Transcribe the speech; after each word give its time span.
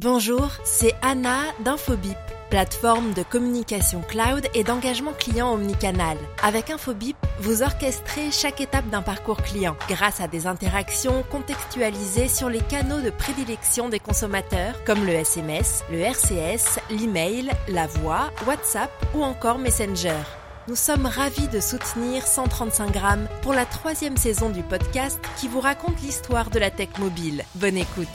Bonjour, 0.00 0.52
c'est 0.62 0.94
Anna 1.02 1.38
d'Infobip, 1.64 2.16
plateforme 2.50 3.14
de 3.14 3.24
communication 3.24 4.00
cloud 4.00 4.46
et 4.54 4.62
d'engagement 4.62 5.12
client 5.12 5.52
omnicanal. 5.52 6.16
Avec 6.40 6.70
Infobip, 6.70 7.16
vous 7.40 7.64
orchestrez 7.64 8.30
chaque 8.30 8.60
étape 8.60 8.88
d'un 8.90 9.02
parcours 9.02 9.42
client 9.42 9.74
grâce 9.88 10.20
à 10.20 10.28
des 10.28 10.46
interactions 10.46 11.24
contextualisées 11.32 12.28
sur 12.28 12.48
les 12.48 12.60
canaux 12.60 13.00
de 13.00 13.10
prédilection 13.10 13.88
des 13.88 13.98
consommateurs 13.98 14.84
comme 14.84 15.04
le 15.04 15.14
SMS, 15.14 15.82
le 15.90 15.98
RCS, 15.98 16.78
l'email, 16.90 17.50
la 17.66 17.88
voix, 17.88 18.30
WhatsApp 18.46 18.92
ou 19.16 19.24
encore 19.24 19.58
Messenger. 19.58 20.22
Nous 20.68 20.76
sommes 20.76 21.06
ravis 21.06 21.48
de 21.48 21.58
soutenir 21.58 22.24
135 22.24 22.92
grammes 22.92 23.26
pour 23.42 23.52
la 23.52 23.66
troisième 23.66 24.16
saison 24.16 24.50
du 24.50 24.62
podcast 24.62 25.18
qui 25.40 25.48
vous 25.48 25.60
raconte 25.60 26.00
l'histoire 26.02 26.50
de 26.50 26.60
la 26.60 26.70
tech 26.70 26.90
mobile. 27.00 27.42
Bonne 27.56 27.78
écoute. 27.78 28.06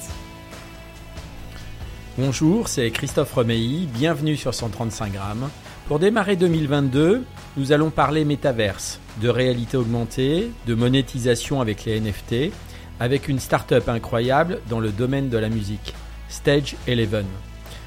Bonjour, 2.15 2.67
c'est 2.67 2.91
Christophe 2.91 3.33
Romeilly, 3.33 3.87
bienvenue 3.87 4.37
sur 4.37 4.53
135 4.53 5.13
grammes. 5.13 5.49
Pour 5.87 5.97
démarrer 5.97 6.35
2022, 6.35 7.23
nous 7.57 7.71
allons 7.71 7.89
parler 7.89 8.23
métaverse, 8.23 8.99
de 9.19 9.29
réalité 9.29 9.77
augmentée, 9.77 10.51
de 10.67 10.75
monétisation 10.75 11.59
avec 11.59 11.85
les 11.85 11.99
NFT, 11.99 12.53
avec 12.99 13.29
une 13.29 13.39
start-up 13.39 13.89
incroyable 13.89 14.59
dans 14.69 14.79
le 14.79 14.91
domaine 14.91 15.29
de 15.29 15.39
la 15.39 15.49
musique, 15.49 15.95
Stage 16.29 16.75
11. 16.87 17.07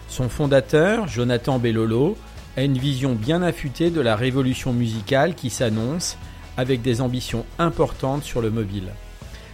Son 0.08 0.28
fondateur, 0.28 1.06
Jonathan 1.06 1.60
Bellolo, 1.60 2.18
a 2.56 2.62
une 2.64 2.78
vision 2.78 3.14
bien 3.14 3.42
affûtée 3.42 3.90
de 3.90 4.00
la 4.00 4.16
révolution 4.16 4.72
musicale 4.72 5.36
qui 5.36 5.50
s'annonce 5.50 6.18
avec 6.56 6.82
des 6.82 7.00
ambitions 7.00 7.46
importantes 7.60 8.24
sur 8.24 8.42
le 8.42 8.50
mobile. 8.50 8.88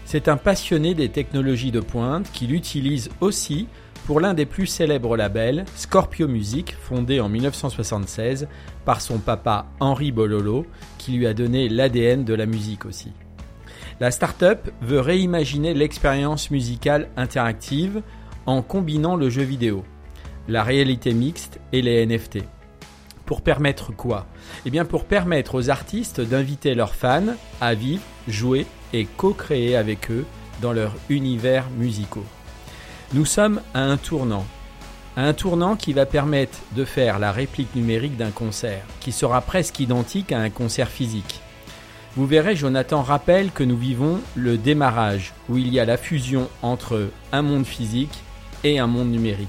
C'est 0.06 0.28
un 0.28 0.38
passionné 0.38 0.94
des 0.94 1.10
technologies 1.10 1.72
de 1.72 1.80
pointe 1.80 2.30
qui 2.32 2.46
l'utilise 2.46 3.10
aussi 3.20 3.68
pour 4.06 4.20
l'un 4.20 4.34
des 4.34 4.46
plus 4.46 4.66
célèbres 4.66 5.16
labels, 5.16 5.64
Scorpio 5.76 6.26
Music, 6.26 6.76
fondé 6.80 7.20
en 7.20 7.28
1976 7.28 8.48
par 8.84 9.00
son 9.00 9.18
papa 9.18 9.66
Henri 9.80 10.10
Bololo, 10.10 10.66
qui 10.98 11.12
lui 11.12 11.26
a 11.26 11.34
donné 11.34 11.68
l'ADN 11.68 12.24
de 12.24 12.34
la 12.34 12.46
musique 12.46 12.84
aussi. 12.84 13.12
La 14.00 14.10
start-up 14.10 14.70
veut 14.80 15.00
réimaginer 15.00 15.74
l'expérience 15.74 16.50
musicale 16.50 17.08
interactive 17.16 18.02
en 18.46 18.62
combinant 18.62 19.14
le 19.14 19.30
jeu 19.30 19.42
vidéo, 19.42 19.84
la 20.48 20.64
réalité 20.64 21.14
mixte 21.14 21.60
et 21.72 21.82
les 21.82 22.04
NFT. 22.04 22.38
Pour 23.24 23.42
permettre 23.42 23.94
quoi? 23.94 24.26
Eh 24.66 24.70
bien 24.70 24.84
pour 24.84 25.04
permettre 25.04 25.54
aux 25.54 25.70
artistes 25.70 26.20
d'inviter 26.20 26.74
leurs 26.74 26.96
fans 26.96 27.36
à 27.60 27.74
vivre, 27.74 28.02
jouer 28.26 28.66
et 28.92 29.04
co-créer 29.04 29.76
avec 29.76 30.10
eux 30.10 30.24
dans 30.60 30.72
leurs 30.72 30.94
univers 31.08 31.68
musicaux. 31.78 32.26
Nous 33.14 33.26
sommes 33.26 33.60
à 33.74 33.82
un 33.82 33.98
tournant. 33.98 34.46
Un 35.18 35.34
tournant 35.34 35.76
qui 35.76 35.92
va 35.92 36.06
permettre 36.06 36.60
de 36.74 36.86
faire 36.86 37.18
la 37.18 37.30
réplique 37.30 37.74
numérique 37.74 38.16
d'un 38.16 38.30
concert, 38.30 38.86
qui 39.00 39.12
sera 39.12 39.42
presque 39.42 39.80
identique 39.80 40.32
à 40.32 40.38
un 40.38 40.48
concert 40.48 40.88
physique. 40.88 41.42
Vous 42.16 42.24
verrez, 42.24 42.56
Jonathan 42.56 43.02
rappelle 43.02 43.50
que 43.50 43.64
nous 43.64 43.76
vivons 43.76 44.18
le 44.34 44.56
démarrage, 44.56 45.34
où 45.50 45.58
il 45.58 45.70
y 45.70 45.78
a 45.78 45.84
la 45.84 45.98
fusion 45.98 46.48
entre 46.62 47.10
un 47.32 47.42
monde 47.42 47.66
physique 47.66 48.18
et 48.64 48.78
un 48.78 48.86
monde 48.86 49.10
numérique. 49.10 49.48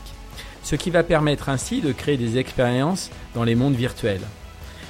Ce 0.61 0.75
qui 0.75 0.89
va 0.89 1.03
permettre 1.03 1.47
ainsi 1.47 1.79
de 1.79 1.93
créer 1.93 2.17
des 2.17 2.37
expériences 2.37 3.11
dans 3.33 3.45
les 3.45 3.55
mondes 3.55 3.75
virtuels. 3.75 4.27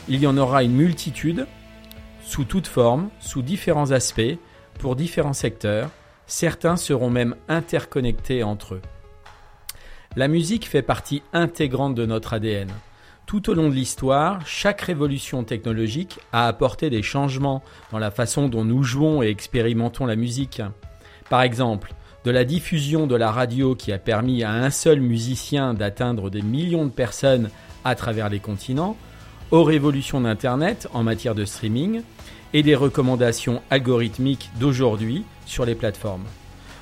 Il 0.08 0.20
y 0.20 0.26
en 0.26 0.36
aura 0.36 0.64
une 0.64 0.74
multitude, 0.74 1.46
sous 2.26 2.44
toutes 2.44 2.66
formes, 2.66 3.10
sous 3.20 3.44
différents 3.44 3.92
aspects, 3.92 4.40
pour 4.80 4.96
différents 4.96 5.34
secteurs, 5.34 5.92
Certains 6.36 6.78
seront 6.78 7.12
même 7.12 7.36
interconnectés 7.48 8.42
entre 8.42 8.74
eux. 8.74 8.82
La 10.16 10.28
musique 10.28 10.68
fait 10.68 10.82
partie 10.82 11.22
intégrante 11.32 11.94
de 11.94 12.08
notre 12.08 12.34
ADN. 12.34 12.72
Tout 13.28 13.52
au 13.52 13.54
long 13.54 13.70
de 13.70 13.76
l'histoire, 13.76 14.42
chaque 14.48 14.82
révolution 14.82 15.44
technologique 15.44 16.20
a 16.32 16.48
apporté 16.48 16.90
des 16.90 17.04
changements 17.04 17.62
dans 17.92 18.00
la 18.00 18.10
façon 18.10 18.50
dont 18.50 18.66
nous 18.66 18.82
jouons 18.82 19.22
et 19.22 19.28
expérimentons 19.28 20.08
la 20.08 20.16
musique. 20.16 20.60
Par 21.30 21.44
exemple, 21.44 21.94
de 22.26 22.32
la 22.32 22.46
diffusion 22.46 23.06
de 23.06 23.16
la 23.16 23.32
radio 23.32 23.76
qui 23.76 23.92
a 23.92 24.00
permis 24.00 24.44
à 24.44 24.54
un 24.54 24.72
seul 24.72 25.02
musicien 25.02 25.76
d'atteindre 25.76 26.32
des 26.32 26.42
millions 26.42 26.86
de 26.86 26.92
personnes 26.92 27.52
à 27.86 27.94
travers 27.94 28.30
les 28.30 28.40
continents, 28.40 28.98
aux 29.52 29.64
révolutions 29.64 30.22
d'Internet 30.22 30.88
en 30.96 31.04
matière 31.04 31.36
de 31.36 31.46
streaming, 31.46 32.02
et 32.54 32.64
des 32.64 32.76
recommandations 32.76 33.62
algorithmiques 33.70 34.50
d'aujourd'hui 34.60 35.26
sur 35.46 35.66
les 35.66 35.76
plateformes. 35.76 36.26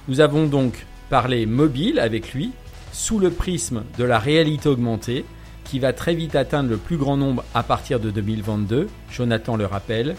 Nous 0.07 0.19
avons 0.19 0.47
donc 0.47 0.85
parlé 1.09 1.45
mobile 1.45 1.99
avec 1.99 2.33
lui, 2.33 2.51
sous 2.91 3.19
le 3.19 3.29
prisme 3.29 3.83
de 3.97 4.03
la 4.03 4.19
réalité 4.19 4.69
augmentée, 4.69 5.25
qui 5.63 5.79
va 5.79 5.93
très 5.93 6.15
vite 6.15 6.35
atteindre 6.35 6.69
le 6.69 6.77
plus 6.77 6.97
grand 6.97 7.17
nombre 7.17 7.43
à 7.53 7.63
partir 7.63 7.99
de 7.99 8.11
2022, 8.11 8.87
Jonathan 9.09 9.55
le 9.55 9.65
rappelle, 9.65 10.15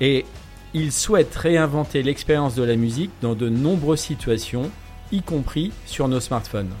et 0.00 0.24
il 0.72 0.92
souhaite 0.92 1.34
réinventer 1.34 2.02
l'expérience 2.02 2.54
de 2.54 2.62
la 2.62 2.76
musique 2.76 3.10
dans 3.20 3.34
de 3.34 3.48
nombreuses 3.48 4.00
situations, 4.00 4.70
y 5.12 5.22
compris 5.22 5.72
sur 5.86 6.08
nos 6.08 6.20
smartphones. 6.20 6.72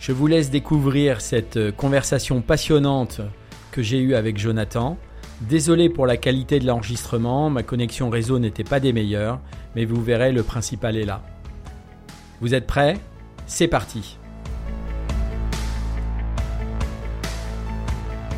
Je 0.00 0.12
vous 0.12 0.26
laisse 0.26 0.50
découvrir 0.50 1.20
cette 1.20 1.74
conversation 1.76 2.40
passionnante 2.40 3.20
que 3.72 3.82
j'ai 3.82 3.98
eue 3.98 4.14
avec 4.14 4.38
Jonathan. 4.38 4.96
Désolé 5.40 5.88
pour 5.88 6.06
la 6.06 6.16
qualité 6.16 6.60
de 6.60 6.66
l'enregistrement, 6.66 7.50
ma 7.50 7.62
connexion 7.62 8.10
réseau 8.10 8.38
n'était 8.38 8.64
pas 8.64 8.80
des 8.80 8.92
meilleures, 8.92 9.40
mais 9.78 9.84
vous 9.84 10.02
verrez, 10.02 10.32
le 10.32 10.42
principal 10.42 10.96
est 10.96 11.04
là. 11.04 11.22
Vous 12.40 12.52
êtes 12.52 12.66
prêts? 12.66 12.98
C'est 13.46 13.68
parti 13.68 14.18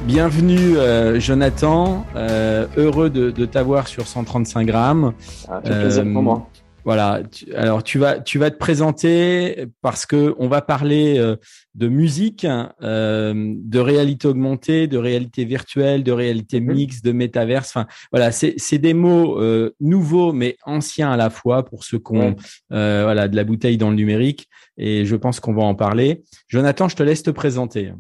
Bienvenue 0.05 0.77
euh, 0.77 1.19
Jonathan, 1.19 2.05
euh, 2.15 2.67
heureux 2.77 3.09
de, 3.09 3.47
t'avoir 3.47 3.89
sur 3.89 4.07
135 4.07 4.67
grammes. 4.67 5.15
Ah, 5.49 5.63
plaisir 5.63 6.05
pour 6.13 6.23
moi. 6.23 6.47
Voilà. 6.85 7.23
alors 7.55 7.83
tu 7.83 7.99
vas 7.99 8.21
tu 8.21 8.39
vas 8.39 8.51
te 8.51 8.57
présenter 8.57 9.67
parce 9.83 10.07
que 10.07 10.35
on 10.39 10.49
va 10.49 10.63
parler 10.63 11.19
euh, 11.19 11.37
de 11.75 11.89
musique, 11.89 12.47
euh, 12.83 13.55
de 13.57 13.79
réalité 13.79 14.29
augmentée, 14.29 14.87
de 14.87 14.99
réalité 14.99 15.45
virtuelle, 15.45 16.03
de 16.03 16.13
réalité 16.13 16.61
mhm. 16.61 16.75
mixte, 16.75 17.05
de 17.05 17.13
métaverse. 17.13 17.69
Enfin 17.69 17.87
voilà, 18.13 18.33
c'est 18.33 18.55
c'est 18.57 18.79
des 18.79 18.95
mots 18.95 19.41
euh, 19.41 19.75
nouveaux 19.81 20.33
mais 20.33 20.57
anciens 20.65 21.11
à 21.11 21.17
la 21.17 21.31
fois 21.31 21.65
pour 21.65 21.85
ceux 21.85 21.99
qui 21.99 22.13
ont 22.13 22.37
voilà 22.71 23.29
de 23.29 23.37
la 23.37 23.45
bouteille 23.45 23.77
dans 23.77 23.91
le 23.91 23.97
numérique. 23.97 24.49
Et 24.77 25.05
je 25.05 25.17
pense 25.17 25.41
qu'on 25.41 25.55
va 25.55 25.63
en 25.63 25.75
parler. 25.75 26.23
Jonathan, 26.49 26.89
je 26.89 26.97
te 26.97 27.03
laisse 27.03 27.23
te 27.23 27.31
présenter. 27.31 27.93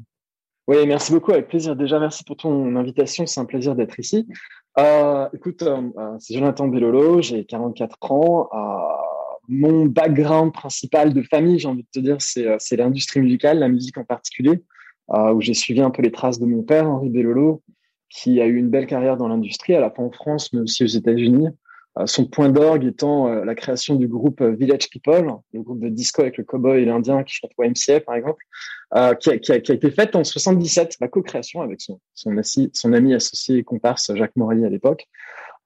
Oui, 0.70 0.86
merci 0.86 1.10
beaucoup, 1.10 1.32
avec 1.32 1.48
plaisir. 1.48 1.74
Déjà, 1.74 1.98
merci 1.98 2.22
pour 2.22 2.36
ton 2.36 2.76
invitation. 2.76 3.26
C'est 3.26 3.40
un 3.40 3.44
plaisir 3.44 3.74
d'être 3.74 3.98
ici. 3.98 4.28
Euh, 4.78 5.28
écoute, 5.34 5.62
euh, 5.62 5.90
euh, 5.98 6.16
c'est 6.18 6.34
Jonathan 6.34 6.68
Bellolo, 6.68 7.22
j'ai 7.22 7.44
44 7.44 8.12
ans. 8.12 8.48
mon 9.48 9.86
background 9.86 10.52
principal 10.52 11.12
de 11.12 11.22
famille, 11.22 11.58
j'ai 11.58 11.66
envie 11.66 11.82
de 11.82 11.88
te 11.92 11.98
dire, 11.98 12.18
c'est 12.20 12.76
l'industrie 12.76 13.20
musicale, 13.20 13.58
la 13.58 13.68
musique 13.68 13.98
en 13.98 14.04
particulier, 14.04 14.62
où 15.08 15.40
j'ai 15.40 15.54
suivi 15.54 15.80
un 15.80 15.90
peu 15.90 16.02
les 16.02 16.12
traces 16.12 16.38
de 16.38 16.46
mon 16.46 16.62
père, 16.62 16.88
Henri 16.88 17.10
Bellolo, 17.10 17.62
qui 18.08 18.40
a 18.40 18.46
eu 18.46 18.56
une 18.56 18.70
belle 18.70 18.86
carrière 18.86 19.16
dans 19.16 19.26
l'industrie, 19.26 19.74
à 19.74 19.80
la 19.80 19.90
fois 19.90 20.04
en 20.04 20.12
France, 20.12 20.52
mais 20.52 20.60
aussi 20.60 20.84
aux 20.84 20.86
États-Unis. 20.86 21.48
Son 22.06 22.26
point 22.26 22.48
d'orgue 22.48 22.84
étant 22.84 23.28
la 23.28 23.54
création 23.54 23.96
du 23.96 24.08
groupe 24.08 24.42
Village 24.42 24.88
People, 24.90 25.26
le 25.52 25.62
groupe 25.62 25.80
de 25.80 25.88
disco 25.88 26.22
avec 26.22 26.36
le 26.36 26.44
cowboy 26.44 26.82
et 26.82 26.84
l'indien 26.84 27.22
qui 27.24 27.34
chante 27.34 27.52
YMCA, 27.58 28.00
par 28.00 28.14
exemple, 28.14 28.44
euh, 28.96 29.14
qui, 29.14 29.30
a, 29.30 29.54
été 29.54 29.90
faite 29.92 30.16
en 30.16 30.24
77, 30.24 30.96
la 31.00 31.06
co-création 31.06 31.62
avec 31.62 31.80
son, 31.80 32.92
ami 32.92 33.14
associé 33.14 33.58
et 33.58 33.62
comparse 33.62 34.12
Jacques 34.16 34.34
Morelli 34.34 34.64
à 34.64 34.68
l'époque. 34.68 35.06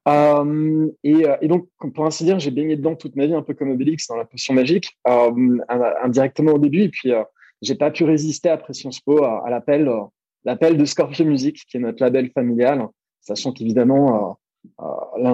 Euh, 0.07 0.91
et, 1.03 1.27
euh, 1.27 1.37
donc, 1.49 1.69
pour 1.95 2.05
ainsi 2.05 2.25
dire, 2.25 2.39
j'ai 2.39 2.51
baigné 2.51 2.77
dedans 2.77 2.95
toute 2.95 3.17
ma 3.17 3.25
vie, 3.25 3.35
un 3.35 3.41
peu 3.41 3.55
comme 3.55 3.71
Obélix 3.71 4.07
dans 4.09 4.17
la 4.17 4.27
potion 4.27 4.53
magique, 4.53 4.99
euh, 5.09 5.59
indirectement 6.03 6.53
au 6.53 6.59
début. 6.59 6.83
Et 6.83 6.89
puis, 6.91 7.13
euh, 7.13 7.25
j'ai 7.63 7.75
pas 7.75 7.91
pu 7.91 8.05
résister 8.05 8.51
après 8.51 8.75
Sciences 8.75 9.01
Po 9.01 9.25
à, 9.25 9.47
à 9.47 9.49
l'appel, 9.49 9.91
l'appel 10.45 10.77
de 10.77 10.85
Scorpio 10.85 11.25
Music, 11.25 11.65
qui 11.67 11.79
est 11.79 11.81
notre 11.81 12.03
label 12.03 12.31
familial, 12.31 12.87
sachant 13.23 13.53
qu'évidemment, 13.53 14.39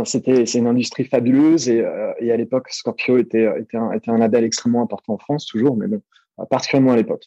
c'était, 0.04 0.46
c'est 0.46 0.58
une 0.58 0.66
industrie 0.66 1.04
fabuleuse 1.04 1.68
et, 1.68 1.84
et 2.20 2.32
à 2.32 2.36
l'époque, 2.36 2.68
Scorpio 2.70 3.18
était, 3.18 3.48
était 3.60 3.76
un, 3.76 3.92
était, 3.92 4.10
un, 4.10 4.18
label 4.18 4.44
extrêmement 4.44 4.82
important 4.82 5.14
en 5.14 5.18
France, 5.18 5.46
toujours, 5.46 5.76
mais 5.76 5.86
bon, 5.86 6.02
particulièrement 6.46 6.92
à 6.92 6.96
l'époque. 6.96 7.24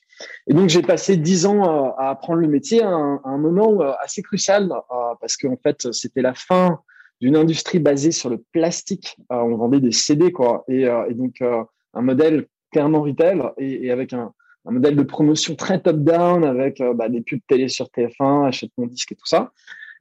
Et 0.48 0.54
donc 0.54 0.70
j'ai 0.70 0.82
passé 0.82 1.18
dix 1.18 1.46
ans 1.46 1.64
euh, 1.64 1.90
à 1.98 2.10
apprendre 2.12 2.40
le 2.40 2.48
métier 2.48 2.82
à 2.82 2.90
un, 2.90 3.38
moment 3.38 3.82
euh, 3.82 3.92
assez 4.02 4.22
crucial 4.22 4.72
euh, 4.72 4.96
parce 5.20 5.38
qu'en 5.38 5.58
fait 5.58 5.92
c'était 5.92 6.22
la 6.22 6.34
fin 6.34 6.80
d'une 7.22 7.36
industrie 7.36 7.80
basée 7.80 8.12
sur 8.12 8.30
le 8.30 8.44
plastique. 8.52 9.18
on 9.30 9.56
vendait 9.56 9.80
des 9.80 9.92
CD 9.92 10.32
quoi, 10.32 10.66
et, 10.68 10.86
donc 11.12 11.42
un 11.42 12.02
modèle 12.02 12.48
clairement 12.72 13.02
retail 13.02 13.42
et, 13.58 13.92
avec 13.92 14.14
un, 14.14 14.34
modèle 14.66 14.96
de 14.96 15.04
promotion 15.04 15.56
très 15.56 15.80
top 15.80 15.98
down 15.98 16.44
avec 16.44 16.82
bah, 16.96 17.08
des 17.08 17.22
pubs 17.22 17.40
télé 17.48 17.70
sur 17.70 17.86
TF1, 17.86 18.48
achète 18.48 18.72
mon 18.78 18.88
disque 18.88 19.14
et 19.14 19.16
tout 19.16 19.26
ça. 19.26 19.52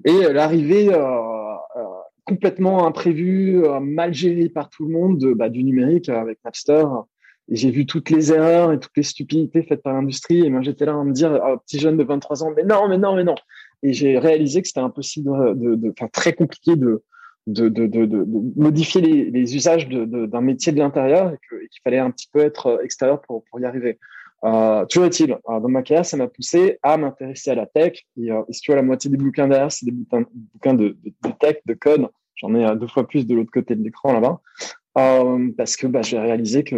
Et 0.05 0.33
l'arrivée 0.33 0.89
complètement 2.25 2.87
imprévue, 2.87 3.63
mal 3.81 4.15
gérée 4.15 4.49
par 4.49 4.69
tout 4.71 4.87
le 4.87 4.93
monde 4.93 5.19
de, 5.19 5.33
bah, 5.33 5.49
du 5.49 5.65
numérique 5.65 6.09
avec 6.09 6.39
Napster 6.45 6.85
j'ai 7.49 7.71
vu 7.71 7.87
toutes 7.87 8.11
les 8.11 8.33
erreurs 8.33 8.73
et 8.73 8.79
toutes 8.79 8.97
les 8.97 9.03
stupidités 9.03 9.63
faites 9.63 9.83
par 9.83 9.95
l'industrie. 9.95 10.45
Et 10.45 10.51
moi, 10.51 10.63
j'étais 10.63 10.87
là 10.87 10.95
à 10.95 11.05
me 11.05 11.13
dire, 11.13 11.41
oh, 11.45 11.57
petit 11.59 11.79
jeune 11.79 11.97
de 11.97 12.05
23 12.05 12.45
ans, 12.45 12.53
mais 12.57 12.65
non, 12.65 12.89
mais 12.89 12.99
non, 12.99 13.17
mais 13.17 13.25
non. 13.25 13.35
Et 13.83 13.93
j'ai 13.93 14.19
réalisé 14.19 14.63
que 14.63 14.69
c'était 14.69 14.81
impossible, 14.81 15.59
de, 15.59 15.75
de, 15.75 15.95
très 16.13 16.33
compliqué 16.33 16.77
de, 16.77 17.03
de, 17.47 17.69
de, 17.69 17.87
de, 17.87 18.07
de 18.07 18.27
modifier 18.57 19.01
les, 19.01 19.57
usages 19.57 19.89
d'un 19.89 20.41
métier 20.41 20.73
de 20.73 20.79
l'intérieur 20.79 21.33
et 21.33 21.39
qu'il 21.49 21.81
fallait 21.83 21.99
un 21.99 22.11
petit 22.11 22.29
peu 22.33 22.41
être 22.41 22.81
extérieur 22.85 23.21
pour, 23.21 23.45
pour 23.45 23.61
y 23.61 23.65
arriver. 23.65 23.99
Euh, 24.45 24.85
toujours 24.87 25.07
est-il, 25.07 25.33
euh, 25.33 25.61
dans 25.61 25.69
ma 25.69 25.83
carrière, 25.83 26.05
ça 26.05 26.17
m'a 26.17 26.27
poussé 26.27 26.79
à 26.83 26.97
m'intéresser 26.97 27.51
à 27.51 27.55
la 27.55 27.67
tech. 27.67 28.05
Et, 28.17 28.31
euh, 28.31 28.43
si 28.51 28.61
tu 28.61 28.71
vois, 28.71 28.77
la 28.77 28.83
moitié 28.83 29.11
des 29.11 29.17
bouquins 29.17 29.47
derrière, 29.47 29.71
c'est 29.71 29.87
des 29.87 29.93
bouquins, 29.93 30.75
de, 30.75 30.97
tech, 31.39 31.59
de 31.65 31.75
code. 31.75 32.09
J'en 32.37 32.55
ai 32.55 32.65
euh, 32.65 32.75
deux 32.75 32.89
fois 32.89 33.07
plus 33.07 33.27
de 33.27 33.35
l'autre 33.35 33.53
côté 33.53 33.77
de 33.77 33.83
l'écran 33.83 34.13
là-bas. 34.13 34.41
Euh, 34.99 35.51
parce 35.57 35.77
que 35.77 35.87
bah, 35.87 36.03
j'ai 36.03 36.19
réalisé 36.19 36.65
que, 36.65 36.77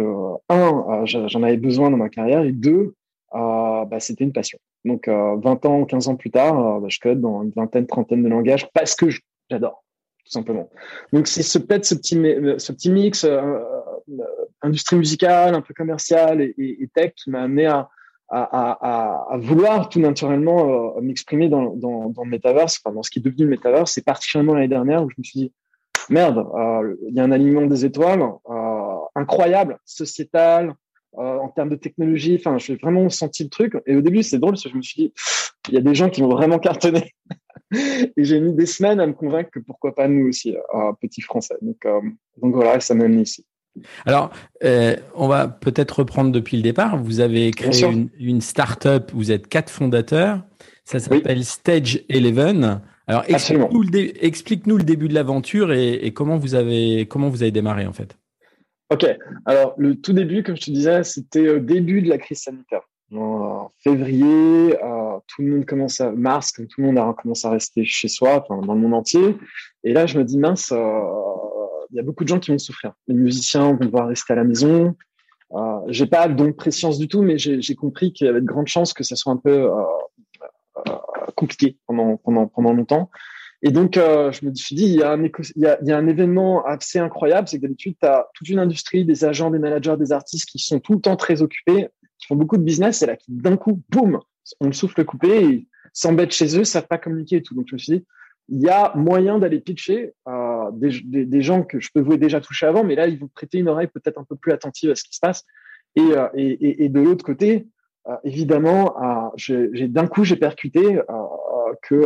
un, 0.49 1.05
j'en 1.05 1.43
avais 1.43 1.57
besoin 1.57 1.89
dans 1.89 1.97
ma 1.97 2.09
carrière, 2.09 2.43
et 2.43 2.51
deux, 2.51 2.95
bah, 3.33 3.97
c'était 3.99 4.23
une 4.23 4.31
passion. 4.31 4.57
Donc, 4.85 5.09
20 5.09 5.65
ans, 5.65 5.85
15 5.85 6.07
ans 6.07 6.15
plus 6.15 6.31
tard, 6.31 6.79
bah, 6.79 6.87
je 6.89 6.99
code 6.99 7.19
dans 7.19 7.43
une 7.43 7.49
vingtaine, 7.49 7.87
trentaine 7.87 8.23
de 8.23 8.29
langages 8.29 8.69
parce 8.73 8.95
que 8.95 9.07
j'adore 9.49 9.83
tout 10.23 10.31
simplement. 10.31 10.67
Donc 11.13 11.27
c'est 11.27 11.43
ce, 11.43 11.59
peut-être 11.59 11.85
ce 11.85 11.93
petit 11.93 12.89
mix 12.89 13.27
euh, 14.09 14.21
euh, 14.21 14.45
industrie 14.61 14.95
musicale, 14.97 15.55
un 15.55 15.61
peu 15.61 15.73
commerciale 15.73 16.41
et, 16.41 16.53
et, 16.57 16.87
tech 16.93 17.13
qui 17.15 17.29
m'a 17.29 17.43
amené 17.43 17.65
à, 17.67 17.89
vouloir 19.37 19.89
tout 19.89 19.99
naturellement 19.99 20.95
euh, 20.97 21.01
m'exprimer 21.01 21.47
dans, 21.49 21.75
le 21.75 22.29
metaverse, 22.29 22.81
enfin, 22.83 22.93
dans 22.93 23.03
ce 23.03 23.11
qui 23.11 23.19
est 23.19 23.21
devenu 23.21 23.43
le 23.43 23.51
metaverse. 23.51 23.91
C'est 23.91 24.05
particulièrement 24.05 24.55
l'année 24.55 24.67
dernière 24.67 25.03
où 25.03 25.09
je 25.09 25.15
me 25.17 25.23
suis 25.23 25.39
dit, 25.39 25.53
merde, 26.09 26.45
il 27.07 27.15
y 27.15 27.19
a 27.19 27.23
un 27.23 27.31
alignement 27.31 27.65
des 27.67 27.85
étoiles 27.85 28.23
incroyable, 29.15 29.77
sociétal, 29.85 30.73
en 31.13 31.47
termes 31.49 31.69
de 31.69 31.75
technologie. 31.75 32.35
Enfin, 32.39 32.57
j'ai 32.57 32.75
vraiment 32.75 33.09
senti 33.09 33.43
le 33.43 33.49
truc. 33.49 33.77
Et 33.85 33.95
au 33.95 34.01
début, 34.01 34.23
c'est 34.23 34.39
drôle 34.39 34.53
parce 34.53 34.63
que 34.63 34.69
je 34.69 34.75
me 34.75 34.81
suis 34.81 35.03
dit, 35.03 35.13
il 35.69 35.75
y 35.75 35.77
a 35.77 35.81
des 35.81 35.95
gens 35.95 36.09
qui 36.09 36.21
vont 36.21 36.29
vraiment 36.29 36.59
cartonner. 36.59 37.13
et 37.71 38.23
j'ai 38.23 38.39
mis 38.39 38.53
des 38.53 38.65
semaines 38.65 38.99
à 38.99 39.07
me 39.07 39.13
convaincre 39.13 39.49
que 39.51 39.59
pourquoi 39.59 39.93
pas 39.95 40.07
nous 40.07 40.27
aussi, 40.27 40.55
un 40.73 40.93
petit 40.93 41.21
français. 41.21 41.55
Euh, 41.63 42.01
donc 42.41 42.55
voilà, 42.55 42.79
ça 42.79 42.93
m'a 42.93 43.05
amené 43.05 43.21
ici. 43.21 43.45
Alors, 44.05 44.31
euh, 44.63 44.95
on 45.15 45.27
va 45.27 45.47
peut-être 45.47 45.99
reprendre 45.99 46.31
depuis 46.31 46.57
le 46.57 46.63
départ. 46.63 46.97
Vous 46.97 47.19
avez 47.19 47.51
créé 47.51 47.85
une, 47.85 48.09
une 48.19 48.41
start-up, 48.41 49.11
vous 49.13 49.31
êtes 49.31 49.47
quatre 49.47 49.69
fondateurs. 49.69 50.41
Ça 50.83 50.99
s'appelle 50.99 51.43
Stage 51.43 52.01
Eleven. 52.09 52.81
Alors, 53.07 53.23
explique-nous 53.27 53.83
le, 53.83 54.25
explique 54.25 54.67
le, 54.67 54.77
début 54.83 55.07
de 55.07 55.13
l'aventure 55.13 55.71
et, 55.71 55.93
et, 55.93 56.11
comment 56.11 56.37
vous 56.37 56.55
avez 56.55 57.05
comment 57.07 57.29
vous 57.29 57.43
avez 57.43 57.51
démarré 57.51 57.85
en 57.85 57.93
fait. 57.93 58.17
Ok. 58.91 59.05
Alors, 59.45 59.73
le 59.77 59.95
tout 59.95 60.13
début, 60.13 60.43
comme 60.43 60.55
je 60.55 60.61
te 60.61 60.71
disais, 60.71 61.03
c'était 61.03 61.49
au 61.49 61.59
début 61.59 62.01
de 62.01 62.09
la 62.09 62.17
crise 62.17 62.41
sanitaire 62.41 62.81
en 63.13 63.71
février, 63.83 64.77
euh, 64.83 65.19
tout 65.27 65.41
le 65.41 65.51
monde 65.51 65.65
commence 65.65 66.01
à 66.01 66.11
mars, 66.11 66.53
tout 66.53 66.65
le 66.77 66.85
monde 66.85 66.97
a 66.97 67.13
commencé 67.13 67.47
à 67.47 67.51
rester 67.51 67.85
chez 67.85 68.07
soi, 68.07 68.43
enfin, 68.43 68.65
dans 68.65 68.73
le 68.73 68.79
monde 68.79 68.93
entier. 68.93 69.37
Et 69.83 69.93
là, 69.93 70.05
je 70.05 70.17
me 70.17 70.23
dis 70.23 70.37
mince, 70.37 70.71
euh, 70.71 71.01
y 71.91 71.99
a 71.99 72.03
beaucoup 72.03 72.23
de 72.23 72.29
gens 72.29 72.39
qui 72.39 72.51
vont 72.51 72.57
souffrir. 72.57 72.93
Les 73.07 73.15
musiciens 73.15 73.73
vont 73.73 73.85
devoir 73.85 74.07
rester 74.07 74.33
à 74.33 74.35
la 74.35 74.43
maison. 74.43 74.95
Euh, 75.53 75.79
j'ai 75.87 76.05
pas 76.07 76.27
donc 76.27 76.55
préscience 76.55 76.97
du 76.97 77.07
tout, 77.07 77.21
mais 77.21 77.37
j'ai 77.37 77.75
compris 77.75 78.13
qu'il 78.13 78.27
y 78.27 78.29
avait 78.29 78.41
de 78.41 78.45
grandes 78.45 78.67
chances 78.67 78.93
que 78.93 79.03
ça 79.03 79.15
soit 79.15 79.33
un 79.33 79.37
peu 79.37 79.69
euh, 79.71 79.71
euh, 80.87 80.91
compliqué 81.35 81.77
pendant 81.87 82.17
pendant 82.17 82.47
pendant 82.47 82.73
longtemps. 82.73 83.09
Et 83.61 83.71
donc, 83.71 83.97
euh, 83.97 84.31
je 84.31 84.45
me 84.45 84.53
suis 84.53 84.75
dit, 84.75 84.83
il 84.83 84.95
y, 84.95 85.01
a 85.01 85.11
un 85.11 85.23
il, 85.23 85.77
il 85.81 86.09
événement 86.09 86.63
assez 86.65 86.99
incroyable, 86.99 87.47
c'est 87.47 87.57
que 87.57 87.63
d'habitude, 87.63 87.95
tu 87.99 88.05
as 88.05 88.27
toute 88.35 88.49
une 88.49 88.59
industrie, 88.59 89.05
des 89.05 89.25
agents, 89.25 89.49
des 89.49 89.57
managers, 89.57 89.95
des 89.97 90.11
artistes 90.11 90.47
qui 90.47 90.59
sont 90.59 90.79
tout 90.79 90.93
le 90.93 91.01
temps 91.01 91.15
très 91.15 91.41
occupés 91.41 91.87
qui 92.19 92.27
font 92.27 92.35
beaucoup 92.35 92.57
de 92.57 92.63
business, 92.63 92.99
c'est 92.99 93.07
là 93.07 93.15
d'un 93.27 93.57
coup, 93.57 93.81
boum, 93.89 94.19
on 94.59 94.67
le 94.67 94.73
souffle 94.73 95.03
coupé, 95.03 95.43
ils 95.43 95.67
s'embêtent 95.93 96.31
chez 96.31 96.57
eux, 96.57 96.63
savent 96.63 96.87
pas 96.87 96.97
communiquer 96.97 97.37
et 97.37 97.41
tout. 97.41 97.55
Donc 97.55 97.65
je 97.67 97.75
me 97.75 97.79
suis 97.79 97.97
dit, 97.99 98.05
il 98.49 98.61
y 98.61 98.69
a 98.69 98.93
moyen 98.95 99.39
d'aller 99.39 99.59
pitcher 99.59 100.13
des, 100.73 101.01
des, 101.03 101.25
des, 101.25 101.41
gens 101.41 101.63
que 101.63 101.79
je 101.79 101.89
peux 101.93 102.01
vous 102.01 102.17
déjà 102.17 102.41
toucher 102.41 102.65
avant, 102.65 102.83
mais 102.83 102.95
là 102.95 103.07
ils 103.07 103.19
vont 103.19 103.27
prêter 103.27 103.57
une 103.57 103.69
oreille 103.69 103.87
peut-être 103.87 104.17
un 104.17 104.23
peu 104.23 104.35
plus 104.35 104.51
attentive 104.51 104.91
à 104.91 104.95
ce 104.95 105.03
qui 105.03 105.15
se 105.15 105.19
passe. 105.19 105.43
Et, 105.95 106.01
euh, 106.01 106.27
et, 106.33 106.85
et, 106.85 106.89
de 106.89 106.99
l'autre 106.99 107.23
côté, 107.23 107.67
euh, 108.07 108.15
évidemment, 108.23 109.01
euh, 109.01 109.29
j'ai 109.35 109.87
d'un 109.87 110.07
coup 110.07 110.23
j'ai 110.23 110.35
percuté 110.35 110.99
que 111.81 112.03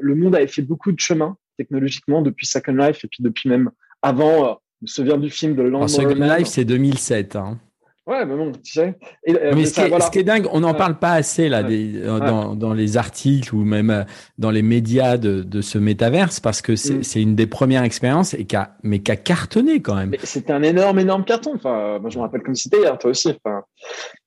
le 0.00 0.14
monde 0.14 0.34
avait 0.34 0.46
fait 0.46 0.62
beaucoup 0.62 0.92
de 0.92 1.00
chemin 1.00 1.36
technologiquement 1.56 2.20
depuis 2.20 2.46
Second 2.46 2.74
Life 2.74 3.04
et 3.04 3.08
puis 3.08 3.22
depuis 3.22 3.48
même 3.48 3.70
avant. 4.02 4.58
je 4.80 4.84
me 4.84 4.86
souviens 4.86 5.18
du 5.18 5.30
film 5.30 5.54
de 5.54 5.62
Land 5.62 5.88
Second 5.88 6.14
Life, 6.14 6.48
c'est 6.48 6.64
2007. 6.64 7.36
Hein. 7.36 7.58
Ouais, 8.06 8.26
mais 8.26 8.36
bon, 8.36 8.52
tu 8.52 8.72
sais. 8.72 8.94
Euh, 9.28 9.52
mais 9.54 9.64
ce, 9.64 10.10
qui 10.10 10.18
est, 10.18 10.24
dingue, 10.24 10.46
on 10.52 10.60
n'en 10.60 10.74
parle 10.74 10.98
pas 10.98 11.12
assez 11.12 11.48
là 11.48 11.62
euh, 11.62 12.18
Dans, 12.18 12.54
dans, 12.54 12.74
les 12.74 12.98
articles 12.98 13.54
ou 13.54 13.64
même 13.64 13.88
euh, 13.88 14.04
dans 14.36 14.50
les 14.50 14.60
médias 14.60 15.16
de, 15.16 15.42
de 15.42 15.62
ce 15.62 15.78
métaverse 15.78 16.38
parce 16.38 16.60
que 16.60 16.76
c'est 16.76 17.18
mm. 17.18 17.22
une 17.22 17.34
des 17.34 17.46
premières 17.46 17.82
expériences 17.82 18.34
et 18.34 18.44
qui 18.44 18.56
a, 18.56 18.76
mais 18.82 18.98
qui 18.98 19.10
a 19.10 19.16
cartonné 19.16 19.80
quand 19.80 19.94
même. 19.94 20.14
C'était 20.22 20.52
un 20.52 20.62
énorme, 20.62 20.98
énorme 20.98 21.24
carton. 21.24 21.52
Enfin, 21.54 21.98
moi 21.98 22.10
je 22.10 22.18
me 22.18 22.22
rappelle 22.22 22.42
comme 22.42 22.54
c'était 22.54 22.80
hier, 22.80 22.98
toi 22.98 23.10
aussi. 23.10 23.34
Enfin, 23.42 23.62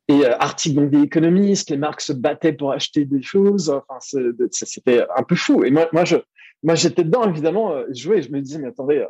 et 0.08 0.26
euh, 0.26 0.36
articles 0.40 0.76
dans 0.76 0.88
des 0.88 1.04
économistes, 1.04 1.70
les 1.70 1.78
marques 1.78 2.02
se 2.02 2.14
battaient 2.14 2.54
pour 2.54 2.72
acheter 2.72 3.06
des 3.06 3.22
choses. 3.22 3.70
Enfin, 3.70 4.00
c'était 4.50 5.06
un 5.16 5.24
peu 5.24 5.36
fou. 5.36 5.64
Et 5.64 5.70
moi, 5.70 5.88
moi 5.94 6.04
je, 6.04 6.16
moi 6.64 6.74
j'étais 6.74 7.04
dedans 7.04 7.30
évidemment, 7.30 7.76
je 7.94 8.02
jouais. 8.02 8.24
Je 8.24 8.32
me 8.32 8.42
disais 8.42 8.58
mais 8.58 8.70
attendez 8.70 9.06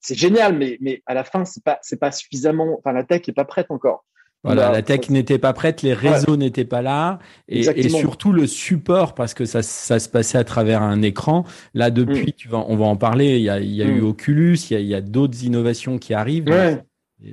c'est 0.00 0.16
génial, 0.16 0.56
mais, 0.56 0.78
mais 0.80 1.02
à 1.06 1.14
la 1.14 1.24
fin, 1.24 1.44
c'est 1.44 1.62
pas, 1.62 1.78
c'est 1.82 1.98
pas 1.98 2.10
suffisamment. 2.12 2.76
Enfin, 2.78 2.92
la 2.92 3.04
tech 3.04 3.22
est 3.28 3.32
pas 3.32 3.44
prête 3.44 3.70
encore. 3.70 4.04
Voilà, 4.44 4.70
la 4.70 4.82
tech 4.82 5.10
n'était 5.10 5.38
pas 5.38 5.52
prête, 5.52 5.82
les 5.82 5.94
réseaux 5.94 6.36
n'étaient 6.36 6.64
pas 6.64 6.80
là, 6.80 7.18
et, 7.48 7.60
et, 7.60 7.88
surtout 7.88 8.32
le 8.32 8.46
support 8.46 9.14
parce 9.14 9.34
que 9.34 9.44
ça, 9.44 9.62
ça 9.62 9.98
se 9.98 10.08
passait 10.08 10.38
à 10.38 10.44
travers 10.44 10.80
un 10.80 11.02
écran. 11.02 11.44
Là, 11.74 11.90
depuis, 11.90 12.28
mm. 12.28 12.36
tu 12.36 12.48
vas, 12.48 12.64
on 12.68 12.76
va 12.76 12.84
en 12.84 12.96
parler. 12.96 13.36
Il 13.36 13.42
y 13.42 13.50
a, 13.50 13.58
il 13.58 13.74
y 13.74 13.82
a 13.82 13.86
eu 13.86 14.00
mm. 14.00 14.06
Oculus, 14.06 14.58
il 14.70 14.74
y 14.74 14.76
a, 14.76 14.80
il 14.80 14.86
y 14.86 14.94
a 14.94 15.00
d'autres 15.00 15.42
innovations 15.42 15.98
qui 15.98 16.14
arrivent. 16.14 16.54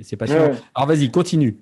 C'est 0.02 0.16
passionnant. 0.16 0.56
Alors, 0.74 0.88
vas-y, 0.88 1.10
continue. 1.12 1.58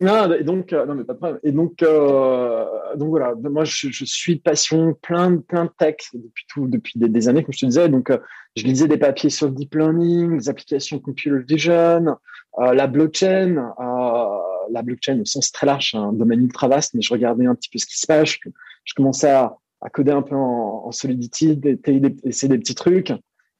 Non, 0.00 0.32
et 0.32 0.44
donc, 0.44 0.72
euh, 0.72 0.86
non, 0.86 0.94
mais 0.94 1.02
pas 1.02 1.14
de 1.14 1.18
problème. 1.18 1.40
Et 1.42 1.50
donc, 1.50 1.82
euh, 1.82 2.64
donc 2.94 3.08
voilà, 3.08 3.34
moi, 3.34 3.64
je, 3.64 4.04
suis 4.04 4.36
passion 4.36 4.94
plein, 4.94 5.38
plein 5.38 5.64
de 5.64 5.70
tech 5.76 5.96
depuis 6.14 6.44
tout, 6.48 6.68
depuis 6.68 6.92
des, 6.96 7.28
années, 7.28 7.42
comme 7.42 7.52
je 7.52 7.60
te 7.60 7.66
disais. 7.66 7.88
Donc, 7.88 8.10
euh, 8.10 8.18
je 8.54 8.62
lisais 8.62 8.86
des 8.86 8.96
papiers 8.96 9.30
sur 9.30 9.48
le 9.48 9.54
deep 9.54 9.74
learning, 9.74 10.38
les 10.38 10.48
applications 10.48 11.00
computer 11.00 11.40
vision, 11.48 12.16
euh, 12.60 12.74
la 12.74 12.86
blockchain, 12.86 13.72
la 14.70 14.82
blockchain 14.82 15.20
au 15.20 15.24
sens 15.24 15.50
très 15.50 15.66
large, 15.66 15.96
un 15.96 16.12
domaine 16.12 16.42
ultra 16.42 16.68
vaste, 16.68 16.94
mais 16.94 17.02
je 17.02 17.12
regardais 17.12 17.46
un 17.46 17.56
petit 17.56 17.70
peu 17.70 17.78
ce 17.78 17.86
qui 17.86 17.98
se 17.98 18.06
passe. 18.06 18.36
Je, 18.84 18.94
commençais 18.94 19.30
à, 19.30 19.56
à, 19.80 19.90
coder 19.90 20.12
un 20.12 20.22
peu 20.22 20.36
en, 20.36 20.84
en 20.86 20.92
Solidity, 20.92 21.60
essayer 22.24 22.48
des 22.48 22.58
petits 22.58 22.74
trucs. 22.76 23.12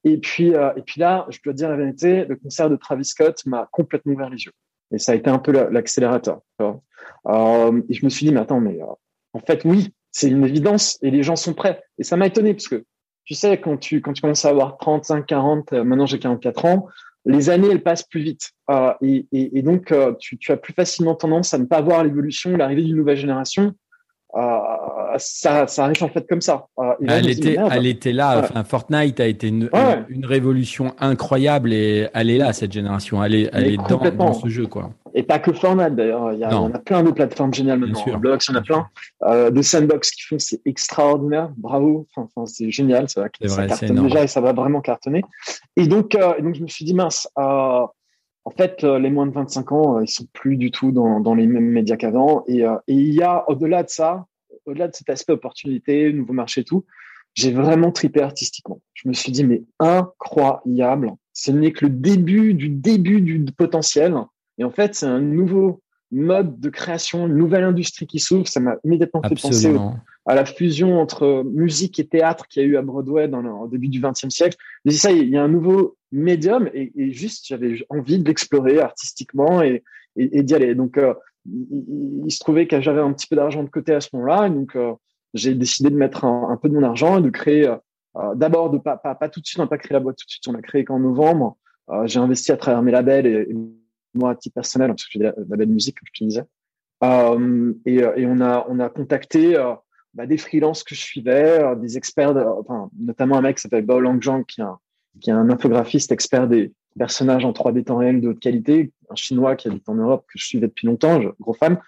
Et 0.04 0.18
puis, 0.18 0.50
et 0.50 0.82
puis 0.86 1.00
là, 1.00 1.26
je 1.30 1.38
dois 1.42 1.52
dire 1.52 1.68
la 1.68 1.76
vérité, 1.76 2.26
le 2.26 2.36
concert 2.36 2.70
de 2.70 2.76
Travis 2.76 3.06
Scott 3.06 3.44
m'a 3.44 3.68
complètement 3.72 4.12
ouvert 4.12 4.30
les 4.30 4.44
yeux. 4.44 4.52
Et 4.92 4.98
ça 4.98 5.12
a 5.12 5.14
été 5.14 5.30
un 5.30 5.38
peu 5.38 5.52
l'accélérateur. 5.52 6.40
Euh, 6.60 7.82
et 7.88 7.94
je 7.94 8.04
me 8.04 8.10
suis 8.10 8.26
dit, 8.26 8.32
mais 8.32 8.40
attends, 8.40 8.60
mais 8.60 8.80
euh, 8.80 8.86
en 9.32 9.40
fait, 9.40 9.64
oui, 9.64 9.94
c'est 10.10 10.28
une 10.28 10.44
évidence 10.44 10.98
et 11.02 11.10
les 11.10 11.22
gens 11.22 11.36
sont 11.36 11.54
prêts. 11.54 11.82
Et 11.98 12.04
ça 12.04 12.16
m'a 12.16 12.26
étonné 12.26 12.54
parce 12.54 12.68
que, 12.68 12.84
tu 13.24 13.34
sais, 13.34 13.60
quand 13.60 13.76
tu, 13.76 14.00
quand 14.00 14.12
tu 14.14 14.22
commences 14.22 14.44
à 14.44 14.50
avoir 14.50 14.78
35, 14.78 15.26
40, 15.26 15.72
euh, 15.72 15.84
maintenant 15.84 16.06
j'ai 16.06 16.18
44 16.18 16.64
ans, 16.64 16.86
les 17.26 17.50
années, 17.50 17.68
elles 17.70 17.82
passent 17.82 18.04
plus 18.04 18.22
vite. 18.22 18.52
Et, 19.02 19.26
et, 19.32 19.60
donc, 19.60 19.92
tu, 20.18 20.38
as 20.50 20.56
plus 20.56 20.72
facilement 20.72 21.14
tendance 21.14 21.52
à 21.52 21.58
ne 21.58 21.66
pas 21.66 21.82
voir 21.82 22.02
l'évolution, 22.02 22.56
l'arrivée 22.56 22.84
d'une 22.84 22.96
nouvelle 22.96 23.18
génération 23.18 23.74
ça, 24.34 25.66
ça 25.66 25.84
arrive 25.84 26.02
en 26.02 26.08
fait 26.08 26.26
comme 26.28 26.40
ça. 26.40 26.66
Euh, 26.78 26.92
elle, 27.06 27.30
était, 27.30 27.56
elle 27.70 27.86
était 27.86 28.12
là. 28.12 28.40
Enfin, 28.40 28.64
Fortnite 28.64 29.20
a 29.20 29.26
été 29.26 29.48
une, 29.48 29.70
une, 30.08 30.26
révolution 30.26 30.94
incroyable 30.98 31.72
et 31.72 32.08
elle 32.14 32.30
est 32.30 32.38
là 32.38 32.52
cette 32.52 32.72
génération. 32.72 33.22
Elle 33.24 33.34
est, 33.34 33.50
elle 33.52 33.66
est 33.68 33.76
dans, 33.76 33.98
dans, 34.10 34.32
ce 34.34 34.48
jeu 34.48 34.66
quoi. 34.66 34.90
Et 35.14 35.22
pas 35.22 35.38
que 35.38 35.52
Fortnite 35.52 35.94
d'ailleurs. 35.94 36.32
Il 36.32 36.40
y, 36.40 36.44
a, 36.44 36.60
on 36.60 36.72
a 36.72 36.78
plein 36.78 37.02
de 37.02 37.10
plateformes 37.10 37.54
géniales 37.54 37.78
maintenant. 37.78 38.04
Roblox, 38.04 38.50
en 38.50 38.54
a 38.54 38.62
plein. 38.62 38.86
Euh, 39.24 39.50
de 39.50 39.62
sandbox 39.62 40.10
qui 40.10 40.22
font, 40.22 40.38
c'est 40.38 40.60
extraordinaire. 40.66 41.50
Bravo. 41.56 42.06
Enfin, 42.14 42.28
enfin 42.34 42.46
c'est 42.46 42.70
génial. 42.70 43.08
Ça, 43.08 43.26
ça 43.42 43.54
vrai, 43.54 43.66
cartonne 43.66 44.02
déjà 44.02 44.24
et 44.24 44.28
ça 44.28 44.40
va 44.40 44.52
vraiment 44.52 44.80
cartonner. 44.80 45.22
Et 45.76 45.86
donc, 45.86 46.14
euh, 46.14 46.40
donc 46.40 46.54
je 46.54 46.62
me 46.62 46.68
suis 46.68 46.84
dit 46.84 46.94
mince. 46.94 47.28
Euh, 47.38 47.86
en 48.44 48.50
fait, 48.50 48.82
euh, 48.82 48.98
les 48.98 49.10
moins 49.10 49.26
de 49.26 49.32
25 49.32 49.72
ans, 49.72 49.98
euh, 49.98 50.04
ils 50.04 50.08
sont 50.08 50.26
plus 50.32 50.56
du 50.56 50.70
tout 50.70 50.90
dans, 50.90 51.20
dans 51.20 51.34
les 51.34 51.46
mêmes 51.46 51.70
médias 51.70 51.96
qu'avant. 51.96 52.44
Et, 52.46 52.64
euh, 52.64 52.76
et, 52.86 52.94
il 52.94 53.14
y 53.14 53.22
a, 53.22 53.44
au-delà 53.50 53.82
de 53.82 53.90
ça, 53.90 54.26
au-delà 54.64 54.88
de 54.88 54.94
cet 54.94 55.10
aspect 55.10 55.32
opportunité, 55.32 56.12
nouveau 56.12 56.32
marché, 56.32 56.64
tout, 56.64 56.84
j'ai 57.34 57.52
vraiment 57.52 57.92
tripé 57.92 58.22
artistiquement. 58.22 58.80
Je 58.94 59.08
me 59.08 59.12
suis 59.12 59.32
dit, 59.32 59.44
mais 59.44 59.64
incroyable. 59.78 61.12
Ce 61.34 61.50
n'est 61.50 61.72
que 61.72 61.84
le 61.84 61.90
début 61.90 62.54
du 62.54 62.68
début 62.68 63.20
du 63.20 63.44
potentiel. 63.52 64.16
Et 64.56 64.64
en 64.64 64.70
fait, 64.70 64.94
c'est 64.94 65.06
un 65.06 65.20
nouveau 65.20 65.82
mode 66.10 66.58
de 66.58 66.70
création, 66.70 67.26
une 67.26 67.36
nouvelle 67.36 67.64
industrie 67.64 68.06
qui 68.06 68.18
s'ouvre. 68.18 68.48
Ça 68.48 68.60
m'a 68.60 68.76
immédiatement 68.82 69.22
fait 69.22 69.40
penser 69.40 69.76
à 70.26 70.34
la 70.34 70.44
fusion 70.44 71.00
entre 71.00 71.44
musique 71.44 72.00
et 72.00 72.06
théâtre 72.06 72.48
qu'il 72.48 72.62
y 72.62 72.64
a 72.64 72.68
eu 72.68 72.76
à 72.76 72.82
Broadway 72.82 73.28
dans 73.28 73.40
le, 73.40 73.50
au 73.50 73.68
début 73.68 73.88
du 73.88 74.00
XXe 74.00 74.30
siècle. 74.30 74.56
Mais 74.84 74.92
ça, 74.92 75.12
il 75.12 75.28
y 75.28 75.36
a 75.36 75.42
un 75.42 75.48
nouveau 75.48 75.97
médium 76.12 76.68
et, 76.72 77.12
juste, 77.12 77.46
j'avais 77.46 77.84
envie 77.88 78.18
de 78.18 78.26
l'explorer 78.26 78.80
artistiquement 78.80 79.62
et, 79.62 79.82
d'y 80.16 80.54
aller. 80.54 80.74
Donc, 80.74 80.98
il, 81.46 82.30
se 82.30 82.40
trouvait 82.40 82.66
que 82.66 82.80
j'avais 82.80 83.00
un 83.00 83.12
petit 83.12 83.26
peu 83.26 83.36
d'argent 83.36 83.62
de 83.62 83.68
côté 83.68 83.94
à 83.94 84.00
ce 84.00 84.08
moment-là, 84.14 84.48
donc 84.48 84.76
j'ai 85.34 85.54
décidé 85.54 85.90
de 85.90 85.96
mettre 85.96 86.24
un, 86.24 86.58
peu 86.60 86.68
de 86.68 86.74
mon 86.74 86.82
argent 86.82 87.18
et 87.18 87.22
de 87.22 87.30
créer. 87.30 87.72
D'abord, 88.34 88.70
de 88.70 88.78
pas, 88.78 88.96
pas, 88.96 89.14
pas 89.14 89.28
tout 89.28 89.40
de 89.40 89.46
suite, 89.46 89.60
on 89.60 89.62
n'a 89.62 89.68
pas 89.68 89.78
créé 89.78 89.92
la 89.92 90.00
boîte 90.00 90.16
tout 90.16 90.26
de 90.26 90.30
suite, 90.30 90.48
on 90.48 90.54
a 90.54 90.62
créé 90.62 90.84
qu'en 90.84 90.98
novembre. 90.98 91.56
j'ai 92.04 92.18
investi 92.18 92.50
à 92.52 92.56
travers 92.56 92.82
mes 92.82 92.90
labels 92.92 93.26
et, 93.26 93.48
moi 94.14 94.30
à 94.30 94.34
titre 94.34 94.54
personnel 94.54 94.88
parce 94.88 95.04
que 95.04 95.10
j'ai 95.12 95.18
des 95.20 95.30
labels 95.48 95.68
musique 95.68 95.98
comme 95.98 96.08
je 96.12 96.18
te 96.18 96.24
disais. 96.24 96.44
Et, 97.86 98.26
on 98.26 98.40
a 98.40 98.66
on 98.68 98.80
a 98.80 98.88
contacté 98.88 99.56
bah, 100.14 100.26
des 100.26 100.38
freelances 100.38 100.82
que 100.82 100.94
je 100.94 101.00
suivais, 101.00 101.62
euh, 101.62 101.74
des 101.74 101.96
experts, 101.96 102.36
enfin, 102.58 102.90
notamment 102.98 103.36
un 103.36 103.42
mec 103.42 103.56
qui 103.56 103.62
s'appelle 103.62 103.84
Bao 103.84 104.00
Langzhang, 104.00 104.44
qui 104.44 104.60
est, 104.60 104.64
un, 104.64 104.78
qui 105.20 105.30
est 105.30 105.34
un 105.34 105.50
infographiste 105.50 106.12
expert 106.12 106.48
des 106.48 106.72
personnages 106.98 107.44
en 107.44 107.52
3D 107.52 107.84
temps 107.84 107.98
réel 107.98 108.20
de 108.20 108.28
haute 108.28 108.40
qualité, 108.40 108.92
un 109.10 109.14
chinois 109.14 109.56
qui 109.56 109.68
habite 109.68 109.88
en 109.88 109.94
Europe 109.94 110.24
que 110.26 110.38
je 110.38 110.46
suivais 110.46 110.66
depuis 110.66 110.86
longtemps, 110.86 111.20
gros 111.40 111.54
fan. 111.54 111.78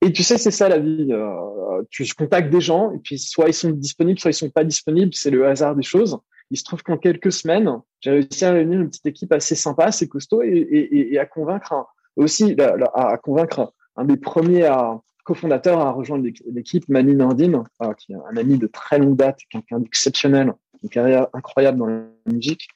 Et 0.00 0.12
tu 0.12 0.22
sais, 0.22 0.38
c'est 0.38 0.50
ça 0.50 0.68
la 0.68 0.78
vie. 0.78 1.08
Euh, 1.10 1.82
tu 1.90 2.06
contactes 2.14 2.50
des 2.50 2.60
gens 2.60 2.92
et 2.92 2.98
puis 2.98 3.18
soit 3.18 3.48
ils 3.48 3.54
sont 3.54 3.70
disponibles, 3.70 4.18
soit 4.18 4.30
ils 4.30 4.34
sont 4.34 4.50
pas 4.50 4.64
disponibles. 4.64 5.12
C'est 5.14 5.30
le 5.30 5.46
hasard 5.46 5.74
des 5.74 5.82
choses. 5.82 6.18
Il 6.50 6.58
se 6.58 6.64
trouve 6.64 6.82
qu'en 6.82 6.96
quelques 6.96 7.32
semaines, 7.32 7.70
j'ai 8.00 8.10
réussi 8.10 8.44
à 8.44 8.52
réunir 8.52 8.80
une 8.80 8.88
petite 8.88 9.06
équipe 9.06 9.32
assez 9.32 9.54
sympa, 9.54 9.86
assez 9.86 10.08
costaud 10.08 10.42
et, 10.42 11.18
à 11.18 11.26
convaincre 11.26 11.74
aussi 12.16 12.56
à 12.60 13.16
convaincre 13.18 13.72
un 13.96 14.04
des 14.04 14.16
premiers 14.16 14.64
à, 14.64 15.00
cofondateur 15.28 15.78
a 15.80 15.92
rejoint 15.92 16.22
l'équipe, 16.46 16.88
Mani 16.88 17.14
Nordin, 17.14 17.64
euh, 17.82 17.92
qui 17.92 18.12
est 18.12 18.16
un 18.16 18.36
ami 18.38 18.56
de 18.56 18.66
très 18.66 18.98
longue 18.98 19.14
date, 19.14 19.40
quelqu'un 19.50 19.78
d'exceptionnel, 19.78 20.54
une 20.82 20.88
carrière 20.88 21.28
incroyable 21.32 21.78
dans 21.78 21.86
la 21.86 22.02
musique, 22.26 22.68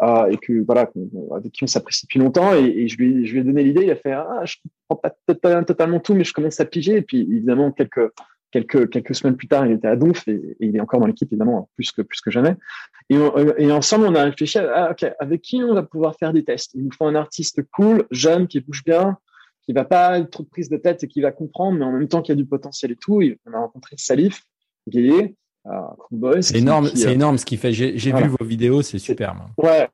euh, 0.00 0.26
et 0.26 0.36
que 0.36 0.64
voilà, 0.64 0.90
avec 1.34 1.52
qui 1.52 1.64
on 1.64 1.66
s'apprécie 1.66 2.06
depuis 2.06 2.18
longtemps. 2.18 2.54
Et, 2.54 2.88
je, 2.88 2.96
lui, 2.96 3.38
ai 3.38 3.44
donné 3.44 3.62
l'idée. 3.62 3.84
Il 3.84 3.90
a 3.90 3.96
fait, 3.96 4.12
ah, 4.12 4.42
je 4.44 4.56
comprends 4.88 5.10
pas 5.40 5.62
totalement 5.64 6.00
tout, 6.00 6.14
mais 6.14 6.24
je 6.24 6.32
commence 6.32 6.60
à 6.60 6.64
piger. 6.64 6.96
Et 6.96 7.02
puis 7.02 7.20
évidemment, 7.20 7.70
quelques 7.70 8.10
quelques 8.50 8.90
quelques 8.90 9.14
semaines 9.14 9.36
plus 9.36 9.48
tard, 9.48 9.64
il 9.64 9.72
était 9.72 9.88
à 9.88 9.96
Donf 9.96 10.28
et, 10.28 10.56
il 10.60 10.76
est 10.76 10.80
encore 10.80 11.00
dans 11.00 11.06
l'équipe 11.06 11.28
évidemment 11.32 11.70
plus 11.74 11.90
que 11.92 12.02
plus 12.02 12.20
que 12.20 12.30
jamais. 12.30 12.56
Et, 13.10 13.70
ensemble, 13.70 14.06
on 14.06 14.14
a 14.14 14.24
réfléchi, 14.24 14.58
à, 14.58 14.90
ah, 14.90 14.96
avec 15.20 15.42
qui 15.42 15.62
on 15.62 15.74
va 15.74 15.82
pouvoir 15.82 16.16
faire 16.16 16.32
des 16.32 16.44
tests? 16.44 16.72
Il 16.74 16.84
nous 16.84 16.92
faut 16.92 17.06
un 17.06 17.14
artiste 17.14 17.62
cool, 17.70 18.04
jeune, 18.10 18.48
qui 18.48 18.60
bouge 18.60 18.82
bien, 18.84 19.18
qui 19.62 19.72
va 19.72 19.84
pas 19.84 20.18
être 20.18 20.30
trop 20.30 20.44
prise 20.44 20.68
de 20.68 20.78
tête 20.78 21.04
et 21.04 21.08
qui 21.08 21.20
va 21.20 21.30
comprendre, 21.30 21.78
mais 21.78 21.84
en 21.84 21.92
même 21.92 22.08
temps 22.08 22.22
qu'il 22.22 22.34
y 22.34 22.38
a 22.38 22.42
du 22.42 22.48
potentiel 22.48 22.90
et 22.90 22.96
tout. 22.96 23.22
on 23.46 23.52
a 23.52 23.58
rencontré 23.58 23.96
Salif, 23.98 24.42
Guillet, 24.88 25.24
euh, 25.24 25.41
C'est 26.40 26.58
énorme, 26.58 26.90
c'est 26.94 27.08
euh, 27.08 27.12
énorme 27.12 27.38
ce 27.38 27.44
qu'il 27.44 27.58
fait. 27.58 27.72
J'ai 27.72 28.12
vu 28.12 28.28
vos 28.28 28.44
vidéos, 28.44 28.82
c'est 28.82 28.98
superbe. 28.98 29.38
Ouais. 29.56 29.88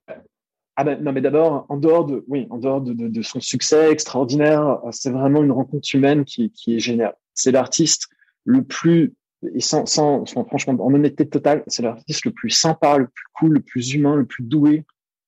Ah 0.76 0.84
ben, 0.84 1.02
non, 1.02 1.12
mais 1.12 1.20
d'abord, 1.20 1.66
en 1.68 1.76
dehors 1.76 2.04
de, 2.04 2.24
oui, 2.28 2.46
en 2.50 2.58
dehors 2.58 2.80
de, 2.80 2.92
de, 2.92 3.08
de 3.08 3.22
son 3.22 3.40
succès 3.40 3.90
extraordinaire, 3.90 4.78
c'est 4.92 5.10
vraiment 5.10 5.42
une 5.42 5.50
rencontre 5.50 5.88
humaine 5.92 6.24
qui, 6.24 6.52
qui 6.52 6.76
est 6.76 6.78
géniale. 6.78 7.16
C'est 7.34 7.50
l'artiste 7.50 8.08
le 8.44 8.62
plus, 8.62 9.14
et 9.54 9.60
sans, 9.60 9.86
sans, 9.86 10.24
franchement, 10.26 10.76
en 10.78 10.94
honnêteté 10.94 11.28
totale, 11.28 11.64
c'est 11.66 11.82
l'artiste 11.82 12.24
le 12.24 12.30
plus 12.30 12.50
sympa, 12.50 12.96
le 12.96 13.08
plus 13.08 13.26
cool, 13.34 13.54
le 13.54 13.60
plus 13.60 13.92
humain, 13.92 14.14
le 14.14 14.24
plus 14.24 14.44
doué 14.44 14.84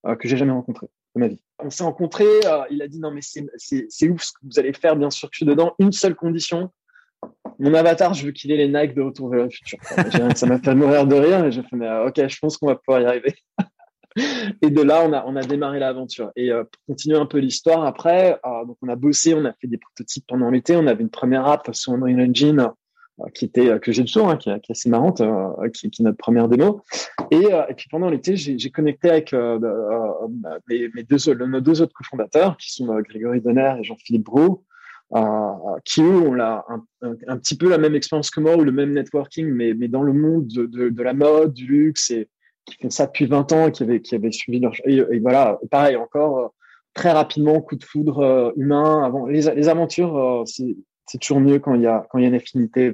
euh, 0.06 0.14
que 0.14 0.28
j'ai 0.28 0.37
jamais 0.37 0.52
rencontré 0.52 0.87
de 1.16 1.20
ma 1.20 1.26
vie 1.26 1.42
on 1.64 1.70
s'est 1.70 1.85
rencontrés. 1.85 2.25
Euh, 2.44 2.62
il 2.70 2.82
a 2.82 2.88
dit 2.88 2.99
non 2.99 3.11
mais 3.11 3.20
c'est 3.23 4.09
ouf 4.09 4.23
ce 4.23 4.32
que 4.32 4.38
vous 4.42 4.59
allez 4.59 4.73
faire. 4.73 4.97
Bien 4.97 5.11
sûr 5.11 5.28
que 5.28 5.35
je 5.35 5.38
suis 5.38 5.47
dedans. 5.47 5.75
Une 5.78 5.92
seule 5.92 6.14
condition. 6.14 6.70
Mon 7.61 7.75
avatar, 7.75 8.14
je 8.14 8.26
veux 8.26 8.33
qu'il 8.33 8.50
ait 8.52 8.57
les 8.57 8.69
Nike 8.69 8.95
de 8.95 9.02
Retour 9.02 9.29
vers 9.29 9.45
le 9.45 9.50
futur. 9.50 9.79
ça 10.35 10.47
m'a 10.47 10.59
fait 10.59 10.75
mourir 10.75 11.07
de 11.07 11.14
rire 11.14 11.45
et 11.45 11.52
j'ai 11.52 11.62
fait 11.62 11.76
mais, 11.76 11.87
euh, 11.87 12.09
ok, 12.09 12.26
je 12.26 12.38
pense 12.38 12.57
qu'on 12.57 12.67
va 12.67 12.76
pouvoir 12.76 13.02
y 13.02 13.05
arriver. 13.05 13.35
et 14.62 14.71
de 14.71 14.83
là, 14.83 15.05
on 15.07 15.12
a 15.12 15.25
on 15.26 15.37
a 15.37 15.43
démarré 15.43 15.79
l'aventure. 15.79 16.33
Et 16.37 16.50
euh, 16.50 16.64
pour 16.64 16.95
continuer 16.95 17.19
un 17.19 17.26
peu 17.26 17.38
l'histoire, 17.38 17.85
après, 17.85 18.40
donc 18.67 18.76
on 18.83 18.88
a 18.88 18.97
bossé, 18.97 19.35
on 19.35 19.45
a 19.45 19.52
fait 19.61 19.69
des 19.69 19.79
prototypes 19.79 20.25
pendant 20.26 20.50
l'été. 20.50 20.75
On 20.76 20.87
avait 20.87 21.02
une 21.02 21.11
première 21.11 21.47
app 21.47 21.69
sur 21.73 21.93
Unreal 21.93 22.21
Engine 22.21 22.71
euh, 23.21 23.29
qui 23.35 23.45
était 23.45 23.69
euh, 23.69 23.79
que 23.79 23.93
j'ai 23.93 24.05
toujours, 24.05 24.29
hein, 24.29 24.37
qui, 24.37 24.50
est 24.50 24.71
assez 24.71 24.88
marrante, 24.88 25.21
euh, 25.21 25.69
qui, 25.71 25.90
qui, 25.90 26.02
est 26.02 26.05
notre 26.05 26.19
première 26.19 26.49
démo. 26.49 26.83
Et, 27.31 27.47
et 27.69 27.75
puis 27.76 27.88
pendant 27.90 28.11
l'été, 28.11 28.37
j'ai 28.37 28.71
connecté 28.71 29.09
avec 29.09 29.33
mes, 29.33 30.88
mes, 30.95 31.02
deux, 31.05 31.35
nos 31.35 31.61
deux 31.61 31.81
autres 31.81 31.93
cofondateurs, 31.93 32.57
qui 32.57 32.73
sont 32.73 32.87
Grégory 33.00 33.40
Donner 33.40 33.76
et 33.79 33.85
Jean-Philippe 33.85 34.25
Brou, 34.25 34.64
qui 35.85 36.02
eux 36.02 36.21
ont 36.21 36.35
la, 36.35 36.64
un, 36.69 36.85
un, 37.26 37.37
petit 37.38 37.57
peu 37.57 37.69
la 37.69 37.79
même 37.79 37.95
expérience 37.95 38.31
que 38.31 38.40
moi 38.40 38.57
ou 38.57 38.62
le 38.62 38.73
même 38.73 38.93
networking, 38.93 39.49
mais, 39.49 39.75
mais 39.75 39.88
dans 39.88 40.02
le 40.02 40.12
monde 40.12 40.47
de, 40.47 40.67
de, 40.67 40.88
de, 40.88 41.02
la 41.02 41.14
mode, 41.14 41.52
du 41.52 41.67
luxe, 41.67 42.11
et 42.11 42.29
qui 42.64 42.76
font 42.81 42.90
ça 42.90 43.07
depuis 43.07 43.26
20 43.26 43.52
ans, 43.52 43.69
et 43.69 43.73
qui 43.73 43.83
avaient, 43.83 44.00
qui 44.00 44.14
avaient 44.14 44.31
suivi 44.31 44.61
leur... 44.61 44.73
Et, 44.85 44.97
et 44.97 45.19
voilà, 45.19 45.59
pareil, 45.71 45.97
encore 45.97 46.55
très 46.95 47.11
rapidement, 47.11 47.61
coup 47.61 47.76
de 47.76 47.85
foudre 47.85 48.52
humain. 48.57 49.02
Avant 49.05 49.26
les, 49.26 49.52
les 49.55 49.69
aventures, 49.69 50.45
c'est 50.47 51.19
toujours 51.21 51.40
mieux 51.40 51.59
quand 51.59 51.75
il 51.75 51.83
y 51.83 51.87
a 51.87 52.07
quand 52.11 52.19
il 52.19 52.23
y 52.23 52.25
a 52.25 52.29
une 52.29 52.35
affinité 52.35 52.93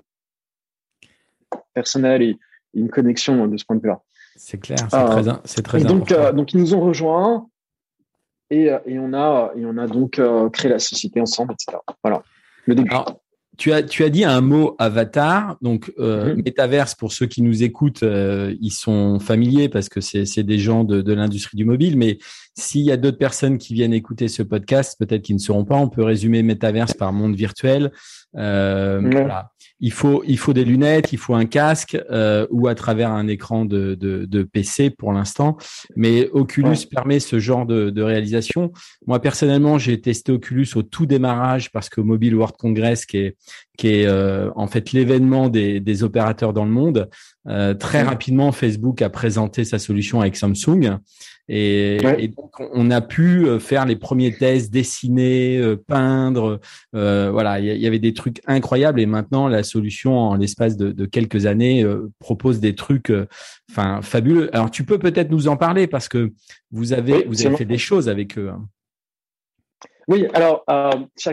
personnel 1.74 2.22
et, 2.22 2.38
une 2.74 2.90
connexion 2.90 3.46
de 3.46 3.56
ce 3.56 3.64
point 3.64 3.76
de 3.76 3.80
vue-là. 3.80 4.02
C'est 4.36 4.58
clair, 4.58 4.76
c'est 4.90 4.96
euh, 4.96 5.22
très, 5.22 5.40
c'est 5.44 5.62
très 5.62 5.80
donc, 5.82 6.12
euh, 6.12 6.30
donc, 6.32 6.52
ils 6.52 6.60
nous 6.60 6.74
ont 6.74 6.80
rejoints 6.80 7.48
et, 8.50 8.70
euh, 8.70 8.78
et, 8.86 8.98
on, 8.98 9.12
a, 9.12 9.52
et 9.56 9.64
on 9.64 9.76
a 9.78 9.86
donc 9.86 10.20
créé 10.52 10.70
la 10.70 10.78
société 10.78 11.20
ensemble, 11.20 11.54
etc. 11.54 11.78
Voilà, 12.02 12.22
le 12.66 12.74
début. 12.74 12.90
tu 13.56 13.72
as, 13.72 13.82
tu 13.82 14.04
as 14.04 14.08
dit 14.08 14.24
un 14.24 14.40
mot 14.40 14.76
avatar, 14.78 15.56
donc 15.62 15.92
euh, 15.98 16.34
mhm. 16.34 16.42
Metaverse 16.44 16.94
pour 16.94 17.12
ceux 17.12 17.26
qui 17.26 17.42
nous 17.42 17.62
écoutent, 17.62 18.02
ils 18.02 18.70
sont 18.70 19.18
familiers 19.18 19.68
parce 19.68 19.88
que 19.88 20.00
c'est 20.00 20.42
des 20.42 20.58
gens 20.58 20.84
de, 20.84 21.02
de 21.02 21.12
l'industrie 21.12 21.56
du 21.56 21.64
mobile. 21.64 21.96
Mais 21.96 22.18
s'il 22.56 22.82
y 22.82 22.92
a 22.92 22.96
d'autres 22.96 23.18
personnes 23.18 23.58
qui 23.58 23.74
viennent 23.74 23.94
écouter 23.94 24.28
ce 24.28 24.42
podcast, 24.42 24.96
peut-être 24.98 25.22
qu'ils 25.22 25.36
ne 25.36 25.40
seront 25.40 25.64
pas, 25.64 25.76
on 25.76 25.88
peut 25.88 26.02
résumer 26.04 26.42
Metaverse 26.42 26.94
par 26.94 27.12
monde 27.12 27.34
virtuel. 27.34 27.92
Euh, 28.36 29.00
voilà 29.10 29.50
il 29.80 29.92
faut 29.92 30.22
il 30.26 30.38
faut 30.38 30.52
des 30.52 30.64
lunettes, 30.64 31.12
il 31.12 31.18
faut 31.18 31.34
un 31.34 31.44
casque 31.44 31.98
euh, 32.10 32.46
ou 32.50 32.68
à 32.68 32.74
travers 32.74 33.10
un 33.10 33.28
écran 33.28 33.64
de, 33.64 33.94
de, 33.94 34.24
de 34.24 34.42
PC 34.42 34.90
pour 34.90 35.12
l'instant. 35.12 35.56
Mais 35.96 36.28
Oculus 36.30 36.86
permet 36.90 37.20
ce 37.20 37.38
genre 37.38 37.66
de, 37.66 37.90
de 37.90 38.02
réalisation. 38.02 38.72
Moi 39.06 39.20
personnellement, 39.20 39.78
j'ai 39.78 40.00
testé 40.00 40.32
Oculus 40.32 40.68
au 40.76 40.82
tout 40.82 41.06
démarrage 41.06 41.70
parce 41.72 41.88
que 41.88 42.00
Mobile 42.00 42.34
World 42.34 42.56
Congress, 42.56 43.06
qui 43.06 43.18
est 43.18 43.36
qui 43.76 43.88
est 43.88 44.06
euh, 44.06 44.50
en 44.56 44.66
fait 44.66 44.92
l'événement 44.92 45.48
des, 45.48 45.80
des 45.80 46.02
opérateurs 46.02 46.52
dans 46.52 46.64
le 46.64 46.70
monde, 46.70 47.10
euh, 47.48 47.74
très 47.74 48.02
rapidement 48.02 48.52
Facebook 48.52 49.02
a 49.02 49.10
présenté 49.10 49.64
sa 49.64 49.78
solution 49.78 50.20
avec 50.20 50.36
Samsung. 50.36 50.98
Et, 51.48 52.28
donc, 52.36 52.54
on 52.58 52.90
a 52.90 53.00
pu 53.00 53.46
euh, 53.46 53.60
faire 53.60 53.86
les 53.86 53.94
premiers 53.94 54.32
tests, 54.32 54.72
dessiner, 54.72 55.58
euh, 55.58 55.76
peindre. 55.76 56.60
Euh, 56.94 57.30
voilà, 57.30 57.60
il 57.60 57.80
y, 57.80 57.86
avait 57.86 58.00
des 58.00 58.14
trucs 58.14 58.40
incroyables. 58.46 59.00
Et 59.00 59.06
maintenant, 59.06 59.46
la 59.46 59.62
solution, 59.62 60.18
en 60.18 60.34
l'espace 60.34 60.76
de, 60.76 60.90
de, 60.90 61.06
quelques 61.06 61.46
années, 61.46 61.86
propose 62.18 62.58
des 62.58 62.74
trucs, 62.74 63.12
enfin, 63.70 64.00
fabuleux. 64.02 64.54
Alors, 64.54 64.70
tu 64.70 64.84
peux 64.84 64.98
peut-être 64.98 65.30
nous 65.30 65.46
en 65.46 65.56
parler 65.56 65.86
parce 65.86 66.08
que 66.08 66.32
vous 66.72 66.92
avez, 66.92 67.24
vous 67.24 67.46
avez 67.46 67.56
fait 67.56 67.64
des 67.64 67.78
choses 67.78 68.08
avec 68.08 68.38
eux. 68.38 68.50
Hein. 68.52 68.66
Oui, 70.08 70.26
alors, 70.34 70.62
euh, 70.70 70.90
tu 71.16 71.28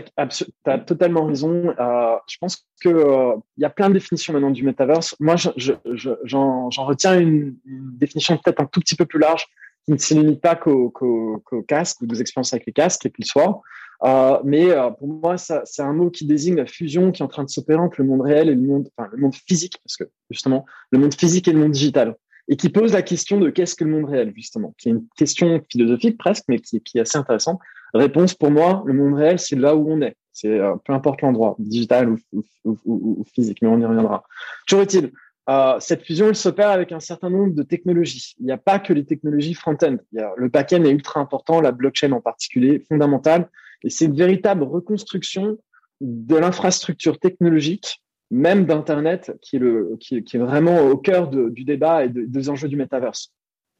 as 0.66 0.78
totalement 0.80 1.26
raison. 1.26 1.72
Euh, 1.78 2.16
je 2.26 2.36
pense 2.40 2.66
qu'il 2.82 2.90
euh, 2.90 3.36
y 3.56 3.64
a 3.64 3.70
plein 3.70 3.88
de 3.88 3.94
définitions 3.94 4.32
maintenant 4.32 4.50
du 4.50 4.64
metaverse. 4.64 5.14
Moi, 5.20 5.36
j'en 5.36 5.52
je, 5.56 5.72
je, 5.92 6.80
retiens 6.80 7.18
une, 7.18 7.56
une 7.66 7.96
définition 7.96 8.36
peut-être 8.36 8.60
un 8.60 8.66
tout 8.66 8.80
petit 8.80 8.96
peu 8.96 9.06
plus 9.06 9.20
large 9.20 9.46
qui 9.84 9.92
ne 9.92 9.98
se 9.98 10.14
limite 10.14 10.40
pas 10.40 10.56
qu'au 10.56 10.90
qu 10.90 11.62
casque 11.68 12.00
ou 12.00 12.06
des 12.06 12.20
expériences 12.20 12.52
avec 12.52 12.66
les 12.66 12.72
casques, 12.72 13.02
quels 13.02 13.12
qu'ils 13.12 13.26
soient. 13.26 13.62
Euh, 14.04 14.38
mais 14.44 14.70
euh, 14.70 14.90
pour 14.90 15.08
moi, 15.08 15.36
c'est 15.38 15.82
un 15.82 15.92
mot 15.92 16.10
qui 16.10 16.26
désigne 16.26 16.56
la 16.56 16.66
fusion 16.66 17.12
qui 17.12 17.22
est 17.22 17.24
en 17.24 17.28
train 17.28 17.44
de 17.44 17.48
s'opérer 17.48 17.78
entre 17.78 18.00
le 18.00 18.08
monde 18.08 18.22
réel 18.22 18.48
et 18.48 18.54
le 18.54 18.60
monde, 18.60 18.88
enfin, 18.96 19.08
le 19.12 19.18
monde 19.18 19.34
physique, 19.34 19.78
parce 19.84 19.96
que 19.96 20.04
justement, 20.30 20.66
le 20.90 20.98
monde 20.98 21.14
physique 21.14 21.48
et 21.48 21.52
le 21.52 21.60
monde 21.60 21.72
digital, 21.72 22.16
et 22.48 22.56
qui 22.56 22.68
pose 22.68 22.92
la 22.92 23.02
question 23.02 23.38
de 23.38 23.50
qu'est-ce 23.50 23.74
que 23.74 23.84
le 23.84 23.90
monde 23.90 24.10
réel, 24.10 24.32
justement, 24.36 24.74
qui 24.78 24.88
est 24.88 24.92
une 24.92 25.06
question 25.16 25.62
philosophique 25.70 26.18
presque, 26.18 26.44
mais 26.48 26.58
qui, 26.58 26.80
qui 26.80 26.98
est 26.98 27.02
assez 27.02 27.18
intéressante. 27.18 27.60
Réponse 27.94 28.34
pour 28.34 28.50
moi, 28.50 28.82
le 28.86 28.92
monde 28.92 29.14
réel, 29.14 29.38
c'est 29.38 29.56
là 29.56 29.76
où 29.76 29.88
on 29.90 30.00
est. 30.02 30.16
C'est 30.32 30.58
euh, 30.58 30.74
peu 30.84 30.92
importe 30.92 31.22
l'endroit, 31.22 31.54
digital 31.60 32.16
ou, 32.34 33.24
physique, 33.32 33.58
mais 33.62 33.68
on 33.68 33.78
y 33.78 33.84
reviendra. 33.84 34.24
Toujours 34.66 34.82
est-il, 34.82 35.12
euh, 35.48 35.76
cette 35.78 36.02
fusion, 36.02 36.28
elle 36.28 36.34
s'opère 36.34 36.70
avec 36.70 36.90
un 36.90 36.98
certain 36.98 37.30
nombre 37.30 37.54
de 37.54 37.62
technologies. 37.62 38.34
Il 38.40 38.46
n'y 38.46 38.52
a 38.52 38.58
pas 38.58 38.80
que 38.80 38.92
les 38.92 39.04
technologies 39.04 39.54
front-end. 39.54 39.96
Le 40.12 40.48
back-end 40.48 40.82
est 40.84 40.90
ultra 40.90 41.20
important, 41.20 41.60
la 41.60 41.70
blockchain 41.70 42.10
en 42.10 42.20
particulier, 42.20 42.80
fondamentale. 42.80 43.48
Et 43.84 43.90
c'est 43.90 44.06
une 44.06 44.16
véritable 44.16 44.64
reconstruction 44.64 45.58
de 46.00 46.36
l'infrastructure 46.36 47.20
technologique, 47.20 48.02
même 48.30 48.64
d'Internet, 48.64 49.38
qui 49.40 49.56
est, 49.56 50.38
vraiment 50.38 50.80
au 50.80 50.96
cœur 50.96 51.28
du 51.28 51.64
débat 51.64 52.06
et 52.06 52.08
de, 52.08 52.22
des 52.22 52.48
enjeux 52.48 52.68
du 52.68 52.76
metaverse. 52.76 53.32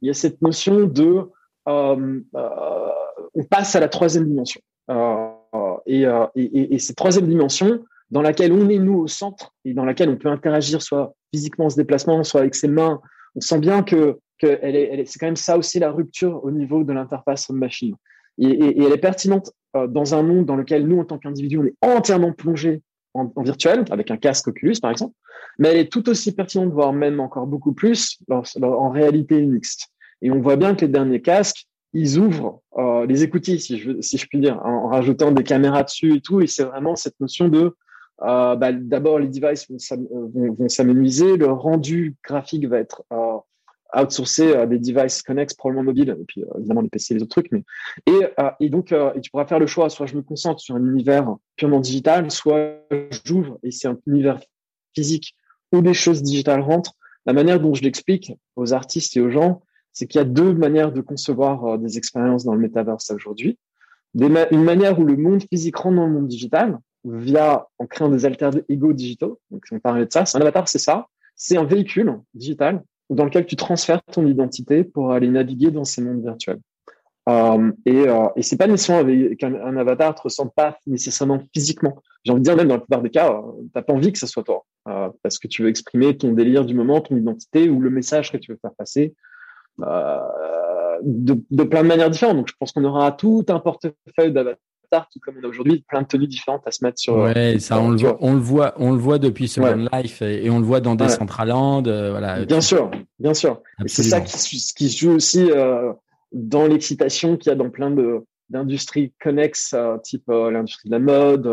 Il 0.03 0.07
y 0.07 0.11
a 0.11 0.15
cette 0.15 0.41
notion 0.41 0.85
de 0.85 1.31
euh, 1.67 2.21
on 3.35 3.45
passe 3.45 3.75
à 3.77 3.81
la 3.81 3.89
troisième 3.89 4.27
dimension. 4.27 4.61
Euh, 4.91 5.27
et, 5.87 6.07
euh, 6.07 6.27
et, 6.35 6.43
et, 6.43 6.75
et, 6.75 6.79
cette 6.79 6.97
troisième 6.97 7.27
dimension, 7.27 7.85
dans 8.11 8.23
laquelle 8.23 8.53
on 8.53 8.69
est 8.69 8.79
nous 8.79 8.99
au 8.99 9.07
centre 9.07 9.55
et 9.65 9.75
dans 9.75 9.85
laquelle 9.85 10.09
on 10.09 10.17
peut 10.17 10.29
interagir 10.29 10.83
soit 10.83 11.15
physiquement 11.33 11.67
en 11.67 11.71
se 11.71 11.77
déplacement, 11.77 12.23
soit 12.25 12.41
avec 12.41 12.55
ses 12.55 12.69
mains. 12.69 13.01
On 13.35 13.41
sent 13.41 13.59
bien 13.59 13.83
que, 13.83 14.19
c'est 14.41 15.19
quand 15.19 15.27
même 15.27 15.37
ça 15.37 15.57
aussi 15.57 15.79
la 15.79 15.91
rupture 15.91 16.45
au 16.45 16.51
niveau 16.51 16.85
de 16.85 16.93
l'interface 16.93 17.49
homme-machine. 17.49 17.95
Et, 18.39 18.85
elle 18.85 18.93
est 18.93 18.99
pertinente 18.99 19.53
dans 19.89 20.15
un 20.15 20.23
monde 20.23 20.45
dans 20.45 20.57
lequel 20.57 20.87
nous, 20.87 21.01
en 21.01 21.05
tant 21.05 21.19
qu'individus, 21.19 21.59
on 21.59 21.65
est 21.65 21.75
entièrement 21.83 22.33
plongé 22.33 22.83
en, 23.15 23.31
virtuel, 23.43 23.85
avec 23.91 24.11
un 24.11 24.17
casque 24.17 24.49
Oculus, 24.49 24.77
par 24.83 24.91
exemple, 24.91 25.15
mais 25.59 25.69
elle 25.69 25.79
est 25.79 25.93
tout 25.93 26.09
aussi 26.09 26.33
pertinente, 26.33 26.73
voire 26.73 26.93
même 26.93 27.21
encore 27.21 27.47
beaucoup 27.47 27.73
plus, 27.73 28.19
en 28.29 28.91
réalité 28.91 29.41
mixte. 29.41 29.89
Et 30.21 30.31
on 30.31 30.41
voit 30.41 30.57
bien 30.57 30.75
que 30.75 30.83
les 30.83 30.91
derniers 30.91 31.23
casques, 31.23 31.67
ils 31.95 32.19
ouvrent 32.19 32.61
euh, 32.77 33.07
les 33.07 33.23
écoutilles, 33.23 33.61
si 33.61 33.79
je, 33.79 34.01
si 34.01 34.19
puis 34.19 34.41
dire, 34.41 34.61
en, 34.65 34.89
rajoutant 34.89 35.31
des 35.31 35.45
caméras 35.45 35.85
dessus 35.85 36.17
et 36.17 36.21
tout. 36.21 36.41
Et 36.41 36.47
c'est 36.49 36.65
vraiment 36.65 36.97
cette 36.97 37.19
notion 37.21 37.49
de, 37.49 37.77
euh, 38.23 38.57
bah, 38.57 38.73
d'abord, 38.73 39.21
les 39.21 39.29
devices 39.29 39.71
vont, 39.71 40.69
s'amenuiser, 40.69 41.37
le 41.37 41.47
rendu 41.47 42.17
graphique 42.25 42.67
va 42.67 42.79
être 42.79 43.05
euh, 43.13 43.37
outsourcé 43.97 44.55
à 44.55 44.67
des 44.67 44.81
devices 44.81 45.23
connexes, 45.23 45.55
probablement 45.55 45.85
mobiles, 45.85 46.17
et 46.21 46.25
puis 46.27 46.43
évidemment 46.59 46.81
les 46.81 46.89
PC 46.89 47.15
et 47.15 47.19
les 47.19 47.23
autres 47.23 47.41
trucs. 47.41 47.65
Et, 48.07 48.69
donc, 48.69 48.93
tu 49.23 49.31
pourras 49.31 49.47
faire 49.47 49.61
le 49.61 49.69
choix, 49.69 49.89
soit 49.89 50.07
je 50.07 50.17
me 50.17 50.23
concentre 50.23 50.61
sur 50.61 50.75
un 50.75 50.85
univers 50.85 51.37
purement 51.55 51.79
digital, 51.79 52.29
soit 52.33 52.81
j'ouvre 53.25 53.61
et 53.63 53.71
c'est 53.71 53.87
un 53.87 53.97
univers 54.09 54.41
physique 54.97 55.37
où 55.73 55.81
des 55.81 55.95
choses 55.95 56.25
digitales 56.25 56.61
rentrent. 56.61 56.95
La 57.25 57.33
manière 57.33 57.61
dont 57.61 57.73
je 57.73 57.83
l'explique 57.83 58.33
aux 58.57 58.73
artistes 58.73 59.17
et 59.17 59.21
aux 59.21 59.31
gens, 59.31 59.63
c'est 59.95 60.07
qu'il 60.07 60.19
y 60.19 60.23
a 60.23 60.27
deux 60.27 60.53
manières 60.53 60.93
de 60.93 61.01
concevoir 61.01 61.79
des 61.79 61.97
expériences 61.97 62.45
dans 62.45 62.55
le 62.55 62.61
métaverse 62.61 63.11
aujourd'hui. 63.11 63.59
une 64.15 64.65
manière 64.65 64.99
où 64.99 65.05
le 65.05 65.17
monde 65.17 65.43
physique 65.51 65.77
rentre 65.77 65.97
dans 65.97 66.07
le 66.07 66.13
monde 66.13 66.29
digital, 66.29 66.79
via 67.05 67.67
en 67.79 67.87
créant 67.87 68.09
des 68.09 68.25
alter 68.27 68.51
ego 68.69 68.93
digitaux. 68.93 69.41
Donc, 69.51 69.63
on 69.71 69.79
parlait 69.79 70.07
de 70.07 70.13
ça. 70.13 70.25
Un 70.35 70.41
avatar, 70.41 70.69
c'est 70.69 70.79
ça. 70.79 71.07
C'est 71.37 71.57
un 71.57 71.65
véhicule 71.65 72.21
digital 72.35 72.83
dans 73.11 73.25
lequel 73.25 73.47
tu 73.47 73.57
transfères 73.57 74.03
ton 74.05 74.27
identité 74.27 74.85
pour 74.85 75.13
aller 75.13 75.29
naviguer 75.29 75.71
dans 75.71 75.85
ces 75.85 76.03
mondes 76.03 76.23
virtuels. 76.23 76.61
Euh, 77.29 77.73
et, 77.87 78.09
euh, 78.09 78.27
et 78.37 78.43
c'est 78.43 78.57
pas 78.57 78.67
nécessairement 78.67 79.11
qu'un 79.39 79.55
un 79.55 79.77
avatar 79.79 80.15
te 80.15 80.23
ressemble 80.23 80.51
pas 80.55 80.79
nécessairement 80.87 81.41
physiquement. 81.55 82.03
J'ai 82.25 82.33
envie 82.33 82.41
de 82.41 82.45
dire 82.45 82.57
même 82.57 82.69
dans 82.69 82.75
la 82.75 82.81
plupart 82.81 83.03
des 83.03 83.11
cas, 83.11 83.33
euh, 83.33 83.63
t'as 83.73 83.83
pas 83.83 83.95
envie 83.95 84.13
que 84.13 84.19
ce 84.19 84.27
soit 84.27 84.43
toi, 84.43 84.65
euh, 84.89 85.09
parce 85.23 85.39
que 85.39 85.49
tu 85.49 85.63
veux 85.63 85.69
exprimer 85.69 86.17
ton 86.17 86.33
délire 86.33 86.65
du 86.65 86.75
moment, 86.75 87.01
ton 87.01 87.17
identité 87.17 87.71
ou 87.71 87.81
le 87.81 87.91
message 87.91 88.31
que 88.31 88.37
tu 88.37 88.53
veux 88.53 88.59
faire 88.61 88.75
passer 88.75 89.15
euh, 89.15 89.34
de, 89.79 91.43
de, 91.51 91.63
plein 91.65 91.83
de 91.83 91.89
manières 91.89 92.11
différentes. 92.11 92.37
Donc 92.37 92.49
je 92.49 92.55
pense 92.59 92.73
qu'on 92.73 92.85
aura 92.85 93.13
tout 93.13 93.45
un 93.49 93.59
portefeuille 93.59 94.33
d'avatars 94.33 94.59
tout 95.13 95.21
comme 95.21 95.35
on 95.43 95.45
a 95.45 95.49
aujourd'hui 95.49 95.85
plein 95.89 96.03
de 96.03 96.07
tenues 96.07 96.27
différentes 96.27 96.67
à 96.67 96.71
se 96.71 96.85
mettre 96.85 96.99
sur. 96.99 97.17
Ouais, 97.17 97.59
ça 97.59 97.81
on 97.81 97.91
le 97.91 97.97
voit, 97.97 98.17
on 98.21 98.35
le 98.35 98.41
voit, 98.41 98.75
on 98.77 98.93
le 98.93 98.99
voit 98.99 99.19
depuis 99.19 99.49
Second 99.49 99.87
Life 99.93 100.23
et, 100.23 100.49
on 100.51 100.59
le 100.59 100.65
voit 100.65 100.81
dans 100.81 100.95
Decentraland, 100.95 101.87
euh, 101.87 102.11
voilà. 102.11 102.45
Bien 102.45 102.61
sûr, 102.61 102.91
bien 103.19 103.35
sûr. 103.35 103.61
C'est 103.87 104.03
ça 104.03 104.21
qui, 104.21 104.37
qui 104.77 104.89
joue 104.89 105.13
aussi 105.13 105.51
euh, 105.51 105.93
dans 106.33 106.67
l'excitation 106.67 107.37
qu'il 107.37 107.51
y 107.51 107.53
a 107.53 107.57
dans 107.57 107.71
plein 107.71 107.91
de 107.91 108.25
d'industries 108.51 109.13
connexes, 109.23 109.73
euh, 109.73 109.97
type 109.99 110.29
l'industrie 110.29 110.89
de 110.89 110.95
la 110.95 111.01
mode, 111.01 111.47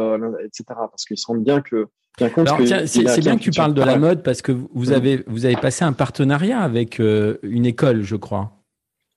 etc. 0.45 0.63
Parce 0.67 1.05
qu'ils 1.05 1.17
se 1.17 1.25
rendent 1.27 1.43
bien 1.43 1.61
que 1.61 1.87
c'est 2.17 3.19
bien 3.19 3.37
que 3.37 3.41
tu 3.41 3.51
parles 3.51 3.73
de 3.73 3.81
la 3.81 3.97
mode 3.97 4.23
parce 4.23 4.41
que 4.41 4.51
vous 4.51 4.91
mm. 4.91 4.93
avez 4.93 5.23
vous 5.27 5.45
avez 5.45 5.55
passé 5.55 5.85
un 5.85 5.93
partenariat 5.93 6.59
avec 6.59 6.99
une 6.99 7.65
école, 7.65 8.03
je 8.03 8.15
crois. 8.15 8.51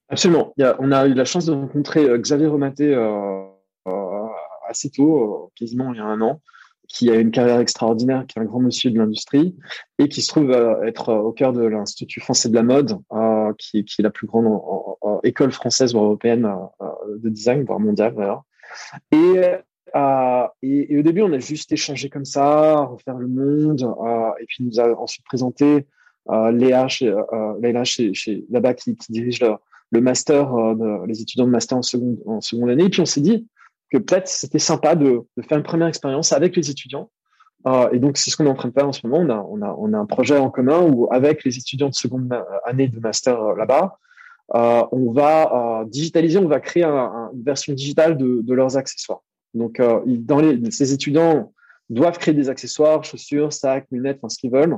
Absolument. 0.08 0.52
Il 0.56 0.62
y 0.62 0.64
a, 0.64 0.76
on 0.78 0.92
a 0.92 1.06
eu 1.06 1.14
la 1.14 1.24
chance 1.24 1.46
de 1.46 1.52
rencontrer 1.52 2.06
Xavier 2.18 2.46
Romaté 2.46 2.94
assez 4.68 4.90
tôt, 4.90 5.46
euh, 5.46 5.50
quasiment 5.56 5.92
il 5.92 5.98
y 5.98 6.00
a 6.00 6.04
un 6.04 6.20
an, 6.20 6.40
qui 6.88 7.10
a 7.10 7.14
une 7.16 7.30
carrière 7.30 7.60
extraordinaire, 7.60 8.24
qui 8.26 8.38
est 8.38 8.42
un 8.42 8.44
grand 8.44 8.60
monsieur 8.60 8.90
de 8.90 8.98
l'industrie 8.98 9.56
et 9.98 10.08
qui 10.08 10.20
se 10.20 10.28
trouve 10.28 10.50
être 10.84 11.12
au 11.14 11.32
cœur 11.32 11.52
de 11.52 11.62
l'Institut 11.62 12.20
français 12.20 12.48
de 12.48 12.54
la 12.54 12.62
mode, 12.62 12.98
euh, 13.12 13.52
qui, 13.58 13.78
est 13.78 14.02
la 14.02 14.10
plus 14.10 14.26
grande 14.26 14.60
école 15.22 15.52
française 15.52 15.94
ou 15.94 15.98
européenne 15.98 16.44
euh, 16.80 16.86
de 17.18 17.28
design, 17.30 17.64
voire 17.64 17.80
mondiale 17.80 18.14
d'ailleurs. 18.14 18.44
Et, 19.12 19.40
et, 19.94 20.98
au 20.98 21.02
début, 21.02 21.22
on 21.22 21.32
a 21.32 21.38
juste 21.38 21.70
échangé 21.72 22.08
comme 22.08 22.24
ça, 22.24 22.80
refaire 22.80 23.16
le 23.16 23.28
monde, 23.28 23.82
et 24.40 24.44
puis 24.46 24.56
il 24.60 24.66
nous 24.66 24.80
a 24.80 24.98
ensuite 25.00 25.24
présenté 25.24 25.86
Léa, 26.28 26.88
chez, 26.88 27.14
Léa 27.60 27.84
chez, 27.84 28.44
là-bas 28.50 28.74
qui, 28.74 28.96
dirige 29.08 29.40
le, 29.92 30.00
master, 30.00 30.52
les 31.06 31.22
étudiants 31.22 31.46
de 31.46 31.50
master 31.50 31.78
en 31.78 31.82
seconde, 31.82 32.18
en 32.26 32.40
seconde 32.40 32.70
année. 32.70 32.84
Et 32.84 32.90
puis 32.90 33.00
on 33.00 33.06
s'est 33.06 33.20
dit, 33.20 33.46
que 33.94 33.98
peut-être 33.98 34.28
c'était 34.28 34.58
sympa 34.58 34.96
de, 34.96 35.22
faire 35.48 35.58
une 35.58 35.64
première 35.64 35.86
expérience 35.86 36.32
avec 36.32 36.56
les 36.56 36.70
étudiants. 36.70 37.10
Euh, 37.66 37.88
et 37.92 37.98
donc, 37.98 38.18
c'est 38.18 38.30
ce 38.30 38.36
qu'on 38.36 38.46
est 38.46 38.50
en 38.50 38.54
train 38.54 38.68
de 38.68 38.74
faire 38.74 38.88
en 38.88 38.92
ce 38.92 39.06
moment. 39.06 39.24
On 39.24 39.30
a, 39.30 39.46
on 39.48 39.62
a, 39.62 39.76
on 39.78 39.92
a 39.94 39.98
un 39.98 40.06
projet 40.06 40.36
en 40.36 40.50
commun 40.50 40.82
où, 40.82 41.08
avec 41.10 41.44
les 41.44 41.56
étudiants 41.56 41.88
de 41.88 41.94
seconde 41.94 42.34
année 42.64 42.88
de 42.88 42.98
master 42.98 43.40
euh, 43.40 43.56
là-bas, 43.56 43.98
euh, 44.54 44.84
on 44.92 45.12
va 45.12 45.80
euh, 45.80 45.84
digitaliser, 45.86 46.38
on 46.38 46.48
va 46.48 46.60
créer 46.60 46.84
un, 46.84 47.30
une 47.32 47.42
version 47.42 47.72
digitale 47.72 48.18
de, 48.18 48.40
de 48.42 48.54
leurs 48.54 48.76
accessoires. 48.76 49.22
Donc, 49.54 49.80
euh, 49.80 50.00
ces 50.70 50.92
étudiants 50.92 51.52
doivent 51.88 52.18
créer 52.18 52.34
des 52.34 52.48
accessoires, 52.48 53.04
chaussures, 53.04 53.52
sacs, 53.52 53.86
lunettes, 53.90 54.18
enfin 54.20 54.28
ce 54.28 54.38
qu'ils 54.38 54.50
veulent, 54.50 54.76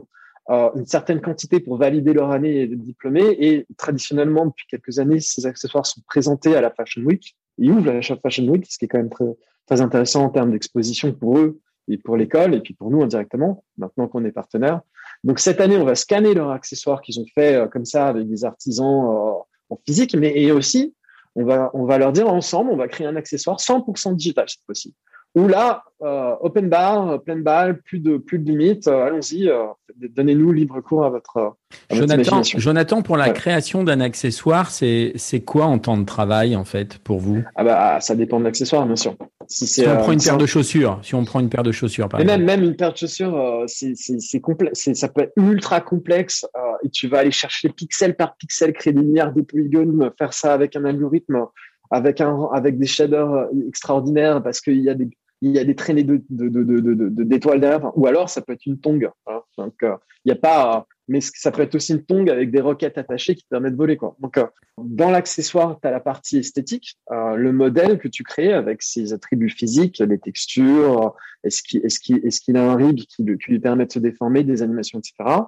une 0.49 0.87
certaine 0.87 1.21
quantité 1.21 1.59
pour 1.59 1.77
valider 1.77 2.12
leur 2.12 2.31
année 2.31 2.57
et 2.57 2.62
être 2.65 2.75
diplômés. 2.77 3.37
Et 3.41 3.67
traditionnellement, 3.77 4.47
depuis 4.47 4.67
quelques 4.69 5.01
années, 5.01 5.19
ces 5.19 5.45
accessoires 5.45 5.87
sont 5.87 6.03
présentés 6.07 6.55
à 6.55 6.61
la 6.61 6.71
Fashion 6.71 7.03
Week 7.03 7.37
ils 7.59 7.71
ouvrent 7.71 7.93
la 7.93 8.03
Fashion 8.03 8.47
Week, 8.49 8.67
ce 8.69 8.79
qui 8.79 8.85
est 8.85 8.89
quand 8.89 8.99
même 8.99 9.11
très, 9.11 9.81
intéressant 9.81 10.25
en 10.25 10.31
termes 10.31 10.53
d'exposition 10.53 11.12
pour 11.12 11.39
eux 11.39 11.61
et 11.89 11.99
pour 11.99 12.17
l'école 12.17 12.55
et 12.55 12.61
puis 12.61 12.75
pour 12.75 12.91
nous 12.91 13.03
indirectement, 13.03 13.65
maintenant 13.79 14.07
qu'on 14.09 14.25
est 14.25 14.33
partenaire. 14.33 14.81
Donc 15.25 15.39
cette 15.41 15.61
année, 15.61 15.77
on 15.77 15.85
va 15.85 15.95
scanner 15.95 16.35
leurs 16.35 16.51
accessoires 16.51 17.01
qu'ils 17.01 17.19
ont 17.19 17.27
fait 17.35 17.55
euh, 17.55 17.67
comme 17.67 17.85
ça 17.85 18.07
avec 18.09 18.29
des 18.29 18.45
artisans 18.45 19.05
euh, 19.05 19.33
en 19.71 19.81
physique, 19.85 20.15
mais 20.15 20.51
aussi 20.53 20.95
on 21.37 21.44
va 21.44 21.70
on 21.75 21.85
va 21.85 21.99
leur 21.99 22.12
dire 22.12 22.29
ensemble, 22.29 22.70
on 22.70 22.77
va 22.77 22.88
créer 22.88 23.07
un 23.07 23.16
accessoire 23.16 23.59
100% 23.59 24.16
digital 24.16 24.49
cette 24.49 24.64
fois-ci. 24.64 24.94
Ou 25.37 25.49
là, 25.49 25.85
euh, 26.03 26.35
open 26.40 26.70
bar, 26.70 27.22
pleine 27.22 27.42
balle, 27.42 27.83
plus 27.83 27.99
de 27.99 28.16
plus 28.16 28.38
de 28.38 28.51
limites. 28.51 28.88
Euh, 28.88 29.05
allons-y, 29.05 29.49
euh, 29.49 29.66
donnez-nous 29.94 30.51
libre 30.51 30.81
cours 30.81 31.05
à 31.05 31.11
votre. 31.11 31.57
Jonathan, 31.90 32.42
Jonathan, 32.42 33.03
pour 33.03 33.18
la 33.18 33.29
création 33.31 33.85
d'un 33.85 34.01
accessoire, 34.01 34.70
c'est 34.70 35.42
quoi 35.44 35.66
en 35.66 35.79
temps 35.79 35.99
de 35.99 36.07
travail 36.07 36.57
en 36.57 36.64
fait 36.64 36.96
pour 36.99 37.18
vous? 37.18 37.42
Ah 37.55 37.64
bah 37.64 38.01
ça 38.01 38.14
dépend 38.14 38.38
de 38.38 38.44
l'accessoire, 38.44 38.87
bien 38.87 38.96
sûr. 38.96 39.14
Si, 39.46 39.66
si 39.66 39.87
on 39.87 39.99
prend 39.99 40.12
une 40.12 40.22
paire 40.22 40.38
de 40.38 40.46
chaussures, 40.46 40.99
si 41.03 41.14
on 41.14 41.25
prend 41.27 41.40
une 41.40 41.51
paire 41.51 41.62
de 41.62 41.72
chaussures, 41.72 42.09
par 42.09 42.20
exemple. 42.20 42.38
même 42.38 42.46
même 42.46 42.64
une 42.64 42.75
paire 42.75 42.94
de 42.94 42.99
chaussures, 42.99 43.64
c'est 43.66 43.94
ça 43.94 45.09
peut 45.09 45.20
être 45.20 45.35
ultra 45.37 45.83
complexe 45.83 46.46
et 46.83 46.88
tu 46.88 47.09
vas 47.09 47.18
aller 47.18 47.31
chercher 47.31 47.68
pixel 47.68 48.16
par 48.16 48.37
pixel, 48.37 48.72
créer 48.72 48.94
des 48.94 49.03
milliards 49.03 49.35
de 49.35 49.42
polygones, 49.42 50.11
faire 50.16 50.33
ça 50.33 50.55
avec 50.55 50.77
un 50.77 50.87
algorithme 50.87 51.44
avec 51.90 52.20
un 52.20 52.49
avec 52.53 52.79
des 52.79 52.87
shaders 52.87 53.49
extraordinaires 53.68 54.42
parce 54.42 54.61
qu'il 54.61 54.81
y 54.81 54.88
a 54.88 54.94
des 54.94 55.09
il 55.42 55.53
y 55.53 55.59
a 55.59 55.64
des 55.64 55.75
traînées 55.75 56.05
de, 56.05 56.22
de, 56.31 56.49
de, 56.49 56.81
de, 56.81 57.22
d'étoiles 57.22 57.61
derrière, 57.61 57.96
ou 57.96 58.07
alors 58.07 58.29
ça 58.29 58.40
peut 58.40 58.53
être 58.53 58.66
une 58.66 58.79
tongue. 58.79 59.11
Hein. 59.27 59.42
Donc, 59.59 59.83
euh, 59.83 59.96
il 60.25 60.31
y 60.31 60.33
a 60.33 60.37
pas, 60.37 60.87
mais 61.09 61.20
ça 61.20 61.53
peut 61.53 61.62
être 61.62 61.75
aussi 61.75 61.92
une 61.92 62.05
tongue 62.05 62.31
avec 62.31 62.51
des 62.51 62.61
roquettes 62.61 62.99
attachées 62.99 63.35
qui 63.35 63.44
te 63.44 63.49
permettent 63.49 63.72
de 63.72 63.79
voler, 63.79 63.96
quoi. 63.96 64.16
Donc, 64.20 64.38
euh, 64.38 64.46
dans 64.79 65.11
l'accessoire, 65.11 65.79
tu 65.81 65.87
as 65.87 65.90
la 65.90 66.01
partie 66.01 66.38
esthétique, 66.38 66.96
euh, 67.12 67.37
le 67.37 67.53
modèle 67.53 67.99
que 67.99 68.09
tu 68.09 68.22
crées 68.22 68.53
avec 68.53 68.83
ses 68.83 69.12
attributs 69.12 69.51
physiques, 69.51 69.99
les 69.99 70.18
textures, 70.18 71.14
est-ce 71.44 71.62
qu'il, 71.62 71.85
est-ce 71.85 72.01
qu'il, 72.01 72.27
est-ce 72.27 72.40
qu'il 72.40 72.57
a 72.57 72.70
un 72.70 72.77
rig 72.77 73.05
qui, 73.07 73.22
lui 73.22 73.61
permet 73.61 73.87
de 73.87 73.92
se 73.92 73.99
déformer, 73.99 74.42
des 74.42 74.62
animations, 74.62 74.99
etc. 74.99 75.42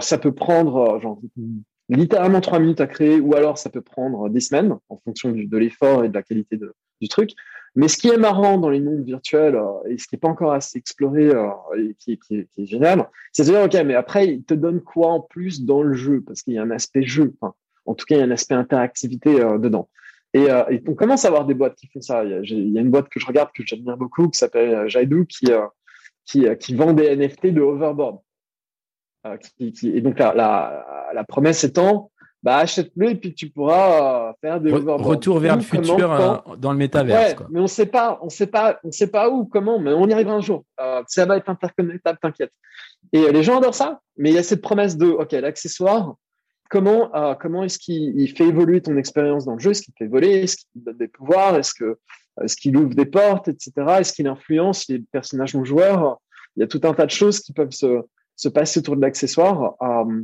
ça 0.00 0.18
peut 0.18 0.32
prendre, 0.32 1.00
genre, 1.00 1.20
littéralement 1.88 2.40
trois 2.40 2.58
minutes 2.58 2.80
à 2.80 2.86
créer, 2.86 3.20
ou 3.20 3.34
alors 3.34 3.58
ça 3.58 3.70
peut 3.70 3.80
prendre 3.80 4.28
des 4.28 4.40
semaines 4.40 4.76
en 4.88 4.98
fonction 4.98 5.32
de 5.32 5.56
l'effort 5.56 6.04
et 6.04 6.08
de 6.08 6.14
la 6.14 6.22
qualité 6.22 6.58
du 7.00 7.08
truc. 7.08 7.32
Mais 7.74 7.88
ce 7.88 7.96
qui 7.96 8.08
est 8.08 8.16
marrant 8.16 8.58
dans 8.58 8.70
les 8.70 8.80
mondes 8.80 9.04
virtuels 9.04 9.56
euh, 9.56 9.88
et 9.88 9.98
ce 9.98 10.06
qui 10.06 10.14
n'est 10.14 10.20
pas 10.20 10.28
encore 10.28 10.52
assez 10.52 10.78
exploré 10.78 11.28
euh, 11.28 11.48
et 11.76 11.94
qui, 11.94 12.18
est 12.32 12.66
génial, 12.66 13.08
c'est 13.32 13.44
de 13.44 13.50
dire, 13.50 13.62
OK, 13.62 13.74
mais 13.86 13.94
après, 13.94 14.26
il 14.28 14.44
te 14.44 14.54
donne 14.54 14.80
quoi 14.80 15.12
en 15.12 15.20
plus 15.20 15.64
dans 15.64 15.82
le 15.82 15.94
jeu? 15.94 16.22
Parce 16.26 16.42
qu'il 16.42 16.54
y 16.54 16.58
a 16.58 16.62
un 16.62 16.70
aspect 16.70 17.02
jeu. 17.02 17.34
Enfin, 17.40 17.54
en 17.86 17.94
tout 17.94 18.04
cas, 18.06 18.16
il 18.16 18.18
y 18.18 18.22
a 18.22 18.24
un 18.24 18.30
aspect 18.30 18.54
interactivité 18.54 19.40
euh, 19.40 19.58
dedans. 19.58 19.88
Et, 20.34 20.46
on 20.86 20.94
commence 20.94 21.24
à 21.24 21.28
avoir 21.28 21.46
des 21.46 21.54
boîtes 21.54 21.74
qui 21.74 21.88
font 21.88 22.02
ça. 22.02 22.22
Il 22.22 22.30
y 22.30 22.78
a, 22.78 22.80
une 22.80 22.90
boîte 22.90 23.08
que 23.08 23.18
je 23.18 23.26
regarde, 23.26 23.48
que 23.54 23.62
j'admire 23.64 23.96
beaucoup, 23.96 24.28
qui 24.28 24.38
s'appelle 24.38 24.86
Jaidu, 24.88 25.26
qui, 25.26 25.46
qui, 26.26 26.74
vend 26.74 26.92
des 26.92 27.16
NFT 27.16 27.46
de 27.46 27.62
qui, 29.58 29.88
et 29.88 30.00
donc, 30.02 30.18
la, 30.18 31.10
la 31.14 31.24
promesse 31.24 31.64
étant, 31.64 32.10
bah 32.42 32.58
achète-le 32.58 33.10
et 33.10 33.14
puis 33.16 33.34
tu 33.34 33.50
pourras 33.50 34.28
euh, 34.28 34.32
faire 34.40 34.60
des 34.60 34.72
retour 34.72 35.40
vers 35.40 35.56
le 35.56 35.62
futur 35.62 36.12
euh, 36.12 36.36
dans 36.56 36.72
le 36.72 36.78
métavers. 36.78 37.38
Ouais, 37.40 37.46
mais 37.50 37.60
on 37.60 37.66
sait 37.66 37.86
pas, 37.86 38.18
on 38.22 38.28
sait 38.28 38.46
pas, 38.46 38.78
on 38.84 38.92
sait 38.92 39.08
pas 39.08 39.28
où, 39.28 39.44
comment, 39.44 39.78
mais 39.78 39.92
on 39.92 40.06
y 40.06 40.12
arrivera 40.12 40.34
un 40.34 40.40
jour. 40.40 40.64
Euh, 40.80 41.02
ça 41.08 41.26
va 41.26 41.36
être 41.36 41.48
interconnectable, 41.48 42.18
t'inquiète. 42.20 42.52
Et 43.12 43.32
les 43.32 43.42
gens 43.42 43.58
adorent 43.58 43.74
ça, 43.74 44.00
mais 44.16 44.30
il 44.30 44.34
y 44.34 44.38
a 44.38 44.42
cette 44.42 44.62
promesse 44.62 44.96
de, 44.96 45.06
ok, 45.06 45.32
l'accessoire, 45.32 46.14
comment, 46.70 47.10
comment 47.40 47.64
est-ce 47.64 47.78
qu'il 47.78 48.36
fait 48.36 48.44
évoluer 48.44 48.82
ton 48.82 48.96
expérience 48.96 49.44
dans 49.46 49.54
le 49.54 49.60
jeu? 49.60 49.70
Est-ce 49.70 49.82
qu'il 49.82 49.94
fait 49.96 50.06
voler? 50.06 50.42
Est-ce 50.42 50.56
qu'il 50.56 50.84
donne 50.84 50.98
des 50.98 51.08
pouvoirs? 51.08 51.56
Est-ce 51.56 51.72
que 51.74 51.98
est-ce 52.44 52.56
qu'il 52.56 52.76
ouvre 52.76 52.94
des 52.94 53.06
portes, 53.06 53.48
etc. 53.48 53.72
Est-ce 53.98 54.12
qu'il 54.12 54.26
influence 54.26 54.88
les 54.88 55.00
personnages 55.00 55.54
non 55.54 55.64
joueurs? 55.64 56.20
Il 56.56 56.60
y 56.60 56.62
a 56.62 56.66
tout 56.66 56.80
un 56.84 56.94
tas 56.94 57.06
de 57.06 57.10
choses 57.10 57.40
qui 57.40 57.52
peuvent 57.52 57.72
se, 57.72 58.02
se 58.36 58.48
passer 58.48 58.80
autour 58.80 58.96
de 58.96 59.00
l'accessoire. 59.00 59.74
Euh, 59.82 60.22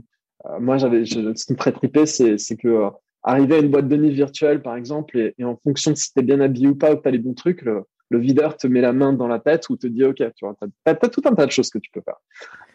moi, 0.60 0.76
j'avais, 0.76 1.04
ce 1.04 1.14
qui 1.46 1.52
me 1.52 1.56
ferait 1.56 1.72
triper, 1.72 2.06
c'est, 2.06 2.56
que 2.56 2.90
arriver 3.22 3.56
à 3.56 3.58
une 3.58 3.70
boîte 3.70 3.88
de 3.88 3.96
nuit 3.96 4.10
virtuelle, 4.10 4.62
par 4.62 4.76
exemple, 4.76 5.18
et, 5.18 5.44
en 5.44 5.56
fonction 5.56 5.90
de 5.90 5.96
si 5.96 6.12
tu 6.12 6.20
es 6.20 6.22
bien 6.22 6.40
habillé 6.40 6.68
ou 6.68 6.74
pas, 6.74 6.92
ou 6.92 6.96
que 6.96 7.02
tu 7.02 7.08
as 7.08 7.12
les 7.12 7.18
bons 7.18 7.34
trucs, 7.34 7.62
le, 7.62 7.84
le, 8.10 8.18
videur 8.18 8.56
te 8.56 8.66
met 8.66 8.80
la 8.80 8.92
main 8.92 9.12
dans 9.12 9.26
la 9.26 9.38
tête 9.38 9.68
ou 9.70 9.76
te 9.76 9.86
dit, 9.86 10.04
OK, 10.04 10.16
tu 10.16 10.44
vois, 10.44 10.54
tu 10.60 10.68
as, 10.86 10.94
tout 10.94 11.22
un 11.24 11.34
tas 11.34 11.46
de 11.46 11.50
choses 11.50 11.70
que 11.70 11.78
tu 11.78 11.90
peux 11.90 12.02
faire. 12.02 12.18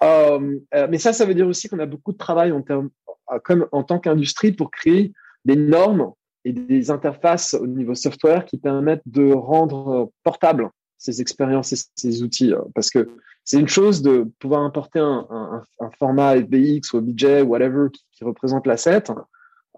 Euh, 0.03 0.59
euh, 0.73 0.87
mais 0.89 0.97
ça, 0.97 1.13
ça 1.13 1.25
veut 1.25 1.35
dire 1.35 1.47
aussi 1.47 1.69
qu'on 1.69 1.79
a 1.79 1.85
beaucoup 1.85 2.11
de 2.11 2.17
travail 2.17 2.51
en, 2.51 2.61
termes, 2.61 2.89
euh, 3.31 3.39
comme, 3.43 3.67
en 3.71 3.83
tant 3.83 3.99
qu'industrie 3.99 4.51
pour 4.51 4.71
créer 4.71 5.13
des 5.45 5.55
normes 5.55 6.11
et 6.45 6.53
des 6.53 6.89
interfaces 6.89 7.53
au 7.53 7.67
niveau 7.67 7.93
software 7.95 8.45
qui 8.45 8.57
permettent 8.57 9.03
de 9.05 9.31
rendre 9.31 10.09
portables 10.23 10.69
ces 10.99 11.21
expériences 11.21 11.73
et 11.73 11.77
ces 11.95 12.21
outils. 12.21 12.53
Parce 12.75 12.91
que 12.91 13.09
c'est 13.43 13.59
une 13.59 13.67
chose 13.67 14.03
de 14.03 14.27
pouvoir 14.37 14.61
importer 14.61 14.99
un, 14.99 15.63
format 15.97 16.35
FBX 16.35 16.93
ou 16.93 16.97
OBJ, 16.97 17.41
whatever, 17.43 17.87
qui, 18.11 18.23
représente 18.23 18.67
l'asset. 18.67 19.05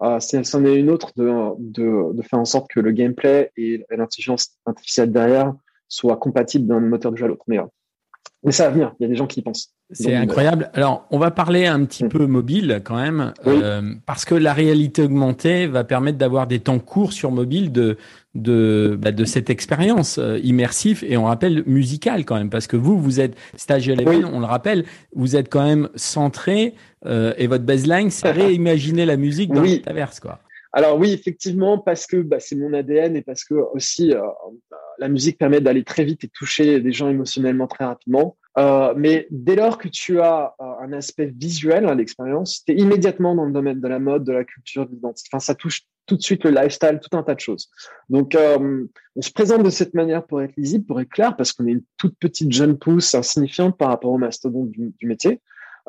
Euh, 0.02 0.20
c'en 0.20 0.64
est 0.64 0.78
une 0.78 0.90
autre 0.90 1.12
de, 1.16 2.12
de, 2.12 2.22
faire 2.22 2.40
en 2.40 2.44
sorte 2.44 2.70
que 2.70 2.80
le 2.80 2.90
gameplay 2.90 3.50
et 3.56 3.84
l'intelligence 3.90 4.58
artificielle 4.66 5.12
derrière 5.12 5.54
soient 5.88 6.16
compatibles 6.16 6.66
d'un 6.66 6.80
moteur 6.80 7.12
de 7.12 7.16
jeu 7.16 7.24
à 7.24 7.28
l'autre. 7.28 7.44
Euh, 7.50 7.62
mais 8.44 8.52
ça 8.52 8.64
va 8.64 8.70
venir, 8.70 8.94
il 8.98 9.04
y 9.04 9.06
a 9.06 9.08
des 9.08 9.14
gens 9.14 9.26
qui 9.26 9.40
y 9.40 9.42
pensent. 9.42 9.72
C'est 9.90 10.14
incroyable. 10.14 10.70
Alors, 10.74 11.06
on 11.10 11.18
va 11.18 11.30
parler 11.30 11.66
un 11.66 11.84
petit 11.84 12.04
mm. 12.04 12.08
peu 12.08 12.26
mobile 12.26 12.80
quand 12.84 12.96
même, 12.96 13.32
euh, 13.46 13.94
parce 14.06 14.24
que 14.24 14.34
la 14.34 14.52
réalité 14.52 15.02
augmentée 15.02 15.66
va 15.66 15.84
permettre 15.84 16.18
d'avoir 16.18 16.46
des 16.46 16.58
temps 16.58 16.78
courts 16.78 17.12
sur 17.12 17.30
mobile 17.30 17.72
de 17.72 17.96
de 18.34 18.98
bah, 18.98 19.12
de 19.12 19.24
cette 19.26 19.50
expérience 19.50 20.18
euh, 20.18 20.38
immersive 20.42 21.04
et 21.06 21.18
on 21.18 21.24
rappelle 21.24 21.62
musicale 21.66 22.24
quand 22.24 22.36
même, 22.36 22.50
parce 22.50 22.66
que 22.66 22.76
vous 22.76 22.98
vous 22.98 23.20
êtes 23.20 23.36
stage 23.56 23.88
oui. 23.88 24.24
on 24.24 24.40
le 24.40 24.46
rappelle, 24.46 24.84
vous 25.14 25.36
êtes 25.36 25.50
quand 25.50 25.64
même 25.64 25.88
centré 25.96 26.74
euh, 27.04 27.34
et 27.36 27.46
votre 27.46 27.64
baseline 27.64 28.10
c'est 28.10 28.30
réimaginer 28.32 29.04
la 29.04 29.16
musique 29.16 29.52
dans 29.52 29.60
oui. 29.60 29.82
le 29.86 30.20
quoi. 30.20 30.40
Alors 30.72 30.98
oui, 30.98 31.12
effectivement, 31.12 31.76
parce 31.78 32.06
que 32.06 32.16
bah, 32.16 32.40
c'est 32.40 32.56
mon 32.56 32.72
ADN 32.72 33.14
et 33.16 33.22
parce 33.22 33.44
que 33.44 33.54
aussi 33.54 34.12
euh, 34.12 34.22
la 35.02 35.08
musique 35.08 35.36
permet 35.36 35.60
d'aller 35.60 35.82
très 35.82 36.04
vite 36.04 36.22
et 36.22 36.28
toucher 36.28 36.80
des 36.80 36.92
gens 36.92 37.08
émotionnellement 37.08 37.66
très 37.66 37.84
rapidement. 37.84 38.36
Euh, 38.56 38.94
mais 38.96 39.26
dès 39.30 39.56
lors 39.56 39.76
que 39.76 39.88
tu 39.88 40.20
as 40.20 40.54
euh, 40.60 40.64
un 40.80 40.92
aspect 40.92 41.26
visuel 41.26 41.88
à 41.88 41.94
l'expérience, 41.96 42.62
tu 42.64 42.72
es 42.72 42.76
immédiatement 42.76 43.34
dans 43.34 43.44
le 43.44 43.52
domaine 43.52 43.80
de 43.80 43.88
la 43.88 43.98
mode, 43.98 44.22
de 44.22 44.30
la 44.30 44.44
culture, 44.44 44.86
de 44.86 44.92
l'identité. 44.92 45.28
Enfin, 45.32 45.40
ça 45.40 45.56
touche 45.56 45.82
tout 46.06 46.16
de 46.16 46.22
suite 46.22 46.44
le 46.44 46.50
lifestyle, 46.50 47.00
tout 47.02 47.16
un 47.16 47.24
tas 47.24 47.34
de 47.34 47.40
choses. 47.40 47.68
Donc, 48.10 48.36
euh, 48.36 48.86
on 49.16 49.22
se 49.22 49.32
présente 49.32 49.64
de 49.64 49.70
cette 49.70 49.94
manière 49.94 50.24
pour 50.24 50.40
être 50.40 50.54
lisible, 50.56 50.84
pour 50.84 51.00
être 51.00 51.08
clair, 51.08 51.34
parce 51.34 51.50
qu'on 51.50 51.66
est 51.66 51.72
une 51.72 51.84
toute 51.96 52.16
petite 52.20 52.52
jeune 52.52 52.78
pousse 52.78 53.12
insignifiante 53.12 53.76
par 53.76 53.88
rapport 53.88 54.12
au 54.12 54.18
mastodonte 54.18 54.70
du, 54.70 55.06
métier, 55.06 55.40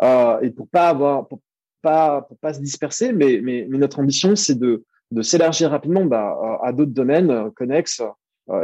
et 0.01 0.49
pour 0.49 0.67
pas 0.69 0.89
avoir, 0.89 1.27
pour 1.27 1.39
pas, 1.83 2.23
pour 2.23 2.37
pas 2.39 2.53
se 2.53 2.61
disperser. 2.61 3.13
Mais, 3.13 3.67
notre 3.69 3.99
ambition, 3.99 4.35
c'est 4.35 4.57
de, 4.57 4.83
s'élargir 5.21 5.69
rapidement 5.69 6.05
bah, 6.05 6.59
à 6.63 6.71
d'autres 6.71 6.93
domaines 6.93 7.51
connexes 7.51 8.01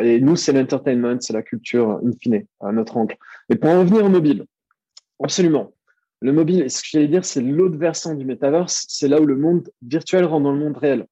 et 0.02 0.20
nous, 0.20 0.36
c'est 0.36 0.52
l'entertainment, 0.52 1.20
c'est 1.22 1.34
la 1.34 1.42
culture 1.42 2.00
in 2.06 2.12
fine, 2.22 2.46
à 2.60 2.72
notre 2.72 2.98
angle. 2.98 3.16
Mais 3.50 3.56
pour 3.56 3.70
en 3.70 3.80
revenir 3.80 4.06
au 4.06 4.10
mobile, 4.10 4.46
absolument. 5.24 5.72
Le 6.22 6.34
mobile, 6.34 6.70
ce 6.70 6.82
que 6.82 6.88
j'allais 6.92 7.08
dire, 7.08 7.24
c'est 7.24 7.42
l'autre 7.42 7.78
versant 7.78 8.14
du 8.14 8.26
metaverse. 8.26 8.86
C'est 8.90 9.08
là 9.08 9.22
où 9.22 9.26
le 9.26 9.38
monde 9.38 9.70
virtuel 9.82 10.26
rentre 10.26 10.44
dans 10.44 10.52
le 10.52 10.60
monde 10.60 10.78
réel. 10.78 11.06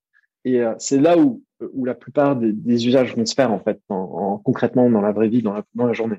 Et 0.43 0.61
euh, 0.61 0.73
c'est 0.79 0.99
là 0.99 1.17
où, 1.17 1.43
où 1.73 1.85
la 1.85 1.95
plupart 1.95 2.35
des, 2.35 2.87
usages 2.87 3.15
vont 3.15 3.25
se 3.25 3.33
faire, 3.33 3.51
en 3.51 3.59
fait, 3.59 3.79
en, 3.89 4.37
concrètement 4.37 4.89
dans 4.89 5.01
la 5.01 5.13
vraie 5.13 5.29
vie, 5.29 5.41
dans 5.41 5.53
la, 5.53 5.93
journée. 5.93 6.17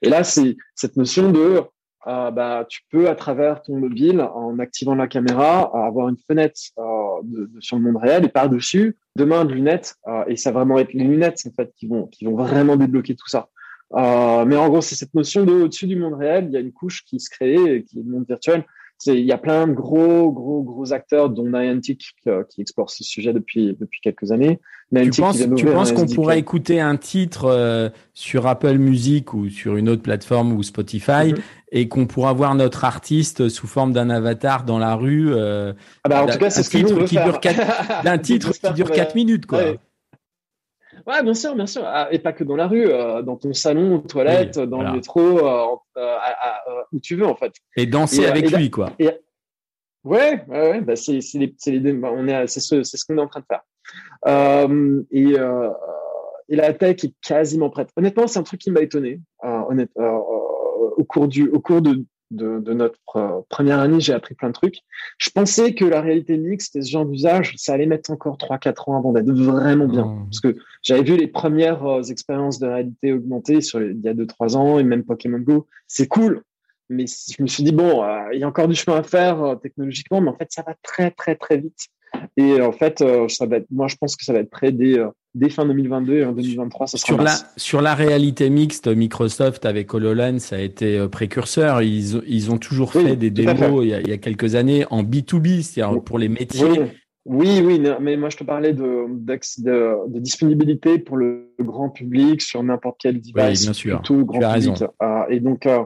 Et 0.00 0.08
là, 0.08 0.24
c'est 0.24 0.56
cette 0.74 0.96
notion 0.96 1.30
de 1.30 1.62
euh, 2.06 2.30
bah, 2.30 2.64
tu 2.68 2.80
peux, 2.90 3.10
à 3.10 3.14
travers 3.14 3.60
ton 3.62 3.76
mobile, 3.76 4.22
en 4.22 4.58
activant 4.58 4.94
la 4.94 5.06
caméra, 5.06 5.70
avoir 5.86 6.08
une 6.08 6.16
fenêtre 6.16 6.60
euh, 6.78 7.09
de, 7.24 7.50
sur 7.60 7.76
le 7.76 7.82
monde 7.82 7.96
réel 7.96 8.24
et 8.24 8.28
par-dessus, 8.28 8.96
demain, 9.16 9.44
de 9.44 9.52
lunettes. 9.52 9.96
Euh, 10.06 10.24
et 10.26 10.36
ça 10.36 10.50
va 10.52 10.60
vraiment 10.60 10.78
être 10.78 10.92
les 10.92 11.04
lunettes, 11.04 11.42
en 11.46 11.52
fait, 11.54 11.72
qui 11.76 11.86
vont, 11.86 12.06
qui 12.06 12.24
vont 12.24 12.36
vraiment 12.36 12.76
débloquer 12.76 13.14
tout 13.14 13.28
ça. 13.28 13.48
Euh, 13.94 14.44
mais 14.44 14.56
en 14.56 14.68
gros, 14.68 14.80
c'est 14.80 14.94
cette 14.94 15.14
notion 15.14 15.44
de 15.44 15.52
au-dessus 15.52 15.86
du 15.86 15.96
monde 15.96 16.14
réel, 16.14 16.46
il 16.48 16.52
y 16.52 16.56
a 16.56 16.60
une 16.60 16.72
couche 16.72 17.04
qui 17.04 17.18
se 17.18 17.28
crée, 17.28 17.84
qui 17.88 17.98
est 17.98 18.02
le 18.02 18.10
monde 18.10 18.24
virtuel, 18.28 18.64
il 19.06 19.24
y 19.24 19.32
a 19.32 19.38
plein 19.38 19.66
de 19.66 19.72
gros, 19.72 20.30
gros, 20.30 20.62
gros 20.62 20.92
acteurs, 20.92 21.30
dont 21.30 21.46
Niantic 21.48 22.14
euh, 22.26 22.44
qui, 22.48 22.60
explore 22.60 22.90
ce 22.90 23.02
sujet 23.02 23.32
depuis 23.32 23.76
depuis 23.78 24.00
quelques 24.00 24.30
années. 24.30 24.60
tu 24.94 25.20
penses, 25.20 25.38
tu 25.56 25.64
penses 25.66 25.92
qu'on 25.92 26.06
pourrait 26.06 26.38
écouter 26.38 26.80
un 26.80 26.96
titre 26.96 27.46
euh, 27.46 27.88
sur 28.12 28.46
Apple 28.46 28.76
Music 28.76 29.32
ou 29.32 29.48
sur 29.48 29.76
une 29.76 29.88
autre 29.88 30.02
plateforme 30.02 30.52
ou 30.52 30.62
Spotify 30.62 31.32
mhm. 31.32 31.38
Et 31.72 31.88
qu'on 31.88 32.06
pourra 32.06 32.32
voir 32.32 32.54
notre 32.54 32.84
artiste 32.84 33.48
sous 33.48 33.66
forme 33.66 33.92
d'un 33.92 34.10
avatar 34.10 34.64
dans 34.64 34.78
la 34.78 34.94
rue 34.94 35.32
euh, 35.32 35.72
ah 36.04 36.08
bah, 36.08 36.22
En 36.24 36.26
tout 36.26 36.38
cas, 36.38 36.50
c'est 36.50 36.62
ce 36.62 36.70
titre 36.70 37.04
qui 37.04 37.16
dure 37.16 37.40
d'un 38.04 38.18
titre 38.18 38.52
qui 38.52 38.72
dure 38.72 38.90
quatre 38.90 39.14
minutes, 39.14 39.46
quoi. 39.46 39.62
Ouais, 41.06 41.22
bien 41.22 41.34
sûr, 41.34 41.54
bien 41.54 41.66
sûr. 41.66 41.82
Ah, 41.84 42.08
et 42.10 42.18
pas 42.18 42.32
que 42.32 42.44
dans 42.44 42.56
la 42.56 42.66
rue, 42.66 42.86
euh, 42.86 43.22
dans 43.22 43.36
ton 43.36 43.52
salon, 43.52 43.96
aux 43.96 43.98
toilettes, 44.00 44.58
dans 44.58 44.82
le 44.82 44.92
métro, 44.92 45.20
euh, 45.20 45.76
euh, 45.96 46.82
où 46.92 47.00
tu 47.00 47.16
veux, 47.16 47.26
en 47.26 47.34
fait. 47.34 47.52
Et 47.76 47.86
danser 47.86 48.26
avec 48.26 48.50
lui, 48.50 48.70
quoi. 48.70 48.92
Et, 48.98 49.10
ouais, 50.04 50.44
ouais, 50.48 50.80
bah 50.80 50.96
c'est 50.96 51.18
les, 51.34 51.54
les, 51.66 51.92
bah, 51.92 52.10
on 52.12 52.28
est, 52.28 52.46
c'est 52.46 52.60
ce, 52.60 52.82
c'est 52.82 52.96
ce 52.96 53.04
qu'on 53.04 53.18
est 53.18 53.22
en 53.22 53.28
train 53.28 53.40
de 53.40 53.46
faire. 53.46 53.62
et, 55.10 55.34
et 56.52 56.56
la 56.56 56.72
tech 56.74 57.04
est 57.04 57.14
quasiment 57.22 57.70
prête. 57.70 57.90
Honnêtement, 57.96 58.26
c'est 58.26 58.38
un 58.38 58.44
truc 58.44 58.60
qui 58.60 58.70
m'a 58.70 58.80
étonné. 58.80 59.20
honnête, 59.42 59.90
au 60.96 61.04
cours 61.04 61.28
du, 61.28 61.48
au 61.48 61.60
cours 61.60 61.82
de, 61.82 62.04
de, 62.30 62.60
de, 62.60 62.72
notre 62.72 62.98
euh, 63.16 63.40
première 63.48 63.80
année, 63.80 64.00
j'ai 64.00 64.12
appris 64.12 64.34
plein 64.34 64.48
de 64.48 64.54
trucs. 64.54 64.78
Je 65.18 65.30
pensais 65.30 65.74
que 65.74 65.84
la 65.84 66.00
réalité 66.00 66.36
mixte 66.36 66.76
et 66.76 66.82
ce 66.82 66.90
genre 66.90 67.06
d'usage, 67.06 67.54
ça 67.56 67.74
allait 67.74 67.86
mettre 67.86 68.10
encore 68.10 68.36
3-4 68.36 68.90
ans 68.90 68.98
avant 68.98 69.12
d'être 69.12 69.30
vraiment 69.32 69.86
bien. 69.86 70.06
Mmh. 70.06 70.24
Parce 70.26 70.40
que 70.40 70.56
j'avais 70.82 71.02
vu 71.02 71.16
les 71.16 71.26
premières 71.26 71.84
euh, 71.84 72.02
expériences 72.02 72.58
de 72.58 72.66
réalité 72.66 73.12
augmentée 73.12 73.60
sur 73.60 73.82
il 73.82 74.00
y 74.00 74.08
a 74.08 74.14
2-3 74.14 74.56
ans 74.56 74.78
et 74.78 74.84
même 74.84 75.04
Pokémon 75.04 75.40
Go. 75.40 75.66
C'est 75.86 76.06
cool. 76.06 76.42
Mais 76.88 77.06
je 77.06 77.40
me 77.40 77.46
suis 77.46 77.62
dit, 77.62 77.72
bon, 77.72 78.02
euh, 78.02 78.32
il 78.32 78.40
y 78.40 78.44
a 78.44 78.48
encore 78.48 78.66
du 78.66 78.74
chemin 78.74 78.98
à 78.98 79.02
faire 79.04 79.56
technologiquement, 79.62 80.20
mais 80.20 80.30
en 80.30 80.36
fait, 80.36 80.50
ça 80.50 80.64
va 80.66 80.74
très, 80.82 81.12
très, 81.12 81.36
très 81.36 81.56
vite. 81.56 81.88
Et 82.36 82.60
en 82.60 82.72
fait, 82.72 83.04
ça 83.28 83.46
va 83.46 83.56
être, 83.56 83.66
moi, 83.70 83.88
je 83.88 83.96
pense 83.96 84.16
que 84.16 84.24
ça 84.24 84.32
va 84.32 84.40
être 84.40 84.50
prêt 84.50 84.72
dès, 84.72 84.98
dès 85.34 85.48
fin 85.48 85.66
2022 85.66 86.14
et 86.14 86.24
en 86.24 86.32
2023, 86.32 86.86
ça 86.86 86.98
sera 86.98 87.06
sur 87.06 87.22
la 87.22 87.32
sur 87.56 87.82
la 87.82 87.94
réalité 87.94 88.50
mixte, 88.50 88.88
Microsoft 88.88 89.64
avec 89.64 89.92
HoloLens 89.94 90.52
a 90.52 90.58
été 90.58 90.98
euh, 90.98 91.08
précurseur. 91.08 91.82
Ils 91.82 92.22
ils 92.26 92.50
ont 92.50 92.58
toujours 92.58 92.92
fait 92.92 93.16
des 93.16 93.30
démos 93.30 93.84
il 93.84 93.88
y, 93.88 93.94
a, 93.94 94.00
il 94.00 94.08
y, 94.08 94.12
a, 94.12 94.18
quelques 94.18 94.54
années 94.54 94.84
en 94.90 95.02
B2B, 95.02 95.62
c'est-à-dire 95.62 96.02
pour 96.02 96.18
les 96.18 96.28
métiers. 96.28 96.90
Oui. 97.26 97.60
oui, 97.62 97.82
mais 98.00 98.16
moi 98.16 98.30
je 98.30 98.38
te 98.38 98.44
parlais 98.44 98.72
de, 98.72 99.06
de, 99.08 100.08
de 100.08 100.18
disponibilité 100.18 100.98
pour 100.98 101.16
le 101.16 101.54
grand 101.60 101.90
public 101.90 102.42
sur 102.42 102.62
n'importe 102.62 102.96
quel 103.00 103.20
device, 103.20 103.60
oui, 103.60 103.64
bien 103.66 103.72
sûr. 103.72 104.02
tout 104.02 104.24
grand 104.24 104.54
public. 104.54 104.82
Euh, 105.02 105.22
et 105.28 105.40
donc 105.40 105.66
euh, 105.66 105.82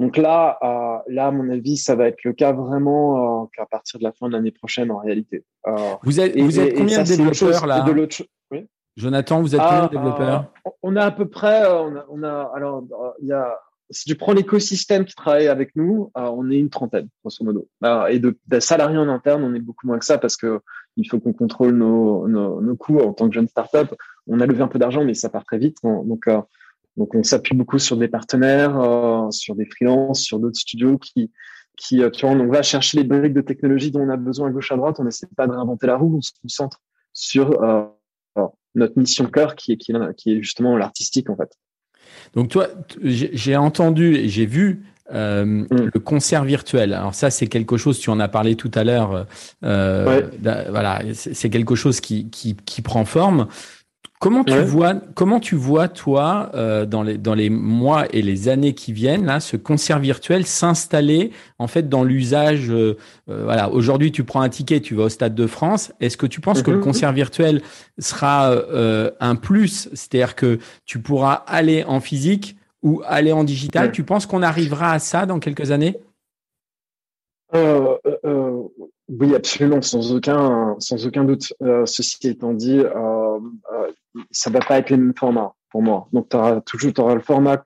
donc 0.00 0.16
là, 0.16 0.58
euh, 0.62 1.12
là, 1.12 1.26
à 1.26 1.30
mon 1.30 1.50
avis, 1.50 1.76
ça 1.76 1.94
va 1.94 2.08
être 2.08 2.24
le 2.24 2.32
cas 2.32 2.52
vraiment 2.52 3.42
euh, 3.42 3.46
qu'à 3.54 3.66
partir 3.66 3.98
de 3.98 4.04
la 4.04 4.12
fin 4.12 4.28
de 4.28 4.32
l'année 4.32 4.50
prochaine 4.50 4.90
en 4.90 4.96
réalité. 4.96 5.44
Euh, 5.66 5.76
vous 6.02 6.18
êtes, 6.18 6.40
vous 6.40 6.58
êtes 6.58 6.74
combien 6.74 7.02
de 7.02 7.08
développeurs 7.08 7.66
là 7.66 7.82
de 7.82 8.08
Jonathan, 8.96 9.42
vous 9.42 9.54
êtes 9.54 9.60
combien 9.60 9.84
de 9.84 9.90
développeurs? 9.90 10.46
euh, 10.66 10.70
On 10.82 10.96
a 10.96 11.04
à 11.04 11.10
peu 11.10 11.28
près, 11.28 11.64
euh, 11.64 11.82
on 11.82 11.96
a, 11.96 12.06
on 12.08 12.22
a 12.22 12.50
alors 12.54 12.82
il 13.20 13.28
y 13.28 13.32
a 13.34 13.54
si 13.90 14.04
tu 14.04 14.14
prends 14.14 14.32
l'écosystème 14.32 15.04
qui 15.04 15.14
travaille 15.14 15.48
avec 15.48 15.76
nous, 15.76 16.10
euh, 16.16 16.30
on 16.32 16.48
est 16.50 16.58
une 16.58 16.70
trentaine, 16.70 17.08
grosso 17.22 17.44
modo. 17.44 17.68
et 18.08 18.20
de, 18.20 18.38
salariés 18.58 18.96
en 18.96 19.08
interne, 19.08 19.44
on 19.44 19.52
est 19.54 19.60
beaucoup 19.60 19.86
moins 19.86 19.98
que 19.98 20.04
ça 20.06 20.16
parce 20.16 20.36
que 20.38 20.60
il 20.96 21.04
faut 21.10 21.20
qu'on 21.20 21.34
contrôle 21.34 21.74
nos, 21.74 22.26
nos, 22.26 22.62
nos, 22.62 22.76
coûts 22.76 23.00
en 23.00 23.12
tant 23.12 23.28
que 23.28 23.34
jeune 23.34 23.48
startup. 23.48 23.94
On 24.26 24.40
a 24.40 24.46
levé 24.46 24.62
un 24.62 24.68
peu 24.68 24.78
d'argent, 24.78 25.04
mais 25.04 25.14
ça 25.14 25.28
part 25.28 25.44
très 25.44 25.58
vite. 25.58 25.78
Donc, 25.82 26.26
donc 26.96 27.14
on 27.14 27.22
s'appuie 27.22 27.56
beaucoup 27.56 27.78
sur 27.78 27.96
des 27.96 28.08
partenaires, 28.08 29.28
sur 29.30 29.54
des 29.54 29.66
freelances, 29.66 30.20
sur 30.20 30.38
d'autres 30.38 30.58
studios 30.58 30.98
qui, 30.98 31.30
qui, 31.76 32.02
tu 32.12 32.26
vois, 32.26 32.34
on 32.34 32.48
va 32.48 32.62
chercher 32.62 32.98
les 32.98 33.04
briques 33.04 33.32
de 33.32 33.40
technologie 33.40 33.90
dont 33.90 34.00
on 34.00 34.10
a 34.10 34.16
besoin 34.16 34.48
à 34.48 34.50
gauche 34.50 34.72
à 34.72 34.76
droite. 34.76 34.96
On 34.98 35.04
n'essaie 35.04 35.28
pas 35.36 35.46
de 35.46 35.52
réinventer 35.52 35.86
la 35.86 35.96
roue, 35.96 36.16
on 36.18 36.20
se 36.20 36.32
concentre 36.42 36.80
sur 37.12 37.58
notre 38.74 38.98
mission 38.98 39.26
cœur 39.26 39.54
qui 39.54 39.72
est, 39.72 39.76
qui, 39.76 39.92
qui 40.16 40.32
est 40.32 40.42
justement 40.42 40.76
l'artistique 40.76 41.30
en 41.30 41.36
fait. 41.36 41.50
Donc 42.34 42.48
toi, 42.48 42.68
j'ai 43.02 43.56
entendu 43.56 44.16
et 44.16 44.28
j'ai 44.28 44.46
vu 44.46 44.84
euh, 45.12 45.44
mm. 45.44 45.90
le 45.92 46.00
concert 46.00 46.44
virtuel. 46.44 46.92
Alors 46.92 47.14
ça, 47.14 47.30
c'est 47.30 47.46
quelque 47.46 47.76
chose. 47.76 47.98
Tu 47.98 48.10
en 48.10 48.20
as 48.20 48.28
parlé 48.28 48.56
tout 48.56 48.70
à 48.74 48.84
l'heure. 48.84 49.26
Euh, 49.64 50.22
Voilà, 50.42 51.02
c'est 51.14 51.50
quelque 51.50 51.74
chose 51.74 52.00
qui, 52.00 52.30
qui, 52.30 52.56
qui 52.56 52.82
prend 52.82 53.04
forme. 53.04 53.48
Comment 54.20 54.44
tu 54.44 54.52
vois, 54.52 54.96
comment 55.14 55.40
tu 55.40 55.54
vois 55.54 55.88
toi 55.88 56.50
euh, 56.52 56.84
dans 56.84 57.02
les 57.02 57.16
dans 57.16 57.34
les 57.34 57.48
mois 57.48 58.04
et 58.14 58.20
les 58.20 58.50
années 58.50 58.74
qui 58.74 58.92
viennent 58.92 59.24
là, 59.24 59.40
ce 59.40 59.56
concert 59.56 59.98
virtuel 59.98 60.44
s'installer 60.44 61.30
en 61.58 61.66
fait 61.66 61.88
dans 61.88 62.04
l'usage. 62.04 62.70
Euh, 62.70 62.98
euh, 63.30 63.44
voilà, 63.44 63.70
aujourd'hui 63.70 64.12
tu 64.12 64.22
prends 64.22 64.42
un 64.42 64.50
ticket, 64.50 64.80
tu 64.80 64.94
vas 64.94 65.04
au 65.04 65.08
Stade 65.08 65.34
de 65.34 65.46
France. 65.46 65.90
Est-ce 66.00 66.18
que 66.18 66.26
tu 66.26 66.42
penses 66.42 66.62
que 66.62 66.70
le 66.70 66.76
mhm. 66.76 66.82
concert 66.82 67.12
virtuel 67.14 67.62
sera 67.98 68.54
un 69.20 69.36
plus, 69.36 69.88
c'est-à-dire 69.94 70.36
que 70.36 70.58
tu 70.84 70.98
pourras 70.98 71.32
aller 71.46 71.82
en 71.84 72.00
physique 72.00 72.56
ou 72.82 73.00
aller 73.06 73.32
en 73.32 73.42
digital 73.42 73.90
Tu 73.90 74.04
penses 74.04 74.26
qu'on 74.26 74.42
arrivera 74.42 74.92
à 74.92 74.98
ça 74.98 75.24
dans 75.24 75.38
quelques 75.38 75.70
années? 75.70 75.96
Oui, 79.10 79.34
absolument, 79.34 79.82
sans 79.82 80.12
aucun, 80.14 80.76
sans 80.78 81.04
aucun 81.04 81.24
doute. 81.24 81.52
Euh, 81.62 81.84
ceci 81.84 82.28
étant 82.28 82.54
dit, 82.54 82.78
euh, 82.78 82.86
euh, 82.94 83.90
ça 84.30 84.50
va 84.50 84.60
pas 84.60 84.78
être 84.78 84.90
les 84.90 84.96
mêmes 84.96 85.14
formats 85.16 85.54
pour 85.70 85.82
moi. 85.82 86.08
Donc, 86.12 86.28
tu 86.28 86.36
auras 86.36 86.60
toujours 86.62 86.92
auras 86.98 87.14
le 87.14 87.20
format 87.20 87.62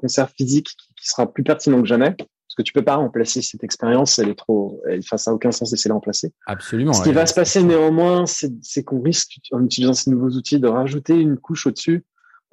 concert 0.00 0.28
physique 0.30 0.68
qui, 0.96 1.06
sera 1.08 1.32
plus 1.32 1.44
pertinent 1.44 1.80
que 1.80 1.86
jamais, 1.86 2.10
parce 2.10 2.54
que 2.56 2.62
tu 2.62 2.72
peux 2.72 2.82
pas 2.82 2.96
remplacer 2.96 3.42
cette 3.42 3.62
expérience, 3.62 4.18
elle 4.18 4.28
est 4.28 4.38
trop, 4.38 4.82
elle, 4.88 4.98
enfin, 4.98 5.16
ça 5.16 5.30
n'a 5.30 5.36
aucun 5.36 5.52
sens 5.52 5.70
d'essayer 5.70 5.88
de 5.88 5.92
la 5.92 5.94
remplacer. 5.94 6.32
Absolument. 6.46 6.92
Ce 6.92 7.02
qui 7.02 7.12
va 7.12 7.26
se 7.26 7.34
passer 7.34 7.62
néanmoins, 7.62 8.24
c'est 8.26 8.82
qu'on 8.82 9.00
risque, 9.00 9.38
en 9.52 9.64
utilisant 9.64 9.92
ces 9.92 10.10
nouveaux 10.10 10.30
outils, 10.30 10.58
de 10.58 10.68
rajouter 10.68 11.14
une 11.14 11.38
couche 11.38 11.66
au-dessus 11.66 12.04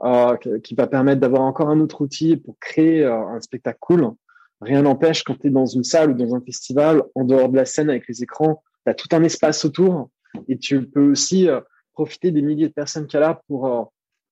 euh, 0.04 0.36
qui 0.64 0.76
va 0.76 0.86
permettre 0.86 1.22
d'avoir 1.22 1.44
encore 1.44 1.70
un 1.70 1.80
autre 1.80 2.02
outil 2.02 2.38
pour 2.38 2.58
créer 2.60 3.04
euh, 3.04 3.16
un 3.16 3.42
spectacle 3.42 3.80
cool 3.80 4.12
Rien 4.62 4.84
n'empêche 4.84 5.24
quand 5.24 5.36
tu 5.40 5.48
es 5.48 5.50
dans 5.50 5.66
une 5.66 5.84
salle 5.84 6.12
ou 6.12 6.14
dans 6.14 6.36
un 6.36 6.42
festival, 6.42 7.04
en 7.16 7.26
dehors 7.26 7.50
de 7.50 7.56
la 7.56 7.66
scène 7.66 7.90
avec 7.90 8.08
les 8.08 8.24
écrans, 8.24 8.64
tu 8.86 8.92
as 8.92 8.94
tout 8.94 9.10
un 9.12 9.24
espace 9.24 9.66
autour 9.66 10.10
et 10.48 10.58
tu 10.58 10.88
peux 10.88 11.12
aussi 11.12 11.50
euh, 11.50 11.60
profiter 11.94 12.32
des 12.32 12.42
milliers 12.42 12.68
de 12.68 12.74
personnes 12.74 13.08
qu'il 13.08 13.20
y 13.20 13.24
a 13.24 13.28
là 13.28 13.42
pour, 13.48 13.68
euh, 13.68 13.84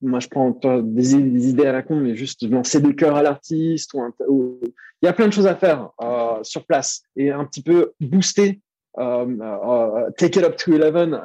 moi 0.02 0.20
je 0.20 0.28
prends 0.28 0.50
des, 0.82 1.16
idées 1.16 1.66
à 1.66 1.72
la 1.72 1.82
con, 1.82 1.96
mais 1.96 2.16
juste 2.16 2.44
lancer 2.50 2.82
des 2.82 2.96
cœurs 2.96 3.16
à 3.16 3.24
l'artiste. 3.24 3.94
Il 4.30 4.72
y 5.04 5.08
a 5.08 5.14
plein 5.14 5.28
de 5.28 5.34
choses 5.34 5.48
à 5.48 5.56
faire 5.56 5.90
euh, 6.02 6.40
sur 6.44 6.66
place 6.66 7.04
et 7.16 7.32
un 7.32 7.46
petit 7.46 7.64
peu 7.64 7.94
booster, 8.00 8.60
take 8.98 10.40
it 10.40 10.44
up 10.44 10.56
to 10.58 10.74
11, 10.74 11.22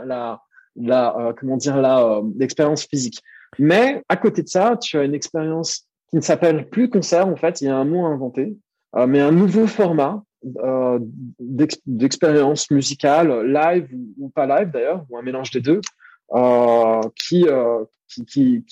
la, 0.77 1.35
comment 1.38 1.57
dire, 1.57 1.77
la, 1.77 2.20
l'expérience 2.37 2.85
physique. 2.85 3.22
Mais 3.59 4.03
à 4.09 4.16
côté 4.16 4.42
de 4.42 4.49
ça, 4.49 4.77
tu 4.77 4.99
as 4.99 5.05
une 5.05 5.14
expérience 5.14 5.87
qui 6.11 6.16
ne 6.16 6.20
s'appelle 6.20 6.68
plus 6.68 6.88
concert, 6.88 7.27
en 7.27 7.37
fait, 7.37 7.61
il 7.61 7.66
y 7.66 7.68
a 7.68 7.77
un 7.77 7.85
mot 7.85 8.07
inventé, 8.07 8.57
euh, 8.96 9.07
mais 9.07 9.20
un 9.20 9.33
nouveau 9.33 9.66
format 9.66 10.22
euh, 10.62 10.99
d'expérience 11.40 12.70
musicale, 12.70 13.46
live 13.46 13.88
ou, 14.18 14.29
pas 14.29 14.46
live 14.46 14.70
d'ailleurs, 14.70 15.05
ou 15.11 15.18
un 15.18 15.22
mélange 15.22 15.51
des 15.51 15.61
deux, 15.61 15.81
euh, 16.35 17.03
qui, 17.15 17.47
euh, 17.49 17.85
qui, 18.09 18.25
qui, 18.27 18.65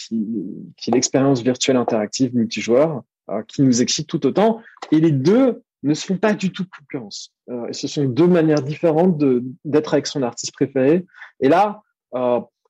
qui, 0.77 0.91
l'expérience 0.91 1.43
virtuelle 1.43 1.77
interactive 1.77 2.35
multijoueur, 2.35 3.03
euh, 3.31 3.43
qui 3.47 3.63
nous 3.63 3.83
excite 3.83 4.07
tout 4.07 4.25
autant. 4.27 4.61
Et 4.93 5.01
les 5.01 5.13
deux 5.13 5.63
ne 5.83 5.95
se 5.95 6.07
font 6.07 6.17
pas 6.17 6.35
du 6.35 6.53
tout 6.53 6.65
concurrence. 6.79 7.33
Euh, 7.51 7.73
ce 7.73 7.89
sont 7.89 8.05
deux 8.05 8.27
manières 8.27 8.63
différentes 8.63 9.23
d'être 9.65 9.95
avec 9.95 10.07
son 10.07 10.23
artiste 10.23 10.55
préféré. 10.55 11.05
Et 11.41 11.49
là, 11.49 11.83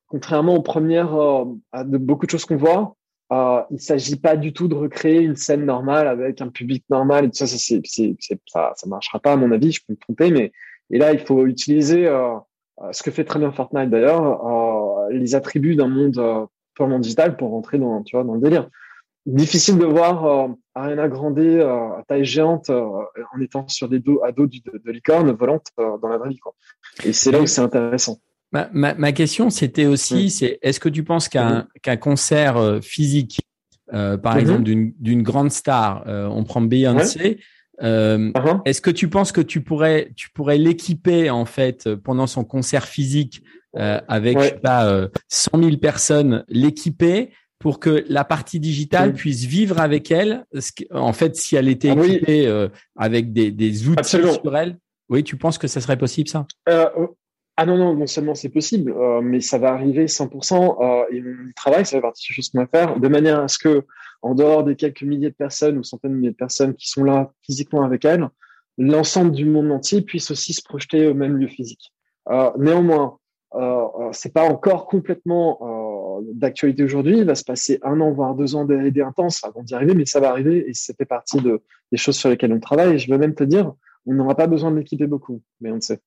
contrairement 0.07 0.57
aux 0.57 0.63
premières, 0.63 1.15
à 1.73 1.85
de 1.85 1.99
beaucoup 1.99 2.27
de 2.27 2.31
choses 2.31 2.45
qu'on 2.45 2.57
voit, 2.57 2.97
euh, 3.33 3.63
il 3.71 3.81
s'agit 3.81 4.17
pas 4.17 4.37
du 4.37 4.53
tout 4.53 4.69
de 4.69 4.75
recréer 4.75 5.21
une 5.21 5.37
scène 5.37 5.65
normale 5.65 6.07
avec 6.07 6.41
un 6.41 6.49
public 6.49 6.85
normal 6.91 7.25
et 7.25 7.29
tout 7.29 7.37
ça. 7.37 7.47
Ça, 7.47 7.57
ça, 7.57 8.73
ça 8.77 8.87
marchera 8.87 9.19
pas 9.19 9.33
à 9.33 9.37
mon 9.37 9.51
avis. 9.51 9.73
Je 9.73 9.81
peux 9.87 9.95
me 9.95 9.99
tromper, 9.99 10.31
mais 10.31 10.53
et 10.91 10.99
là, 10.99 11.13
il 11.13 11.19
faut 11.19 11.47
utiliser 11.47 12.07
euh, 12.07 12.35
euh, 12.35 12.39
ce 12.93 13.03
que 13.03 13.11
fait 13.11 13.25
très 13.25 13.39
bien 13.39 13.53
Fortnite 13.53 13.91
d'ailleurs, 13.91 14.47
euh, 14.47 15.11
les 15.11 15.35
attributs 15.35 15.77
d'un 15.77 15.89
monde 15.89 16.19
euh, 16.19 16.47
purement 16.75 16.99
digital 16.99 17.37
pour 17.37 17.51
rentrer 17.51 17.79
dans, 17.79 18.03
tu 18.03 18.17
vois, 18.17 18.25
dans 18.25 18.35
le 18.35 18.41
délire. 18.41 18.69
Difficile 19.27 19.79
de 19.79 19.87
voir 19.87 20.27
euh, 20.27 20.49
Ariana 20.75 21.09
Grande 21.09 21.39
à 21.39 22.03
taille 22.07 22.25
géante 22.25 22.69
en 22.71 23.41
étant 23.41 23.67
sur 23.69 23.89
des 23.89 23.99
dos 23.99 24.23
à 24.23 24.33
dos 24.33 24.47
de, 24.47 24.79
de, 24.85 24.93
licorne 24.93 25.31
volante 25.33 25.69
dans 25.79 26.09
la 26.09 26.19
vraie 26.19 26.29
vie. 26.29 26.39
Quoi. 26.39 26.55
Et 27.05 27.13
c'est 27.13 27.31
là 27.31 27.41
où 27.41 27.47
c'est 27.47 27.63
intéressant. 27.63 28.19
Ma, 28.55 28.95
ma, 28.95 29.11
question, 29.11 29.51
c'était 29.51 29.87
aussi, 29.87 30.31
c'est 30.31 30.61
est-ce 30.63 30.79
que 30.79 30.89
tu 30.89 31.03
penses 31.03 31.29
qu'un 31.29 31.67
qu'un 31.83 31.97
concert 31.97 32.57
euh, 32.57 32.81
physique, 32.81 33.41
euh, 33.93 34.17
par 34.17 34.37
mm-hmm. 34.37 34.41
exemple 34.41 34.63
d'une 34.63 35.23
grande 35.25 35.51
star, 35.51 36.05
euh, 36.07 36.29
on 36.29 36.45
prend 36.45 36.61
Beyoncé, 36.61 37.41
uh-huh. 37.81 38.63
est-ce 38.65 38.81
que 38.81 38.91
tu 38.91 39.09
penses 39.09 39.33
que 39.33 39.41
tu 39.41 39.61
pourrais 39.61 40.13
tu 40.17 40.31
pourrais 40.31 40.59
l'équiper 40.59 41.31
en 41.31 41.45
fait 41.45 41.95
pendant 41.97 42.27
son 42.27 42.45
concert 42.45 42.87
physique 42.87 43.43
avec 43.75 44.39
je 44.39 44.45
sais 44.45 44.61
pas 44.63 45.09
100 45.29 45.59
000 45.59 45.77
personnes, 45.79 46.45
l'équiper 46.49 47.33
pour 47.59 47.81
que 47.81 48.05
la 48.09 48.25
partie 48.25 48.61
digitale 48.61 49.15
puisse 49.15 49.45
vivre 49.45 49.81
avec 49.81 50.11
elle. 50.11 50.45
En 50.93 51.13
fait, 51.13 51.35
si 51.35 51.57
elle 51.57 51.69
était 51.69 51.91
ah 51.91 52.05
équipée 52.05 52.69
avec 52.97 53.33
des, 53.33 53.51
des 53.51 53.89
outils 53.89 54.09
sur 54.09 54.57
elle, 54.57 54.79
oui, 55.09 55.25
tu 55.25 55.37
penses 55.37 55.59
que 55.59 55.67
ça 55.67 55.81
serait 55.81 55.99
possible 55.99 56.29
ça? 56.29 56.47
Ah 57.57 57.67
non, 57.67 57.77
non, 57.77 57.95
non 57.95 58.07
seulement 58.07 58.35
c'est 58.35 58.49
possible, 58.49 58.91
euh, 58.91 59.21
mais 59.23 59.41
ça 59.41 59.59
va 59.59 59.73
arriver 59.73 60.07
100%. 60.07 60.77
Euh, 60.81 61.05
et 61.13 61.23
on 61.23 61.53
travaille, 61.55 61.87
ça 61.87 61.97
fait 61.97 62.03
partie 62.03 62.27
des 62.29 62.35
choses 62.35 62.51
qu'on 62.51 62.59
va 62.59 62.67
faire, 62.67 62.99
de 62.99 63.09
manière 63.09 63.41
à 63.41 63.49
ce 63.49 63.59
que, 63.59 63.85
en 64.23 64.35
dehors 64.35 64.65
des 64.65 64.77
quelques 64.77 65.03
milliers 65.03 65.31
de 65.31 65.35
personnes 65.35 65.79
ou 65.79 65.83
centaines 65.83 66.13
de 66.13 66.17
milliers 66.17 66.31
de 66.31 66.37
personnes 66.37 66.75
qui 66.75 66.89
sont 66.89 67.05
là 67.05 67.33
physiquement 67.43 67.85
avec 67.85 68.05
elle, 68.05 68.29
l'ensemble 68.79 69.33
du 69.33 69.45
monde 69.45 69.71
entier 69.71 70.03
puisse 70.03 70.31
aussi 70.31 70.53
se 70.53 70.63
projeter 70.63 71.07
au 71.07 71.15
même 71.15 71.37
lieu 71.37 71.49
physique. 71.49 71.93
Euh, 72.31 72.51
néanmoins, 72.59 73.19
euh, 73.55 73.61
euh 73.61 74.09
c'est 74.13 74.33
pas 74.33 74.45
encore 74.49 74.87
complètement 74.87 76.19
euh, 76.21 76.25
d'actualité 76.33 76.83
aujourd'hui. 76.83 77.19
Il 77.19 77.25
va 77.25 77.35
se 77.35 77.45
passer 77.45 77.79
un 77.83 78.01
an, 78.01 78.13
voire 78.13 78.35
deux 78.35 78.57
ans 78.57 78.65
d'aider 78.65 79.03
intense 79.03 79.45
avant 79.45 79.63
d'y 79.63 79.75
arriver, 79.75 79.95
mais 79.95 80.07
ça 80.07 80.21
va 80.21 80.31
arriver 80.31 80.69
et 80.69 80.75
ça 80.75 80.95
fait 80.95 81.05
partie 81.05 81.41
de, 81.41 81.63
des 81.93 81.99
choses 81.99 82.17
sur 82.17 82.31
lesquelles 82.31 82.53
on 82.53 82.61
travaille. 82.61 82.95
Et 82.95 82.99
je 82.99 83.11
veux 83.11 83.19
même 83.19 83.35
te 83.35 83.45
dire, 83.45 83.73
on 84.07 84.15
n'aura 84.15 84.35
pas 84.35 84.47
besoin 84.47 84.71
de 84.71 84.79
l'équiper 84.79 85.07
beaucoup, 85.07 85.43
mais 85.61 85.71
on 85.71 85.77
le 85.77 85.81
sait. 85.81 86.01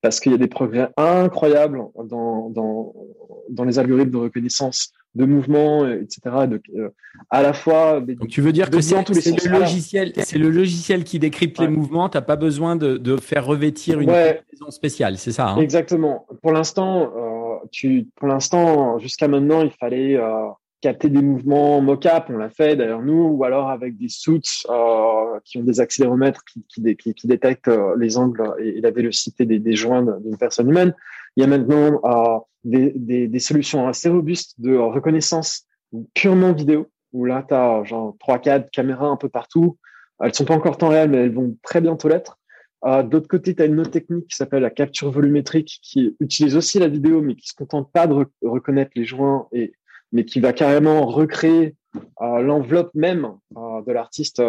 Parce 0.00 0.20
qu'il 0.20 0.30
y 0.32 0.34
a 0.34 0.38
des 0.38 0.48
progrès 0.48 0.90
incroyables 0.96 1.82
dans 2.04 3.64
les 3.66 3.78
algorithmes 3.78 4.12
de 4.12 4.16
reconnaissance 4.16 4.92
de 5.14 5.24
mouvements, 5.24 5.88
etc. 5.88 6.20
De, 6.48 6.60
euh, 6.76 6.88
à 7.30 7.42
la 7.42 7.52
fois. 7.52 8.00
Donc 8.00 8.28
tu 8.28 8.40
veux 8.40 8.52
dire 8.52 8.70
que 8.70 8.80
c'est 8.80 8.96
le 8.96 9.58
logiciel, 9.58 10.12
c'est 10.16 10.38
le 10.38 10.50
logiciel 10.50 11.04
qui 11.04 11.18
décrypte 11.18 11.58
les 11.58 11.68
mouvements. 11.68 12.08
T'as 12.08 12.20
pas 12.20 12.36
besoin 12.36 12.76
de, 12.76 12.96
de, 12.96 13.16
faire 13.16 13.44
revêtir 13.44 14.00
une 14.00 14.10
ouais. 14.10 14.42
spéciale, 14.68 15.18
c'est 15.18 15.32
ça 15.32 15.48
hein? 15.48 15.58
Exactement. 15.58 16.26
Pour 16.42 16.52
l'instant, 16.52 17.12
euh, 17.16 17.66
tu, 17.72 18.08
pour 18.16 18.28
l'instant, 18.28 18.98
jusqu'à 18.98 19.28
maintenant, 19.28 19.62
il 19.62 19.70
fallait 19.70 20.16
euh, 20.16 20.48
capter 20.80 21.08
des 21.08 21.22
mouvements 21.22 21.80
mocap, 21.80 22.30
on 22.30 22.36
l'a 22.36 22.50
fait 22.50 22.76
d'ailleurs 22.76 23.02
nous, 23.02 23.28
ou 23.28 23.44
alors 23.44 23.68
avec 23.68 23.96
des 23.96 24.08
suits 24.08 24.62
euh, 24.70 25.40
qui 25.44 25.58
ont 25.58 25.64
des 25.64 25.80
accéléromètres 25.80 26.44
qui, 26.44 26.64
qui, 26.68 26.96
qui, 26.96 27.14
qui 27.14 27.26
détectent 27.26 27.68
euh, 27.68 27.96
les 27.98 28.16
angles 28.16 28.54
et, 28.60 28.80
la 28.80 28.90
vélocité 28.90 29.44
des, 29.44 29.58
des 29.58 29.74
joints 29.74 30.02
d'une 30.20 30.38
personne 30.38 30.68
humaine. 30.68 30.94
Il 31.38 31.42
y 31.42 31.44
a 31.44 31.46
maintenant 31.46 32.00
euh, 32.04 32.40
des, 32.64 33.38
solutions 33.38 33.86
assez 33.86 34.08
robustes 34.08 34.60
de 34.60 34.76
reconnaissance 34.76 35.68
purement 36.12 36.52
vidéo, 36.52 36.88
où 37.12 37.26
là, 37.26 37.44
tu 37.46 37.54
as 37.54 37.84
genre 37.84 38.16
3-4 38.26 38.68
caméras 38.72 39.06
un 39.06 39.16
peu 39.16 39.28
partout. 39.28 39.78
Elles 40.20 40.34
sont 40.34 40.44
pas 40.44 40.54
encore 40.54 40.76
temps 40.76 40.88
réel, 40.88 41.10
mais 41.10 41.18
elles 41.18 41.32
vont 41.32 41.56
très 41.62 41.80
bientôt 41.80 42.08
l'être. 42.08 42.40
Euh, 42.86 43.04
D'autre 43.04 43.28
côté, 43.28 43.54
tu 43.54 43.62
as 43.62 43.66
une 43.66 43.78
autre 43.78 43.92
technique 43.92 44.26
qui 44.26 44.34
s'appelle 44.34 44.62
la 44.62 44.70
capture 44.70 45.12
volumétrique, 45.12 45.78
qui 45.80 46.16
utilise 46.18 46.56
aussi 46.56 46.80
la 46.80 46.88
vidéo, 46.88 47.22
mais 47.22 47.36
qui 47.36 47.46
se 47.46 47.54
contente 47.54 47.92
pas 47.92 48.08
de 48.08 48.26
reconnaître 48.42 48.90
les 48.96 49.04
joints 49.04 49.46
et 49.52 49.74
mais 50.10 50.24
qui 50.24 50.40
va 50.40 50.52
carrément 50.52 51.06
recréer 51.06 51.76
euh, 52.20 52.40
l'enveloppe 52.40 52.90
même 52.94 53.28
de 53.54 53.92
l'artiste 53.92 54.42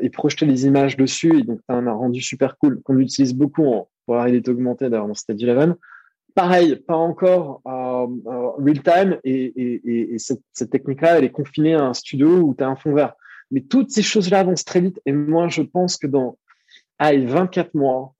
et 0.00 0.10
projeter 0.10 0.44
les 0.44 0.66
images 0.66 0.98
dessus. 0.98 1.38
Et 1.38 1.42
donc, 1.42 1.60
tu 1.66 1.74
as 1.74 1.78
un 1.78 1.90
rendu 1.90 2.20
super 2.20 2.58
cool 2.58 2.82
qu'on 2.82 2.98
utilise 2.98 3.32
beaucoup 3.32 3.86
pour 4.04 4.16
la 4.16 4.24
réalité 4.24 4.50
augmentée, 4.50 4.90
d'ailleurs, 4.90 5.08
dans 5.08 5.14
Stage 5.14 5.42
11. 5.42 5.76
Pareil, 6.38 6.76
pas 6.76 6.94
encore 6.94 7.60
real 7.64 8.80
time 8.84 9.18
et, 9.24 9.34
et, 9.34 10.14
et 10.14 10.18
cette, 10.20 10.70
technique-là, 10.70 11.18
elle 11.18 11.24
est 11.24 11.32
confinée 11.32 11.74
à 11.74 11.82
un 11.82 11.94
studio 11.94 12.38
où 12.38 12.54
tu 12.54 12.62
as 12.62 12.68
un 12.68 12.76
fond 12.76 12.94
vert. 12.94 13.14
Mais 13.50 13.62
toutes 13.62 13.90
ces 13.90 14.02
choses-là 14.02 14.38
avancent 14.38 14.64
très 14.64 14.80
vite 14.80 15.00
et 15.04 15.10
moi, 15.10 15.48
je 15.48 15.62
pense 15.62 15.96
que 15.96 16.06
dans 16.06 16.38
allez, 17.00 17.26
24 17.26 17.74
mois, 17.74 18.14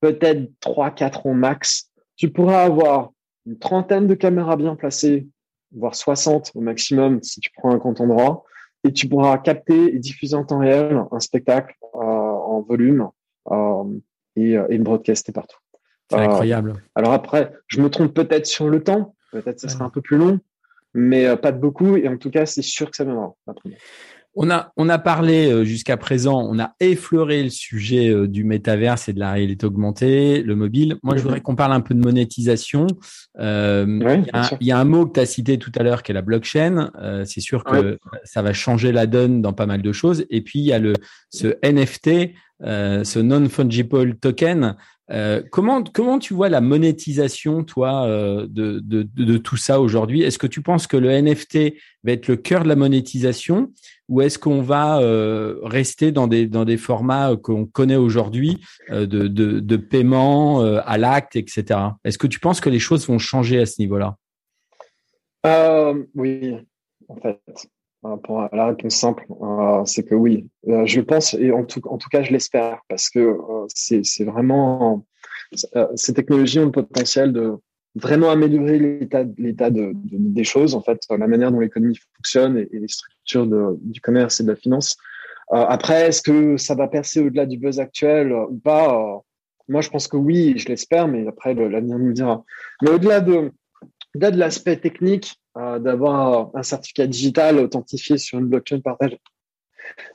peut-être 0.00 0.50
3-4 0.62 1.28
ans 1.28 1.34
max, 1.34 1.92
tu 2.16 2.28
pourras 2.28 2.64
avoir 2.64 3.12
une 3.46 3.56
trentaine 3.56 4.08
de 4.08 4.14
caméras 4.14 4.56
bien 4.56 4.74
placées 4.74 5.28
voire 5.70 5.94
60 5.94 6.50
au 6.56 6.60
maximum 6.60 7.22
si 7.22 7.38
tu 7.38 7.50
prends 7.56 7.70
un 7.70 7.78
compte 7.78 8.00
endroit, 8.00 8.42
et 8.82 8.92
tu 8.92 9.08
pourras 9.08 9.38
capter 9.38 9.94
et 9.94 10.00
diffuser 10.00 10.34
en 10.34 10.44
temps 10.44 10.58
réel 10.58 11.04
un 11.12 11.20
spectacle 11.20 11.76
euh, 11.94 11.98
en 11.98 12.62
volume 12.62 13.08
euh, 13.52 13.84
et, 14.34 14.58
euh, 14.58 14.66
et 14.70 14.76
le 14.76 14.82
broadcaster 14.82 15.30
partout. 15.30 15.58
C'est 16.10 16.16
incroyable. 16.16 16.74
Alors 16.94 17.12
après, 17.12 17.52
je 17.66 17.80
me 17.80 17.90
trompe 17.90 18.14
peut-être 18.14 18.46
sur 18.46 18.68
le 18.68 18.82
temps, 18.82 19.14
peut-être 19.32 19.60
ce 19.60 19.68
sera 19.68 19.84
un 19.84 19.90
peu 19.90 20.00
plus 20.00 20.16
long, 20.16 20.40
mais 20.94 21.36
pas 21.36 21.52
de 21.52 21.58
beaucoup, 21.58 21.96
et 21.96 22.08
en 22.08 22.16
tout 22.16 22.30
cas, 22.30 22.46
c'est 22.46 22.62
sûr 22.62 22.90
que 22.90 22.96
ça 22.96 23.04
viendra. 23.04 23.34
On 24.40 24.50
a, 24.50 24.72
on 24.76 24.88
a 24.88 24.98
parlé 24.98 25.50
euh, 25.50 25.64
jusqu'à 25.64 25.96
présent, 25.96 26.46
on 26.48 26.60
a 26.60 26.76
effleuré 26.78 27.42
le 27.42 27.48
sujet 27.48 28.08
euh, 28.08 28.28
du 28.28 28.44
métaverse 28.44 29.08
et 29.08 29.12
de 29.12 29.18
la 29.18 29.32
réalité 29.32 29.66
augmentée, 29.66 30.42
le 30.42 30.54
mobile. 30.54 30.96
Moi, 31.02 31.16
je 31.16 31.22
voudrais 31.22 31.40
qu'on 31.40 31.56
parle 31.56 31.72
un 31.72 31.80
peu 31.80 31.92
de 31.92 32.00
monétisation. 32.00 32.86
Euh, 33.40 34.20
il, 34.60 34.66
y 34.68 34.70
a, 34.70 34.78
un 34.78 34.84
mot 34.84 35.06
que 35.06 35.14
tu 35.14 35.20
as 35.20 35.26
cité 35.26 35.58
tout 35.58 35.72
à 35.74 35.82
l'heure 35.82 36.04
qui 36.04 36.12
est 36.12 36.14
la 36.14 36.22
blockchain. 36.22 36.92
c'est 37.24 37.40
sûr 37.40 37.64
que 37.64 37.98
ça 38.22 38.42
va 38.42 38.52
changer 38.52 38.92
la 38.92 39.06
donne 39.06 39.42
dans 39.42 39.52
pas 39.52 39.66
mal 39.66 39.82
de 39.82 39.92
choses. 39.92 40.24
Et 40.30 40.40
puis, 40.40 40.60
il 40.60 40.66
y 40.66 40.72
a 40.72 40.78
le, 40.78 40.92
ce 41.30 41.48
NFT, 41.64 42.32
ce 42.60 43.18
non-fungible 43.18 44.14
token, 44.16 44.76
Euh, 45.10 45.42
comment 45.50 45.82
comment 45.82 46.18
tu 46.18 46.34
vois 46.34 46.48
la 46.48 46.60
monétisation, 46.60 47.64
toi, 47.64 48.06
euh, 48.06 48.46
de, 48.48 48.78
de, 48.80 49.02
de, 49.02 49.38
tout 49.38 49.56
ça 49.56 49.80
aujourd'hui? 49.80 50.22
Est-ce 50.22 50.38
que 50.38 50.46
tu 50.46 50.60
penses 50.60 50.86
que 50.86 50.96
le 50.96 51.10
NFT 51.10 51.74
va 52.04 52.12
être 52.12 52.28
le 52.28 52.36
cœur 52.36 52.62
de 52.62 52.68
la 52.68 52.76
monétisation, 52.76 53.72
ou 54.08 54.20
est-ce 54.20 54.38
qu'on 54.38 54.60
va 54.60 55.00
euh, 55.00 55.58
rester 55.62 56.12
dans 56.12 56.26
des 56.26 56.46
dans 56.46 56.64
des 56.64 56.76
formats 56.76 57.36
qu'on 57.36 57.64
connaît 57.64 57.96
aujourd'hui 57.96 58.60
de, 58.90 59.04
de, 59.04 59.60
de 59.60 59.76
paiement 59.76 60.60
à 60.60 60.98
l'acte, 60.98 61.36
etc. 61.36 61.80
Est-ce 62.04 62.18
que 62.18 62.26
tu 62.26 62.40
penses 62.40 62.60
que 62.60 62.70
les 62.70 62.78
choses 62.78 63.06
vont 63.06 63.18
changer 63.18 63.60
à 63.60 63.66
ce 63.66 63.80
niveau-là? 63.80 64.16
Oui, 66.14 66.54
en 67.08 67.16
fait. 67.16 67.40
La 68.04 68.66
réponse 68.66 68.94
simple, 68.94 69.26
c'est 69.84 70.04
que 70.04 70.14
oui, 70.14 70.48
je 70.64 71.00
pense 71.00 71.34
et 71.34 71.50
en 71.50 71.64
tout, 71.64 71.80
cas 72.10 72.22
je 72.22 72.30
l'espère 72.30 72.80
parce 72.88 73.10
que 73.10 73.36
c'est 73.68 74.24
vraiment 74.24 75.04
ces 75.96 76.14
technologies 76.14 76.60
ont 76.60 76.66
le 76.66 76.70
potentiel 76.70 77.32
de 77.32 77.54
vraiment 77.96 78.30
améliorer 78.30 78.78
l'état 78.78 79.24
l'état 79.36 79.70
de, 79.70 79.92
des 79.94 80.44
choses 80.44 80.76
en 80.76 80.82
fait 80.82 81.00
la 81.10 81.26
manière 81.26 81.50
dont 81.50 81.58
l'économie 81.58 81.98
fonctionne 82.16 82.58
et, 82.58 82.68
les 82.70 82.86
structures 82.86 83.48
du 83.80 84.00
commerce 84.00 84.38
et 84.38 84.44
de 84.44 84.50
la 84.50 84.56
finance. 84.56 84.96
Après 85.50 86.08
est-ce 86.08 86.22
que 86.22 86.56
ça 86.56 86.76
va 86.76 86.86
percer 86.86 87.20
au-delà 87.20 87.46
du 87.46 87.58
buzz 87.58 87.80
actuel 87.80 88.32
ou 88.32 88.58
pas 88.58 89.22
moi 89.66 89.80
je 89.80 89.90
pense 89.90 90.06
que 90.06 90.16
oui 90.16 90.54
je 90.56 90.68
l'espère 90.68 91.08
mais 91.08 91.26
après 91.26 91.52
l'avenir 91.54 91.98
nous 91.98 92.06
le 92.06 92.12
dira. 92.12 92.44
Mais 92.82 92.90
au-delà 92.90 93.20
de 93.20 93.50
au-delà 94.14 94.30
de 94.30 94.38
l'aspect 94.38 94.76
technique 94.76 95.34
euh, 95.58 95.80
d'avoir 95.80 96.50
un 96.54 96.62
certificat 96.62 97.08
digital 97.08 97.58
authentifié 97.58 98.16
sur 98.16 98.38
une 98.38 98.46
blockchain 98.46 98.78
partagée. 98.78 99.20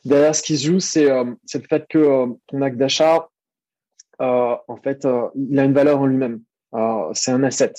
Derrière, 0.06 0.34
ce 0.34 0.42
qui 0.42 0.58
se 0.58 0.68
joue, 0.68 0.80
c'est 0.80 1.12
euh, 1.12 1.26
le 1.54 1.62
fait 1.68 1.86
que 1.90 1.98
euh, 1.98 2.28
ton 2.48 2.62
acte 2.62 2.78
d'achat, 2.78 3.28
en 4.20 4.78
fait, 4.82 5.06
il 5.36 5.60
a 5.60 5.66
une 5.66 5.74
valeur 5.74 6.00
en 6.00 6.06
lui-même. 6.06 6.40
c'est 7.14 7.32
un 7.32 7.44
asset. 7.44 7.74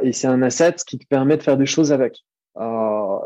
et 0.00 0.12
c'est 0.14 0.26
un 0.26 0.40
asset 0.40 0.76
qui 0.86 0.96
te 0.96 1.06
permet 1.06 1.36
de 1.36 1.42
faire 1.42 1.58
des 1.58 1.66
choses 1.66 1.92
avec. 1.92 2.24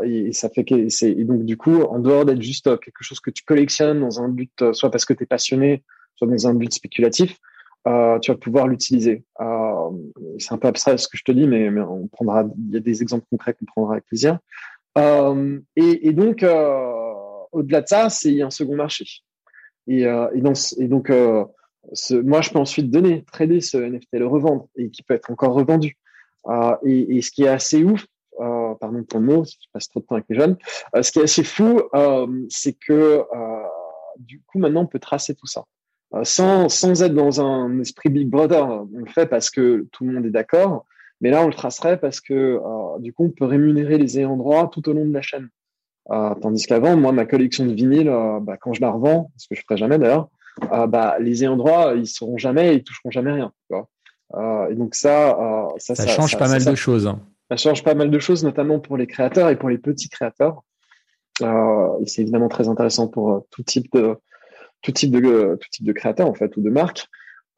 Et, 0.02 0.32
ça 0.32 0.48
fait 0.48 0.64
que 0.64 0.88
c'est 0.88 1.14
donc 1.14 1.44
du 1.44 1.56
coup, 1.56 1.82
en 1.82 2.00
dehors 2.00 2.24
d'être 2.24 2.42
juste 2.42 2.64
quelque 2.80 3.02
chose 3.02 3.20
que 3.20 3.30
tu 3.30 3.44
collectionnes 3.44 4.00
dans 4.00 4.20
un 4.20 4.28
but, 4.28 4.72
soit 4.72 4.90
parce 4.90 5.04
que 5.04 5.12
tu 5.12 5.22
es 5.22 5.26
passionné, 5.26 5.84
soit 6.16 6.26
dans 6.26 6.48
un 6.48 6.54
but 6.54 6.72
spéculatif, 6.72 7.38
euh, 7.88 8.18
tu 8.18 8.30
vas 8.30 8.36
pouvoir 8.36 8.66
l'utiliser. 8.66 9.24
Euh, 9.40 9.90
c'est 10.38 10.52
un 10.52 10.58
peu 10.58 10.68
abstrait 10.68 10.98
ce 10.98 11.08
que 11.08 11.16
je 11.16 11.24
te 11.24 11.32
dis, 11.32 11.46
mais, 11.46 11.68
on 11.80 12.06
prendra. 12.08 12.44
Il 12.68 12.74
y 12.74 12.76
a 12.76 12.80
des 12.80 13.02
exemples 13.02 13.26
concrets 13.30 13.54
qu'on 13.54 13.64
prendra 13.64 13.94
avec 13.94 14.06
plaisir. 14.06 14.38
Euh, 14.98 15.58
et, 15.76 16.12
donc, 16.12 16.42
euh, 16.42 17.12
au-delà 17.52 17.80
de 17.80 17.86
ça, 17.86 18.10
c'est 18.10 18.42
un 18.42 18.50
second 18.50 18.76
marché. 18.76 19.04
Et, 19.86 20.04
donc, 20.04 20.58
moi, 21.10 22.40
je 22.40 22.50
peux 22.50 22.58
ensuite 22.58 22.90
donner, 22.90 23.24
trader 23.24 23.60
ce 23.60 23.78
NFT, 23.78 24.08
le 24.12 24.26
revendre, 24.26 24.68
et 24.76 24.90
qui 24.90 25.02
peut 25.02 25.14
être 25.14 25.30
encore 25.30 25.54
revendu. 25.54 25.96
Et, 26.84 27.22
ce 27.22 27.30
qui 27.30 27.44
est 27.44 27.48
assez 27.48 27.82
ouf, 27.82 28.04
pardon 28.36 29.04
pour 29.04 29.20
le 29.20 29.26
mot, 29.26 29.44
je 29.44 29.66
passe 29.72 29.88
trop 29.88 30.00
de 30.00 30.04
temps 30.04 30.16
avec 30.16 30.26
les 30.28 30.36
jeunes. 30.36 30.56
ce 31.00 31.10
qui 31.10 31.18
est 31.18 31.24
assez 31.24 31.44
fou, 31.44 31.80
c'est 32.50 32.74
que 32.74 33.22
du 34.18 34.42
coup, 34.42 34.58
maintenant, 34.58 34.82
on 34.82 34.86
peut 34.86 34.98
tracer 34.98 35.34
tout 35.34 35.46
ça. 35.46 35.64
Euh, 36.14 36.24
sans, 36.24 36.68
sans 36.68 37.02
être 37.02 37.14
dans 37.14 37.40
un 37.40 37.78
esprit 37.80 38.08
Big 38.08 38.28
Brother. 38.28 38.66
On 38.66 38.98
le 38.98 39.10
fait 39.10 39.26
parce 39.26 39.50
que 39.50 39.86
tout 39.92 40.04
le 40.04 40.12
monde 40.12 40.26
est 40.26 40.30
d'accord, 40.30 40.86
mais 41.20 41.30
là, 41.30 41.42
on 41.42 41.46
le 41.46 41.54
tracerait 41.54 42.00
parce 42.00 42.20
que 42.20 42.34
euh, 42.34 42.98
du 42.98 43.12
coup, 43.12 43.26
on 43.26 43.30
peut 43.30 43.44
rémunérer 43.44 43.98
les 43.98 44.18
ayants 44.18 44.36
droit 44.36 44.68
tout 44.70 44.88
au 44.88 44.92
long 44.92 45.06
de 45.06 45.12
la 45.12 45.22
chaîne. 45.22 45.48
Euh, 46.10 46.34
tandis 46.40 46.66
qu'avant, 46.66 46.96
moi, 46.96 47.12
ma 47.12 47.24
collection 47.24 47.66
de 47.66 47.72
vinyles, 47.72 48.08
euh, 48.08 48.40
bah, 48.40 48.56
quand 48.56 48.72
je 48.72 48.80
la 48.80 48.90
revends, 48.90 49.30
ce 49.36 49.46
que 49.48 49.54
je 49.54 49.62
ferai 49.62 49.76
jamais 49.76 49.98
d'ailleurs, 49.98 50.28
euh, 50.72 50.86
bah, 50.86 51.16
les 51.20 51.44
ayants 51.44 51.56
droit, 51.56 51.94
ils 51.94 52.08
seront 52.08 52.36
jamais, 52.36 52.76
ils 52.76 52.82
toucheront 52.82 53.10
jamais 53.10 53.32
rien. 53.32 53.52
et 54.70 54.74
donc 54.74 54.94
ça, 54.94 55.68
ça, 55.78 55.94
ça, 55.94 56.06
change 56.06 56.36
pas 56.36 56.48
mal 56.48 56.64
de 56.64 56.74
choses. 56.74 57.06
Hein. 57.06 57.20
Ça 57.50 57.56
change 57.56 57.84
pas 57.84 57.94
mal 57.94 58.10
de 58.10 58.18
choses, 58.18 58.44
notamment 58.44 58.78
pour 58.80 58.96
les 58.96 59.06
créateurs 59.06 59.50
et 59.50 59.56
pour 59.56 59.68
les 59.68 59.78
petits 59.78 60.08
créateurs. 60.08 60.62
et 61.42 62.06
c'est 62.06 62.22
évidemment 62.22 62.48
très 62.48 62.68
intéressant 62.68 63.08
pour 63.08 63.46
tout 63.50 63.62
type 63.62 63.92
de 63.92 64.16
tout 64.82 64.92
type 64.92 65.10
de 65.10 65.58
tout 65.60 65.68
type 65.70 65.86
de 65.86 65.92
créateur 65.92 66.28
en 66.28 66.34
fait 66.34 66.56
ou 66.56 66.62
de 66.62 66.70
marque. 66.70 67.06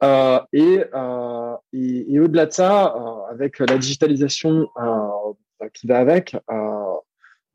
Euh, 0.03 0.39
et, 0.51 0.83
euh, 0.93 1.55
et, 1.71 2.13
et 2.13 2.19
au-delà 2.19 2.45
de 2.45 2.51
ça, 2.51 2.93
euh, 2.93 3.31
avec 3.31 3.59
la 3.59 3.77
digitalisation 3.77 4.67
euh, 4.77 5.67
qui 5.73 5.87
va 5.87 5.99
avec, 5.99 6.35
euh, 6.51 6.93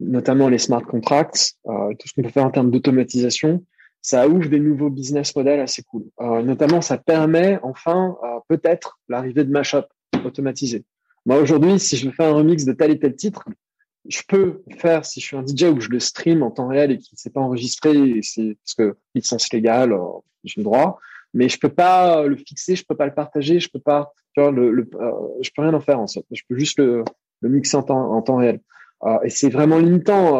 notamment 0.00 0.48
les 0.48 0.58
smart 0.58 0.82
contracts, 0.82 1.56
tout 1.64 2.08
ce 2.08 2.14
qu'on 2.14 2.22
peut 2.22 2.30
faire 2.30 2.46
en 2.46 2.50
termes 2.50 2.70
d'automatisation, 2.70 3.64
ça 4.00 4.28
ouvre 4.28 4.48
des 4.48 4.60
nouveaux 4.60 4.88
business 4.88 5.34
models 5.36 5.60
assez 5.60 5.82
cool. 5.82 6.04
notamment, 6.20 6.80
ça 6.80 6.96
permet 6.96 7.58
enfin 7.62 8.16
peut-être 8.48 8.98
l'arrivée 9.08 9.44
de 9.44 9.50
mashup 9.50 9.86
automatisé. 10.24 10.84
Moi 11.26 11.38
aujourd'hui, 11.38 11.78
si 11.80 11.96
je 11.96 12.08
faire 12.10 12.28
un 12.28 12.34
remix 12.34 12.64
de 12.64 12.72
tel 12.72 12.92
et 12.92 12.98
tel 12.98 13.16
titre, 13.16 13.44
je 14.08 14.22
peux 14.26 14.62
faire 14.78 15.04
si 15.04 15.20
je 15.20 15.26
suis 15.26 15.36
un 15.36 15.46
DJ 15.46 15.64
où 15.64 15.80
je 15.80 15.90
le 15.90 16.00
stream 16.00 16.42
en 16.42 16.50
temps 16.50 16.68
réel 16.68 16.90
et 16.90 16.98
qu'il 16.98 17.14
ne 17.14 17.18
s'est 17.18 17.30
pas 17.30 17.40
enregistré, 17.40 18.20
c'est 18.22 18.56
parce 18.64 18.74
que 18.74 18.96
licence 19.14 19.52
légale, 19.52 19.92
euh, 19.92 20.04
j'ai 20.44 20.60
le 20.60 20.64
droit, 20.64 20.98
mais 21.34 21.48
je 21.48 21.58
peux 21.58 21.68
pas 21.68 22.22
le 22.26 22.36
fixer, 22.36 22.74
je 22.74 22.84
peux 22.86 22.96
pas 22.96 23.06
le 23.06 23.14
partager, 23.14 23.60
je 23.60 23.68
peux 23.68 23.80
pas, 23.80 24.12
tu 24.34 24.40
vois, 24.40 24.50
le, 24.50 24.88
euh, 24.94 25.12
je 25.42 25.50
peux 25.54 25.62
rien 25.62 25.74
en 25.74 25.80
faire 25.80 26.00
en 26.00 26.06
fait. 26.06 26.24
Je 26.30 26.42
peux 26.48 26.56
juste 26.56 26.78
le, 26.78 27.04
mixer 27.42 27.76
en 27.76 27.82
temps, 27.82 28.36
réel. 28.36 28.60
Euh, 29.04 29.18
et 29.22 29.30
c'est 29.30 29.50
vraiment 29.50 29.78
limitant 29.78 30.32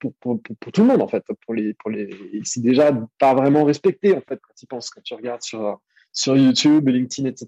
pour, 0.00 0.40
tout 0.72 0.80
le 0.80 0.84
monde 0.84 1.00
en 1.00 1.08
fait. 1.08 1.24
Pour 1.46 1.54
les, 1.54 1.74
pour 1.74 1.90
les, 1.90 2.10
c'est 2.42 2.60
déjà 2.60 2.92
pas 3.20 3.34
vraiment 3.34 3.64
respecté 3.64 4.16
en 4.16 4.20
fait 4.20 4.40
quand 4.42 4.54
tu 4.56 4.66
penses, 4.66 4.90
quand 4.90 5.02
tu 5.02 5.14
regardes 5.14 5.42
sur 5.42 5.80
sur 6.12 6.36
YouTube, 6.36 6.88
LinkedIn, 6.88 7.28
etc. 7.28 7.46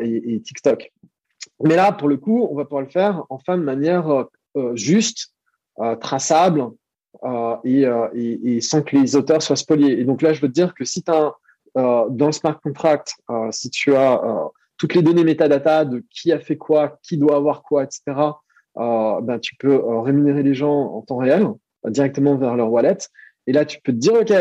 Et, 0.00 0.34
et 0.34 0.40
TikTok. 0.42 0.90
Mais 1.62 1.76
là, 1.76 1.92
pour 1.92 2.08
le 2.08 2.16
coup, 2.16 2.46
on 2.50 2.54
va 2.54 2.64
pouvoir 2.64 2.82
le 2.82 2.88
faire 2.88 3.24
enfin 3.28 3.58
de 3.58 3.62
manière 3.62 4.08
euh, 4.08 4.24
euh, 4.56 4.76
juste, 4.76 5.34
euh, 5.78 5.96
traçable 5.96 6.68
et, 7.64 8.60
sans 8.60 8.82
que 8.82 8.96
les 8.96 9.16
auteurs 9.16 9.42
soient 9.42 9.56
spoliés. 9.56 10.00
Et 10.00 10.04
donc 10.04 10.22
là, 10.22 10.32
je 10.32 10.40
veux 10.40 10.48
dire 10.48 10.74
que 10.74 10.84
si 10.84 11.02
tu 11.02 11.10
as 11.10 11.34
dans 11.74 12.26
le 12.26 12.32
smart 12.32 12.58
contract, 12.60 13.14
si 13.50 13.68
tu 13.70 13.94
as 13.94 14.20
toutes 14.78 14.94
les 14.94 15.02
données 15.02 15.24
metadata 15.24 15.84
de 15.84 16.04
qui 16.10 16.32
a 16.32 16.38
fait 16.38 16.56
quoi, 16.56 16.98
qui 17.02 17.18
doit 17.18 17.36
avoir 17.36 17.62
quoi, 17.62 17.84
etc., 17.84 18.00
ben, 18.76 19.38
tu 19.42 19.56
peux 19.56 19.76
rémunérer 19.76 20.42
les 20.42 20.54
gens 20.54 20.72
en 20.72 21.02
temps 21.02 21.18
réel 21.18 21.48
directement 21.84 22.36
vers 22.36 22.56
leur 22.56 22.70
wallet. 22.70 22.98
Et 23.46 23.52
là, 23.52 23.64
tu 23.64 23.80
peux 23.82 23.92
te 23.92 23.98
dire, 23.98 24.14
OK, 24.14 24.32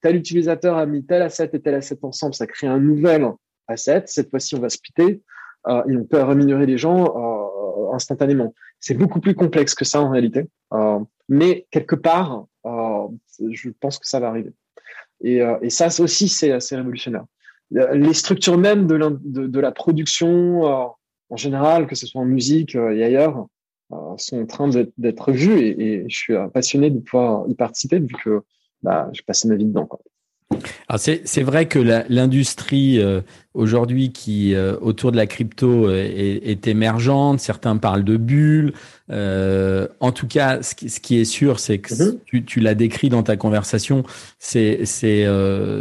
tel 0.00 0.16
utilisateur 0.16 0.78
a 0.78 0.86
mis 0.86 1.04
tel 1.04 1.22
asset 1.22 1.50
et 1.52 1.60
tel 1.60 1.74
asset 1.74 1.98
ensemble, 2.02 2.34
ça 2.34 2.46
crée 2.46 2.66
un 2.66 2.80
nouvel 2.80 3.30
asset. 3.68 4.04
Cette 4.06 4.30
fois-ci, 4.30 4.54
on 4.54 4.60
va 4.60 4.70
splitter 4.70 5.22
euh, 5.68 5.82
et 5.88 5.96
on 5.96 6.04
peut 6.04 6.22
rémunérer 6.22 6.66
les 6.66 6.78
gens 6.78 7.04
euh, 7.04 7.94
instantanément. 7.94 8.54
C'est 8.80 8.94
beaucoup 8.94 9.20
plus 9.20 9.34
complexe 9.34 9.74
que 9.74 9.84
ça 9.84 10.00
en 10.00 10.10
réalité, 10.10 10.46
euh, 10.72 10.98
mais 11.28 11.66
quelque 11.70 11.96
part, 11.96 12.46
je 12.64 13.70
pense 13.80 13.98
que 13.98 14.06
ça 14.06 14.20
va 14.20 14.28
arriver. 14.28 14.52
Et, 15.22 15.40
ça 15.70 15.86
aussi, 16.00 16.28
c'est 16.28 16.52
assez 16.52 16.76
révolutionnaire. 16.76 17.24
Les 17.70 18.14
structures 18.14 18.58
même 18.58 18.86
de, 18.86 19.60
la 19.60 19.72
production 19.72 20.62
en 21.30 21.36
général, 21.36 21.86
que 21.86 21.94
ce 21.94 22.06
soit 22.06 22.20
en 22.20 22.26
musique 22.26 22.74
et 22.74 23.04
ailleurs, 23.04 23.46
sont 24.18 24.42
en 24.42 24.46
train 24.46 24.68
d'être 24.98 25.32
vues 25.32 25.58
et, 25.58 26.04
je 26.08 26.16
suis 26.16 26.34
passionné 26.52 26.90
de 26.90 26.98
pouvoir 27.00 27.48
y 27.48 27.54
participer 27.54 27.98
vu 27.98 28.14
que 28.24 28.42
bah, 28.82 29.08
je 29.12 29.22
passé 29.22 29.48
ma 29.48 29.56
vie 29.56 29.64
dedans. 29.64 29.86
Quoi. 29.86 30.00
Alors 30.88 31.00
c'est 31.00 31.22
c'est 31.24 31.42
vrai 31.42 31.66
que 31.66 31.78
l'industrie 32.08 33.00
euh, 33.00 33.20
aujourd'hui 33.54 34.12
qui 34.12 34.54
euh, 34.54 34.76
autour 34.80 35.10
de 35.10 35.16
la 35.16 35.26
crypto 35.26 35.88
euh, 35.88 36.04
est, 36.04 36.48
est, 36.48 36.68
émergente. 36.68 37.40
Certains 37.40 37.76
parlent 37.76 38.04
de 38.04 38.16
bulles. 38.16 38.72
en 39.10 40.12
tout 40.12 40.28
cas, 40.28 40.62
ce 40.62 40.74
qui, 40.74 40.88
ce 40.88 41.00
qui 41.00 41.18
est 41.18 41.24
sûr, 41.24 41.58
c'est 41.58 41.78
que 41.78 41.94
mm-hmm. 41.94 42.18
tu, 42.26 42.44
tu 42.44 42.60
l'as 42.60 42.74
décrit 42.74 43.08
dans 43.08 43.24
ta 43.24 43.36
conversation, 43.36 44.04
c'est 44.38 44.84
c'est 44.84 45.26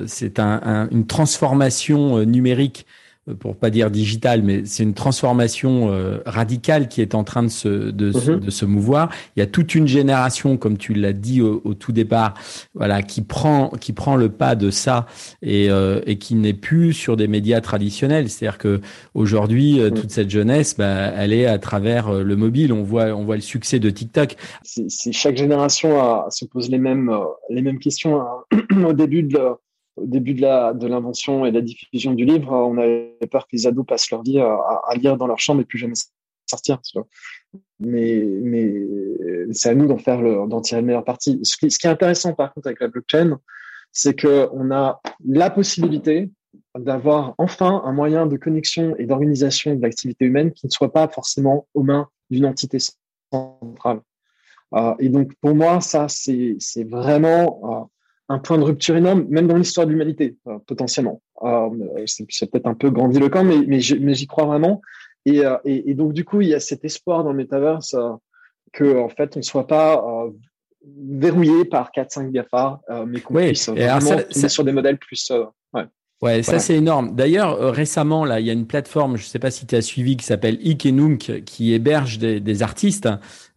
c'est 0.07 0.39
un, 0.39 0.87
une 0.91 1.05
transformation 1.05 2.25
numérique 2.25 2.87
pour 3.33 3.55
pas 3.55 3.71
dire 3.71 3.89
digital, 3.89 4.43
mais 4.43 4.65
c'est 4.65 4.83
une 4.83 4.93
transformation 4.93 5.89
euh, 5.89 6.19
radicale 6.27 6.87
qui 6.87 7.01
est 7.01 7.15
en 7.15 7.23
train 7.23 7.41
de 7.41 7.47
se 7.47 7.67
de, 7.67 8.11
mhm. 8.11 8.39
de, 8.39 8.51
se 8.51 8.65
mouvoir. 8.65 9.09
Il 9.35 9.39
y 9.39 9.43
a 9.43 9.47
toute 9.47 9.73
une 9.73 9.87
génération, 9.87 10.57
comme 10.57 10.77
tu 10.77 10.93
l'as 10.93 11.13
dit 11.13 11.41
au, 11.41 11.59
au, 11.65 11.73
tout 11.73 11.91
départ, 11.91 12.35
voilà, 12.75 13.01
qui 13.01 13.23
prend 13.23 13.69
qui 13.69 13.93
prend 13.93 14.15
le 14.15 14.29
pas 14.29 14.55
de 14.55 14.69
ça 14.69 15.07
et 15.41 15.71
euh, 15.71 16.01
et 16.05 16.17
qui 16.17 16.35
n'est 16.35 16.53
plus 16.53 16.93
sur 16.93 17.17
des 17.17 17.27
médias 17.27 17.61
traditionnels. 17.61 18.29
C'est-à-dire 18.29 18.59
que 18.59 18.79
aujourd'hui, 19.15 19.79
euh, 19.79 19.89
mhm. 19.89 19.93
toute 19.95 20.11
cette 20.11 20.29
jeunesse, 20.29 20.75
bah, 20.77 21.11
elle 21.15 21.33
est 21.33 21.47
à 21.47 21.57
travers 21.57 22.13
le 22.13 22.35
mobile. 22.35 22.71
On 22.73 22.83
voit 22.83 23.05
on 23.05 23.25
voit 23.25 23.35
le 23.35 23.41
succès 23.41 23.79
de 23.79 23.89
TikTok. 23.89 24.35
C'est 24.61 25.11
chaque 25.11 25.37
génération 25.37 25.99
a, 25.99 26.27
se 26.29 26.45
pose 26.45 26.69
les 26.69 26.77
mêmes 26.77 27.11
les 27.49 27.63
mêmes 27.63 27.79
questions 27.79 28.21
hein. 28.21 28.85
au 28.87 28.93
début 28.93 29.23
de 29.23 29.39
au 29.95 30.05
début 30.05 30.33
de 30.33 30.73
de 30.73 30.87
l'invention 30.87 31.45
et 31.45 31.51
de 31.51 31.55
la 31.55 31.61
diffusion 31.61 32.13
du 32.13 32.25
livre, 32.25 32.51
on 32.51 32.77
avait 32.77 33.17
peur 33.31 33.47
que 33.47 33.55
les 33.55 33.67
ados 33.67 33.85
passent 33.85 34.09
leur 34.11 34.23
vie 34.23 34.39
à, 34.39 34.95
lire 34.95 35.17
dans 35.17 35.27
leur 35.27 35.39
chambre 35.39 35.61
et 35.61 35.65
plus 35.65 35.77
jamais 35.77 35.95
sortir. 36.45 36.79
Mais 37.79 38.23
mais 38.41 38.73
c'est 39.51 39.69
à 39.69 39.75
nous 39.75 39.87
d'en 39.87 39.97
faire 39.97 40.47
d'en 40.47 40.61
tirer 40.61 40.81
le 40.81 40.87
meilleur 40.87 41.05
parti. 41.05 41.39
Ce 41.43 41.57
qui, 41.57 41.65
est 41.65 41.85
intéressant 41.85 42.33
par 42.33 42.53
contre 42.53 42.67
avec 42.67 42.79
la 42.81 42.87
blockchain, 42.87 43.39
c'est 43.91 44.13
que 44.13 44.49
on 44.51 44.71
a 44.71 45.01
la 45.25 45.49
possibilité 45.49 46.29
d'avoir 46.77 47.33
enfin 47.37 47.81
un 47.85 47.93
moyen 47.93 48.25
de 48.25 48.37
connexion 48.37 48.95
et 48.97 49.05
d'organisation 49.05 49.75
de 49.75 49.81
l'activité 49.81 50.25
humaine 50.25 50.51
qui 50.51 50.65
ne 50.67 50.71
soit 50.71 50.91
pas 50.91 51.07
forcément 51.07 51.67
aux 51.73 51.83
mains 51.83 52.09
d'une 52.29 52.45
entité 52.45 52.77
centrale. 53.31 54.01
Euh, 54.73 54.93
et 54.99 55.09
donc, 55.09 55.33
pour 55.41 55.55
moi, 55.55 55.79
ça, 55.81 56.07
c'est 56.09 56.83
vraiment 56.83 57.59
euh, 57.63 57.85
un 58.29 58.39
point 58.39 58.57
de 58.57 58.63
rupture 58.63 58.95
énorme, 58.95 59.25
même 59.29 59.47
dans 59.47 59.57
l'histoire 59.57 59.85
de 59.85 59.91
l'humanité, 59.91 60.35
euh, 60.47 60.57
potentiellement. 60.65 61.21
c'est 62.05 62.49
peut-être 62.49 62.67
un 62.67 62.73
peu 62.73 62.89
grandiloquent, 62.89 63.43
mais, 63.43 63.59
mais 63.67 63.79
j'y 63.79 64.27
crois 64.27 64.45
vraiment. 64.45 64.81
Et, 65.25 65.41
et, 65.63 65.89
et, 65.89 65.93
donc, 65.95 66.13
du 66.13 66.23
coup, 66.23 66.41
il 66.41 66.49
y 66.49 66.53
a 66.53 66.59
cet 66.59 66.85
espoir 66.85 67.23
dans 67.23 67.31
le 67.31 67.37
metaverse 67.37 67.95
que, 68.73 68.99
en 68.99 69.09
fait, 69.09 69.35
on 69.35 69.39
ne 69.39 69.43
soit 69.43 69.65
pas 69.65 70.03
verrouillé 70.83 71.65
par 71.65 71.89
4-5 71.91 72.31
GAFA, 72.31 72.79
mais 73.07 73.21
qu'on 73.21 73.33
puisse 73.33 73.69
vraiment 73.69 74.17
ça, 74.29 74.49
sur 74.49 74.63
des 74.63 74.71
modèles 74.71 74.99
plus... 74.99 75.31
ouais. 75.73 75.85
Ouais, 76.25 76.41
ça 76.41 76.57
c'est 76.57 76.73
énorme. 76.73 77.15
D'ailleurs, 77.15 77.61
euh, 77.61 77.69
récemment, 77.69 78.25
là, 78.25 78.39
il 78.39 78.47
y 78.47 78.49
a 78.49 78.53
une 78.53 78.65
plateforme, 78.65 79.15
je 79.15 79.25
ne 79.25 79.27
sais 79.27 79.37
pas 79.37 79.51
si 79.51 79.67
tu 79.67 79.75
as 79.75 79.83
suivi, 79.83 80.17
qui 80.17 80.25
s'appelle 80.25 80.57
Ikenunk, 80.63 81.43
qui 81.45 81.71
héberge 81.71 82.17
des, 82.17 82.39
des 82.39 82.63
artistes. 82.63 83.07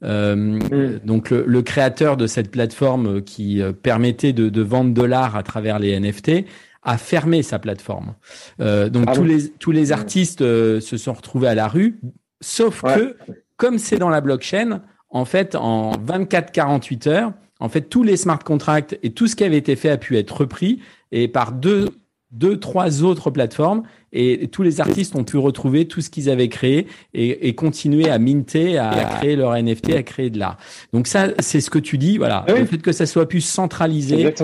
Euh, 0.04 0.36
mm. 0.36 1.00
Donc, 1.02 1.30
le, 1.30 1.62
créateur 1.62 2.18
de 2.18 2.26
cette 2.26 2.50
plateforme 2.50 3.06
euh, 3.06 3.20
qui 3.22 3.62
euh, 3.62 3.72
permettait 3.72 4.34
de, 4.34 4.50
de 4.50 4.62
vendre 4.62 4.92
de 4.92 5.02
l'art 5.02 5.34
à 5.34 5.42
travers 5.42 5.78
les 5.78 5.98
NFT 5.98 6.44
a 6.82 6.98
fermé 6.98 7.42
sa 7.42 7.58
plateforme. 7.58 8.14
Euh, 8.60 8.90
donc, 8.90 9.04
ah 9.06 9.14
tous, 9.14 9.24
les, 9.24 9.48
tous 9.48 9.72
les 9.72 9.86
mm. 9.86 9.92
artistes 9.92 10.40
se 10.40 10.96
sont 10.98 11.14
retrouvés 11.14 11.48
à 11.48 11.54
la 11.54 11.68
rue, 11.68 11.98
sauf 12.42 12.82
que, 12.82 13.16
comme 13.56 13.78
c'est 13.78 13.96
dans 13.96 14.10
la 14.10 14.20
blockchain, 14.20 14.82
en 15.08 15.24
fait, 15.24 15.54
en 15.54 15.92
24-48 15.92 17.08
heures, 17.08 17.32
en 17.60 17.70
fait, 17.70 17.88
tous 17.88 18.02
les 18.02 18.18
smart 18.18 18.38
contracts 18.38 18.98
et 19.02 19.10
tout 19.10 19.26
ce 19.26 19.36
qui 19.36 19.44
avait 19.44 19.56
été 19.56 19.74
fait 19.74 19.88
a 19.88 19.96
pu 19.96 20.18
être 20.18 20.42
repris 20.42 20.80
et 21.12 21.28
par 21.28 21.52
deux 21.52 21.88
deux, 22.30 22.58
trois 22.60 23.02
autres 23.02 23.30
plateformes 23.30 23.82
et 24.12 24.48
tous 24.48 24.62
les 24.62 24.80
artistes 24.80 25.16
ont 25.16 25.24
pu 25.24 25.36
retrouver 25.38 25.88
tout 25.88 26.00
ce 26.00 26.10
qu'ils 26.10 26.28
avaient 26.28 26.48
créé 26.48 26.86
et, 27.14 27.54
continuer 27.54 28.08
à 28.10 28.18
minter, 28.18 28.78
à, 28.78 29.04
créer 29.18 29.36
leur 29.36 29.54
NFT, 29.54 29.94
à 29.94 30.02
créer 30.02 30.30
de 30.30 30.38
l'art. 30.38 30.58
Donc 30.92 31.06
ça, 31.06 31.28
c'est 31.38 31.60
ce 31.60 31.70
que 31.70 31.78
tu 31.78 31.98
dis. 31.98 32.18
Voilà, 32.18 32.44
le 32.48 32.64
fait 32.64 32.78
que 32.78 32.92
ça 32.92 33.06
soit 33.06 33.28
plus 33.28 33.40
centralisé, 33.40 34.34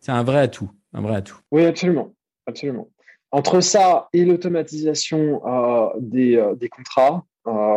c'est 0.00 0.12
un 0.12 0.22
vrai 0.22 0.40
atout, 0.40 0.70
un 0.92 1.00
vrai 1.00 1.16
atout. 1.16 1.38
Oui, 1.50 1.64
absolument, 1.64 2.14
absolument. 2.46 2.88
Entre 3.32 3.60
ça 3.60 4.08
et 4.12 4.24
l'automatisation 4.24 5.42
euh, 5.46 5.88
des, 6.00 6.36
euh, 6.36 6.54
des 6.54 6.68
contrats, 6.68 7.24
euh, 7.46 7.75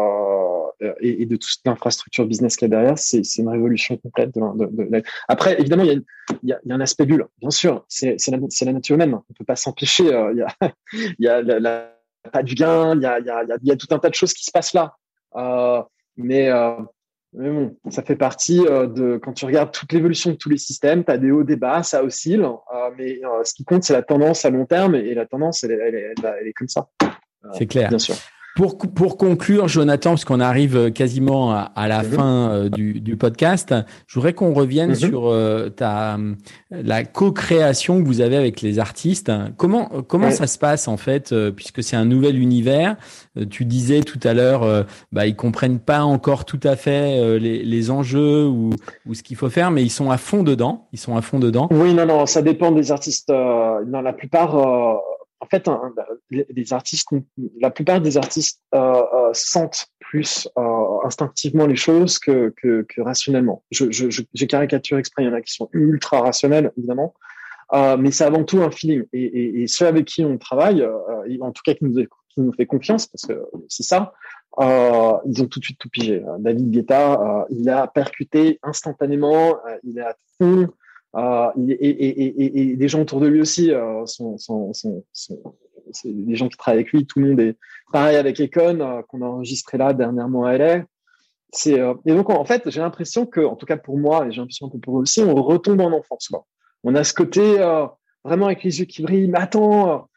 euh, 0.82 0.94
et, 1.02 1.26
de 1.26 1.36
toute 1.36 1.60
l'infrastructure 1.66 2.26
business 2.26 2.56
qu'il 2.56 2.70
y 2.70 2.74
a 2.74 2.78
derrière, 2.78 2.98
c'est 2.98 3.22
une 3.38 3.50
révolution 3.50 3.98
complète. 3.98 4.34
De, 4.34 5.04
Après, 5.28 5.60
évidemment, 5.60 5.84
il 5.84 6.04
y, 6.44 6.54
a, 6.54 6.60
un 6.70 6.80
aspect 6.80 7.06
bulle. 7.06 7.28
Bien 7.40 7.50
sûr, 7.50 7.86
c'est 7.88 8.16
la, 8.30 8.38
la, 8.38 8.74
nature 8.74 8.96
humaine. 8.96 9.14
On 9.14 9.34
peut 9.34 9.46
pas 9.46 9.58
s'empêcher. 9.58 10.06
Il 10.06 10.38
y 10.38 10.42
a, 10.42 10.56
il 10.94 11.16
y 11.20 11.28
a 11.28 11.42
la, 11.42 11.96
pas 12.32 12.44
du 12.44 12.56
gain. 12.56 12.96
Il 12.96 13.02
y 13.02 13.06
a, 13.06 13.20
il 13.20 13.26
y, 13.64 13.72
a, 13.72 13.76
tout 13.76 13.88
un 13.92 14.00
tas 14.00 14.10
de 14.10 14.16
choses 14.16 14.34
qui 14.34 14.46
se 14.46 14.52
passent 14.52 14.74
là. 14.74 14.96
Euh, 15.36 15.84
mais, 16.16 16.50
euh, 16.50 16.76
mais 17.34 17.50
bon, 17.50 17.78
ça 17.90 18.02
fait 18.02 18.16
partie 18.16 18.60
de 18.60 19.20
quand 19.22 19.34
tu 19.34 19.46
regardes 19.46 19.72
toute 19.72 19.92
l'évolution 19.92 20.32
de 20.32 20.36
tous 20.36 20.50
les 20.50 20.58
systèmes. 20.58 21.04
Tu 21.04 21.12
as 21.12 21.18
des 21.18 21.32
hauts, 21.32 21.44
des 21.44 21.58
bas, 21.58 21.84
ça 21.84 22.04
oscille. 22.04 22.48
mais 22.98 23.20
ce 23.44 23.54
qui 23.54 23.66
compte, 23.66 23.84
c'est 23.84 23.94
la 23.94 24.04
tendance 24.04 24.46
à 24.46 24.50
long 24.50 24.66
terme. 24.66 24.96
Et 24.96 25.14
la 25.14 25.26
tendance, 25.26 25.64
elle, 25.66 25.72
elle, 25.72 25.96
elle, 25.96 26.36
elle 26.42 26.48
est 26.48 26.54
comme 26.54 26.70
ça. 26.70 26.88
c'est 27.54 27.68
clair. 27.68 27.90
Bien 27.90 28.00
sûr. 28.00 28.16
Pour, 28.56 28.78
pour 28.78 29.18
conclure, 29.18 29.68
Jonathan, 29.68 30.12
parce 30.12 30.26
qu'on 30.26 30.40
arrive 30.40 30.92
quasiment 30.92 31.52
à, 31.52 31.88
la 31.88 32.04
mhm. 32.04 32.10
fin 32.10 32.50
euh, 32.50 32.70
du, 32.70 33.00
du, 33.00 33.16
podcast, 33.16 33.74
je 34.08 34.16
voudrais 34.16 34.34
qu'on 34.34 34.54
revienne 34.54 34.90
mhm. 34.90 34.96
sur 34.96 35.30
euh, 35.30 35.70
ta 35.70 36.18
la 36.72 37.04
co-création 37.06 38.02
que 38.02 38.08
vous 38.08 38.22
avez 38.22 38.36
avec 38.36 38.62
les 38.62 38.80
artistes. 38.80 39.32
Comment 39.56 39.90
comment 40.08 40.32
ça 40.32 40.48
se 40.48 40.58
passe 40.58 40.88
en 40.88 40.98
fait, 40.98 41.32
euh, 41.32 41.52
puisque 41.52 41.84
c'est 41.84 41.96
un 41.96 42.06
nouvel 42.06 42.38
univers. 42.38 42.98
tu 43.50 43.66
disais 43.66 44.02
tout 44.02 44.20
à 44.24 44.34
l'heure, 44.34 44.86
bah 45.12 45.26
ils 45.26 45.36
comprennent 45.36 45.80
pas 45.80 46.04
encore 46.04 46.44
tout 46.44 46.60
à 46.64 46.76
fait 46.76 47.40
les, 47.40 47.64
les 47.64 47.92
enjeux 47.92 48.46
ou, 48.46 48.72
ou 49.08 49.14
ce 49.14 49.24
qu'il 49.24 49.38
faut 49.38 49.50
faire, 49.50 49.72
mais 49.72 49.84
ils 49.84 49.90
sont 49.90 50.12
à 50.12 50.18
fond 50.18 50.44
dedans. 50.44 50.88
Ils 50.92 51.00
sont 51.00 51.16
à 51.16 51.22
fond 51.22 51.40
dedans. 51.40 51.70
Oui, 51.72 51.94
non, 51.94 52.06
non, 52.06 52.26
ça 52.26 52.42
dépend 52.42 52.72
des 52.72 52.92
artistes. 52.92 53.30
dans 53.30 54.02
la 54.02 54.14
plupart 54.14 54.56
en 55.42 55.46
fait, 55.46 55.70
les 56.30 56.74
artistes, 56.74 57.08
la 57.60 57.72
plupart 57.72 58.02
des 58.02 58.18
artistes 58.18 58.62
euh, 58.76 59.04
euh, 59.14 59.30
sentent 59.34 59.88
plus 60.00 60.50
euh, 60.58 61.06
instinctivement 61.06 61.66
les 61.66 61.76
choses 61.76 62.20
que, 62.20 62.54
que, 62.58 62.86
que 62.90 63.02
rationnellement. 63.02 63.64
Je, 63.72 63.92
je, 63.92 64.24
j'ai 64.34 64.48
caricaturé 64.48 65.00
exprès, 65.00 65.24
il 65.24 65.28
y 65.28 65.30
en 65.30 65.34
a 65.34 65.42
qui 65.42 65.54
sont 65.54 65.70
ultra 65.72 66.22
rationnels, 66.22 66.72
évidemment, 66.78 67.14
euh, 67.74 67.96
mais 67.98 68.12
c'est 68.12 68.26
avant 68.26 68.44
tout 68.44 68.62
un 68.62 68.72
feeling. 68.72 69.06
Et, 69.14 69.24
et, 69.24 69.62
et, 69.62 69.68
ceux 69.68 69.88
avec 69.88 70.06
qui 70.06 70.26
on 70.26 70.38
travaille, 70.38 70.82
euh, 70.82 71.38
en 71.42 71.52
tout 71.52 71.62
cas 71.64 71.74
qui 71.74 71.86
nous, 71.86 71.94
qui 72.30 72.42
nous 72.42 72.52
fait 72.54 72.66
confiance, 72.66 73.08
parce 73.08 73.26
que 73.26 73.46
c'est 73.70 73.84
ça, 73.84 74.14
euh, 74.60 75.14
ils 75.26 75.42
ont 75.42 75.48
tout 75.48 75.60
de 75.60 75.66
suite 75.66 75.80
tout 75.80 75.90
pigé. 75.90 76.22
David 76.40 76.72
Guetta, 76.72 77.46
il 77.50 77.70
a 77.70 77.88
percuté 77.88 78.60
instantanément, 78.64 79.58
il 79.84 80.02
à 80.02 80.16
fond 80.38 80.70
euh, 81.16 81.50
et, 81.68 82.84
et, 82.84 82.88
gens 82.88 83.02
autour 83.02 83.20
de 83.20 83.28
lui 83.28 83.42
aussi 83.42 83.72
euh, 83.72 84.06
sont, 84.06 84.38
sont, 84.38 84.74
gens 86.30 86.50
qui 86.50 86.58
travaillent 86.58 86.82
avec 86.82 86.92
lui. 86.92 87.06
Tout 87.06 87.20
le 87.20 87.30
monde 87.30 87.40
est 87.40 87.58
pareil 87.92 88.18
avec 88.18 88.40
Econ 88.40 88.80
euh, 88.80 89.02
qu'on 89.04 89.22
a 89.22 89.26
enregistré 89.26 89.78
là 89.78 89.94
dernièrement 89.94 90.46
à 90.46 90.58
LA. 90.58 90.86
Euh, 91.68 91.96
et 92.06 92.14
donc 92.14 92.30
en 92.30 92.46
fait 92.46 92.70
j'ai 92.70 92.80
l'impression 92.80 93.26
que, 93.26 93.42
en 93.42 93.56
tout 93.56 93.66
cas 93.66 93.78
pour 93.78 93.98
moi 93.98 94.28
et 94.28 94.32
j'ai 94.32 94.40
l'impression 94.40 94.70
que 94.70 94.78
pour 94.78 95.00
eux 95.00 95.02
aussi, 95.02 95.22
on 95.22 95.36
retombe 95.36 95.82
en 95.82 95.92
enfance. 95.92 96.30
On 96.84 96.96
a 96.96 97.04
ce 97.04 97.14
côté 97.14 97.60
euh, 97.60 97.86
vraiment 98.24 98.46
avec 98.46 98.64
les 98.64 98.80
yeux 98.80 98.86
qui 98.86 99.02
brillent. 99.02 99.28
Mais 99.28 99.40
attends, 99.40 100.08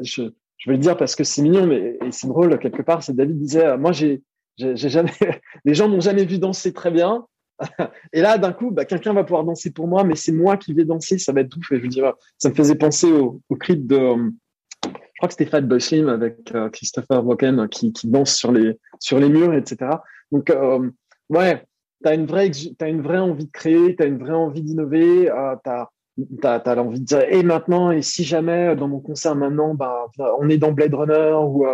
je, 0.00 0.22
je 0.58 0.70
vais 0.70 0.76
le 0.76 0.82
dire 0.82 0.96
parce 0.96 1.16
que 1.16 1.24
c'est 1.24 1.42
mignon, 1.42 1.66
mais 1.66 1.98
c'est 2.10 2.28
drôle 2.28 2.58
quelque 2.58 2.82
part. 2.82 3.02
C'est 3.02 3.14
David 3.14 3.38
disait, 3.38 3.76
moi 3.76 3.92
j'ai 3.92 4.22
jamais, 4.58 5.12
les 5.64 5.74
gens 5.74 5.88
m'ont 5.88 6.00
jamais 6.00 6.24
vu 6.24 6.38
danser 6.38 6.72
très 6.72 6.90
bien. 6.90 7.26
et 8.12 8.20
là, 8.20 8.38
d'un 8.38 8.52
coup, 8.52 8.70
bah, 8.70 8.84
quelqu'un 8.84 9.12
va 9.12 9.24
pouvoir 9.24 9.44
danser 9.44 9.70
pour 9.70 9.88
moi, 9.88 10.04
mais 10.04 10.14
c'est 10.14 10.32
moi 10.32 10.56
qui 10.56 10.74
vais 10.74 10.84
danser, 10.84 11.18
ça 11.18 11.32
va 11.32 11.40
être 11.40 11.56
ouf. 11.56 11.72
Et 11.72 11.78
je 11.78 11.82
veux 11.82 11.88
dire, 11.88 12.12
ça 12.38 12.50
me 12.50 12.54
faisait 12.54 12.74
penser 12.74 13.10
au, 13.10 13.40
au 13.48 13.56
clip 13.56 13.86
de, 13.86 13.96
euh, 13.96 14.30
je 15.16 15.20
crois 15.20 15.28
que 15.28 15.34
c'était 15.34 15.50
Fat 15.50 15.62
Boy 15.62 15.80
Slim 15.80 16.10
avec 16.10 16.54
euh, 16.54 16.68
Christopher 16.68 17.26
Walken 17.26 17.68
qui, 17.68 17.90
qui 17.90 18.06
danse 18.06 18.34
sur 18.34 18.52
les 18.52 18.78
sur 19.00 19.18
les 19.18 19.30
murs, 19.30 19.54
etc. 19.54 19.92
Donc 20.30 20.50
euh, 20.50 20.90
ouais, 21.30 21.64
t'as 22.04 22.14
une 22.14 22.26
vraie 22.26 22.50
une 22.82 23.00
vraie 23.00 23.16
envie 23.16 23.46
de 23.46 23.50
créer, 23.50 23.96
t'as 23.96 24.06
une 24.06 24.18
vraie 24.18 24.34
envie 24.34 24.60
d'innover, 24.60 25.30
euh, 25.30 25.56
t'as 25.64 25.86
as, 26.42 26.78
envie 26.78 27.00
de 27.00 27.06
dire 27.06 27.24
et 27.30 27.42
maintenant 27.42 27.90
et 27.90 28.02
si 28.02 28.24
jamais 28.24 28.76
dans 28.76 28.88
mon 28.88 29.00
concert 29.00 29.36
maintenant 29.36 29.74
bah 29.74 30.06
on 30.38 30.50
est 30.50 30.58
dans 30.58 30.72
Blade 30.72 30.94
Runner 30.94 31.34
ou 31.34 31.66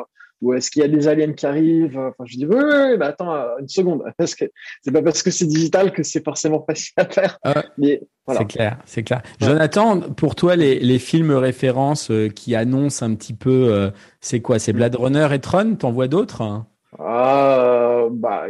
ou 0.42 0.52
est-ce 0.54 0.70
qu'il 0.70 0.82
y 0.82 0.84
a 0.84 0.88
des 0.88 1.06
aliens 1.06 1.32
qui 1.32 1.46
arrivent 1.46 1.96
Enfin, 1.96 2.24
je 2.26 2.36
dis 2.36 2.46
oui, 2.46 2.56
oui, 2.56 2.96
mais 2.98 3.06
attends 3.06 3.32
euh, 3.32 3.46
une 3.60 3.68
seconde, 3.68 4.02
parce 4.18 4.34
que 4.34 4.44
c'est 4.82 4.90
pas 4.90 5.00
parce 5.00 5.22
que 5.22 5.30
c'est 5.30 5.46
digital 5.46 5.92
que 5.92 6.02
c'est 6.02 6.22
forcément 6.22 6.64
facile 6.68 6.94
à 6.96 7.04
faire. 7.06 7.38
mais 7.78 8.02
voilà. 8.26 8.40
C'est 8.40 8.46
clair, 8.46 8.78
c'est 8.84 9.02
clair. 9.04 9.22
Jonathan, 9.40 10.00
pour 10.00 10.34
toi, 10.34 10.56
les, 10.56 10.80
les 10.80 10.98
films 10.98 11.30
références 11.30 12.10
euh, 12.10 12.28
qui 12.28 12.54
annoncent 12.54 13.06
un 13.06 13.14
petit 13.14 13.34
peu, 13.34 13.72
euh, 13.72 13.90
c'est 14.20 14.40
quoi? 14.40 14.58
C'est 14.58 14.72
Blade 14.72 14.96
Runner 14.96 15.28
et 15.32 15.38
Tron? 15.38 15.76
T'en 15.76 15.92
vois 15.92 16.08
d'autres? 16.08 16.64
Ah, 16.98 18.06
bah, 18.10 18.46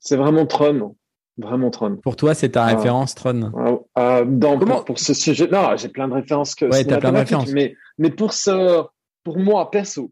c'est 0.00 0.16
vraiment 0.16 0.46
Tron. 0.46 0.96
Vraiment 1.38 1.70
Tron. 1.70 1.96
Pour 2.02 2.16
toi, 2.16 2.34
c'est 2.34 2.50
ta 2.50 2.64
ah. 2.64 2.74
référence 2.74 3.14
Tron? 3.14 3.52
Ah, 3.94 4.22
pour, 4.24 4.84
pour, 4.84 4.98
ce 4.98 5.14
sujet, 5.14 5.46
non, 5.46 5.76
j'ai 5.76 5.88
plein 5.88 6.08
de 6.08 6.14
références 6.14 6.56
que. 6.56 6.64
Ouais, 6.64 6.84
t'as 6.84 6.98
plein 6.98 7.12
de 7.12 7.18
références. 7.18 7.52
Mais, 7.52 7.76
mais 7.98 8.10
pour 8.10 8.32
ce, 8.32 8.84
pour 9.22 9.38
moi 9.38 9.70
perso, 9.70 10.02
euh, 10.02 10.08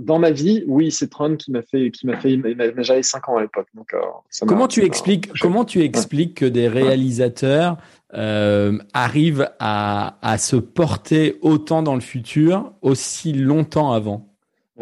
dans 0.00 0.18
ma 0.18 0.30
vie, 0.30 0.64
oui, 0.66 0.90
c'est 0.90 1.08
Tron 1.08 1.36
qui 1.36 1.50
m'a 1.50 1.62
fait, 1.62 1.90
qui 1.90 2.06
m'a 2.06 2.18
fait, 2.18 2.38
j'avais 2.78 3.02
5 3.02 3.28
ans 3.28 3.36
à 3.36 3.42
l'époque. 3.42 3.68
Donc, 3.74 3.94
euh, 3.94 4.00
comment 4.46 4.68
tu 4.68 4.84
expliques, 4.84 5.30
comment 5.40 5.64
tu 5.64 5.82
expliques 5.82 6.34
que 6.34 6.44
des 6.44 6.68
réalisateurs 6.68 7.76
euh, 8.14 8.78
arrivent 8.94 9.50
à, 9.58 10.18
à 10.22 10.38
se 10.38 10.56
porter 10.56 11.36
autant 11.42 11.82
dans 11.82 11.94
le 11.94 12.00
futur, 12.00 12.72
aussi 12.82 13.32
longtemps 13.32 13.92
avant? 13.92 14.26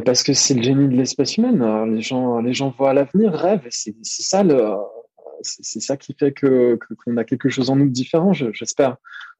Parce 0.04 0.22
que 0.22 0.34
c'est 0.34 0.54
le 0.54 0.62
génie 0.62 0.88
de 0.88 0.96
l'espèce 0.96 1.36
humaine. 1.38 1.64
Les 1.94 2.02
gens, 2.02 2.40
les 2.40 2.52
gens 2.52 2.74
voient 2.76 2.92
l'avenir, 2.92 3.32
rêvent. 3.32 3.66
C'est 3.70 3.94
ça 4.02 4.42
le, 4.42 4.74
c'est 5.42 5.80
ça 5.80 5.96
qui 5.96 6.14
fait 6.18 6.32
que 6.32 6.78
qu'on 7.04 7.16
a 7.16 7.24
quelque 7.24 7.48
chose 7.48 7.70
en 7.70 7.76
nous 7.76 7.86
de 7.86 7.92
différent, 7.92 8.32
j'espère. 8.32 8.96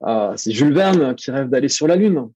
Euh, 0.07 0.33
c'est 0.37 0.53
Jules 0.53 0.75
Verne 0.75 1.15
qui 1.15 1.31
rêve 1.31 1.49
d'aller 1.49 1.69
sur 1.69 1.87
la 1.87 1.97
lune. 1.97 2.29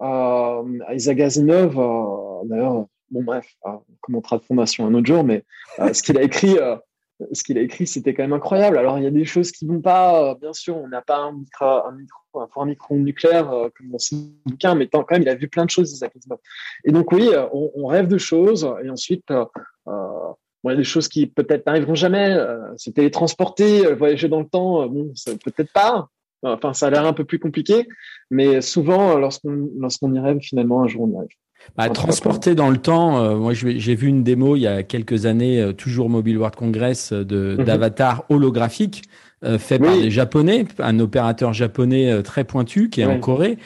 Euh, 0.00 0.62
Isaac 0.92 1.20
Asimov, 1.20 1.78
euh, 1.78 2.21
d'ailleurs, 2.44 2.86
bon 3.10 3.22
bref, 3.22 3.46
euh, 3.66 3.70
on 3.70 3.94
commentera 4.00 4.38
de 4.38 4.42
fondation 4.42 4.86
un 4.86 4.94
autre 4.94 5.06
jour, 5.06 5.24
mais 5.24 5.44
euh, 5.78 5.92
ce 5.92 6.02
qu'il 6.02 6.18
a 6.18 6.22
écrit, 6.22 6.56
ce 7.32 7.42
qu'il 7.42 7.58
a 7.58 7.60
écrit, 7.60 7.86
c'était 7.86 8.14
quand 8.14 8.22
même 8.22 8.32
incroyable. 8.32 8.78
Alors 8.78 8.98
il 8.98 9.04
y 9.04 9.06
a 9.06 9.10
des 9.10 9.24
choses 9.24 9.52
qui 9.52 9.66
vont 9.66 9.80
pas, 9.80 10.34
bien 10.36 10.52
sûr, 10.52 10.76
on 10.76 10.88
n'a 10.88 11.02
pas 11.02 11.18
un 11.18 11.32
micro, 11.32 11.64
un 11.64 11.92
micro, 11.92 12.64
micro 12.64 12.96
nucléaire 12.96 13.46
comme 13.76 13.90
dans 13.90 13.98
ce 13.98 14.14
bouquin, 14.46 14.74
mais 14.74 14.88
quand 14.88 15.10
même, 15.10 15.22
il 15.22 15.28
a 15.28 15.34
vu 15.34 15.48
plein 15.48 15.64
de 15.64 15.70
choses, 15.70 15.92
Isaac 15.92 16.16
Asimov. 16.16 16.38
Et 16.84 16.92
donc 16.92 17.12
oui, 17.12 17.30
on, 17.52 17.86
rêve 17.86 18.08
de 18.08 18.18
choses, 18.18 18.68
et 18.84 18.90
ensuite. 18.90 19.30
Euh, 19.88 20.32
il 20.64 20.70
y 20.70 20.74
a 20.74 20.76
des 20.76 20.84
choses 20.84 21.08
qui 21.08 21.26
peut-être 21.26 21.66
n'arriveront 21.66 21.94
jamais. 21.94 22.30
Euh, 22.30 22.76
se 22.76 22.90
télétransporter, 22.90 23.92
voyager 23.94 24.28
dans 24.28 24.40
le 24.40 24.48
temps, 24.48 24.86
bon, 24.86 25.12
peut-être 25.44 25.72
pas. 25.72 26.08
Enfin, 26.44 26.72
ça 26.72 26.86
a 26.86 26.90
l'air 26.90 27.04
un 27.04 27.12
peu 27.12 27.24
plus 27.24 27.38
compliqué, 27.38 27.86
mais 28.30 28.60
souvent, 28.60 29.16
lorsqu'on 29.16 29.70
lorsqu'on 29.78 30.12
y 30.12 30.18
rêve, 30.18 30.38
finalement, 30.40 30.82
un 30.82 30.88
jour, 30.88 31.02
on 31.02 31.12
y 31.12 31.16
arrive. 31.16 31.28
Bah, 31.76 31.88
transporter 31.88 32.54
dans 32.54 32.68
le 32.68 32.76
temps, 32.76 33.22
euh, 33.22 33.36
moi 33.36 33.52
j'ai 33.54 33.94
vu 33.94 34.08
une 34.08 34.22
démo 34.22 34.56
il 34.56 34.60
y 34.60 34.66
a 34.66 34.82
quelques 34.82 35.26
années, 35.26 35.60
euh, 35.60 35.72
toujours 35.72 36.10
Mobile 36.10 36.36
World 36.36 36.54
Congress, 36.54 37.12
de 37.12 37.56
mhm. 37.58 37.64
d'avatar 37.64 38.24
holographique 38.28 39.02
fait 39.58 39.80
par 39.80 39.96
des 39.96 40.10
Japonais, 40.10 40.66
un 40.78 41.00
opérateur 41.00 41.52
japonais 41.52 42.22
très 42.22 42.44
pointu 42.44 42.90
qui 42.90 43.00
est 43.00 43.06
en 43.06 43.18
Corée. 43.18 43.58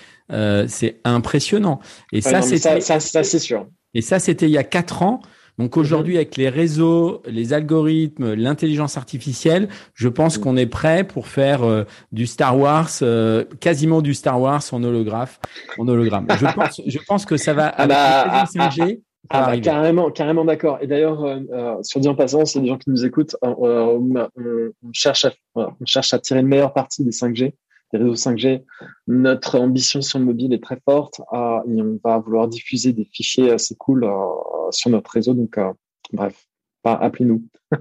c'est 0.68 1.00
impressionnant. 1.04 1.80
Et 2.12 2.22
ça, 2.22 2.40
c'est 2.40 2.56
ça, 2.56 2.80
ça 2.80 3.22
c'est 3.22 3.38
sûr. 3.38 3.66
Et 3.92 4.00
ça, 4.00 4.18
c'était 4.18 4.46
il 4.46 4.52
y 4.52 4.58
a 4.58 4.64
quatre 4.64 5.02
ans. 5.02 5.20
Donc 5.58 5.76
aujourd'hui, 5.76 6.14
mhm. 6.14 6.18
avec 6.18 6.36
les 6.36 6.48
réseaux, 6.48 7.22
les 7.26 7.52
algorithmes, 7.52 8.34
l'intelligence 8.34 8.96
artificielle, 8.96 9.68
je 9.94 10.08
pense 10.08 10.36
mhm. 10.38 10.44
qu'on 10.44 10.56
est 10.56 10.66
prêt 10.66 11.04
pour 11.04 11.28
faire 11.28 11.62
euh, 11.62 11.84
du 12.12 12.26
Star 12.26 12.58
Wars, 12.58 12.90
euh, 13.02 13.44
quasiment 13.60 14.02
du 14.02 14.14
Star 14.14 14.40
Wars 14.40 14.62
en 14.72 14.82
holographe, 14.82 15.40
en 15.78 15.88
hologramme. 15.88 16.26
je 16.38 16.46
pense, 16.54 16.80
je 16.86 16.98
pense 17.06 17.24
que 17.24 17.36
ça 17.36 17.54
va 17.54 17.68
avec 17.68 17.96
ah 17.98 18.44
bah, 18.54 18.68
5G. 18.68 19.00
Ah, 19.28 19.44
ah 19.44 19.50
bah, 19.50 19.60
carrément, 19.60 20.10
carrément 20.10 20.44
d'accord. 20.44 20.78
Et 20.80 20.86
d'ailleurs, 20.86 21.24
euh, 21.24 21.40
euh, 21.52 21.74
sur 21.82 22.00
dit 22.00 22.08
en 22.08 22.14
passant, 22.14 22.44
c'est 22.44 22.60
des 22.60 22.68
gens 22.68 22.78
qui 22.78 22.90
nous 22.90 23.04
écoutent, 23.04 23.36
on, 23.42 24.22
cherche 24.92 25.24
à, 25.24 25.32
on 25.54 25.84
cherche 25.84 26.14
à 26.14 26.18
tirer 26.18 26.42
le 26.42 26.48
meilleur 26.48 26.72
parti 26.72 27.02
des 27.02 27.10
5G 27.10 27.52
des 27.92 27.98
réseaux 27.98 28.14
5G. 28.14 28.62
Notre 29.06 29.58
ambition 29.58 30.00
sur 30.02 30.18
le 30.18 30.24
mobile 30.24 30.52
est 30.52 30.62
très 30.62 30.78
forte 30.84 31.20
euh, 31.32 31.58
et 31.68 31.82
on 31.82 31.98
va 32.02 32.18
vouloir 32.18 32.48
diffuser 32.48 32.92
des 32.92 33.04
fichiers 33.04 33.50
assez 33.50 33.74
cool 33.76 34.04
euh, 34.04 34.10
sur 34.70 34.90
notre 34.90 35.10
réseau. 35.10 35.34
Donc, 35.34 35.58
euh, 35.58 35.72
bref, 36.12 36.46
appelez-nous. 36.84 37.42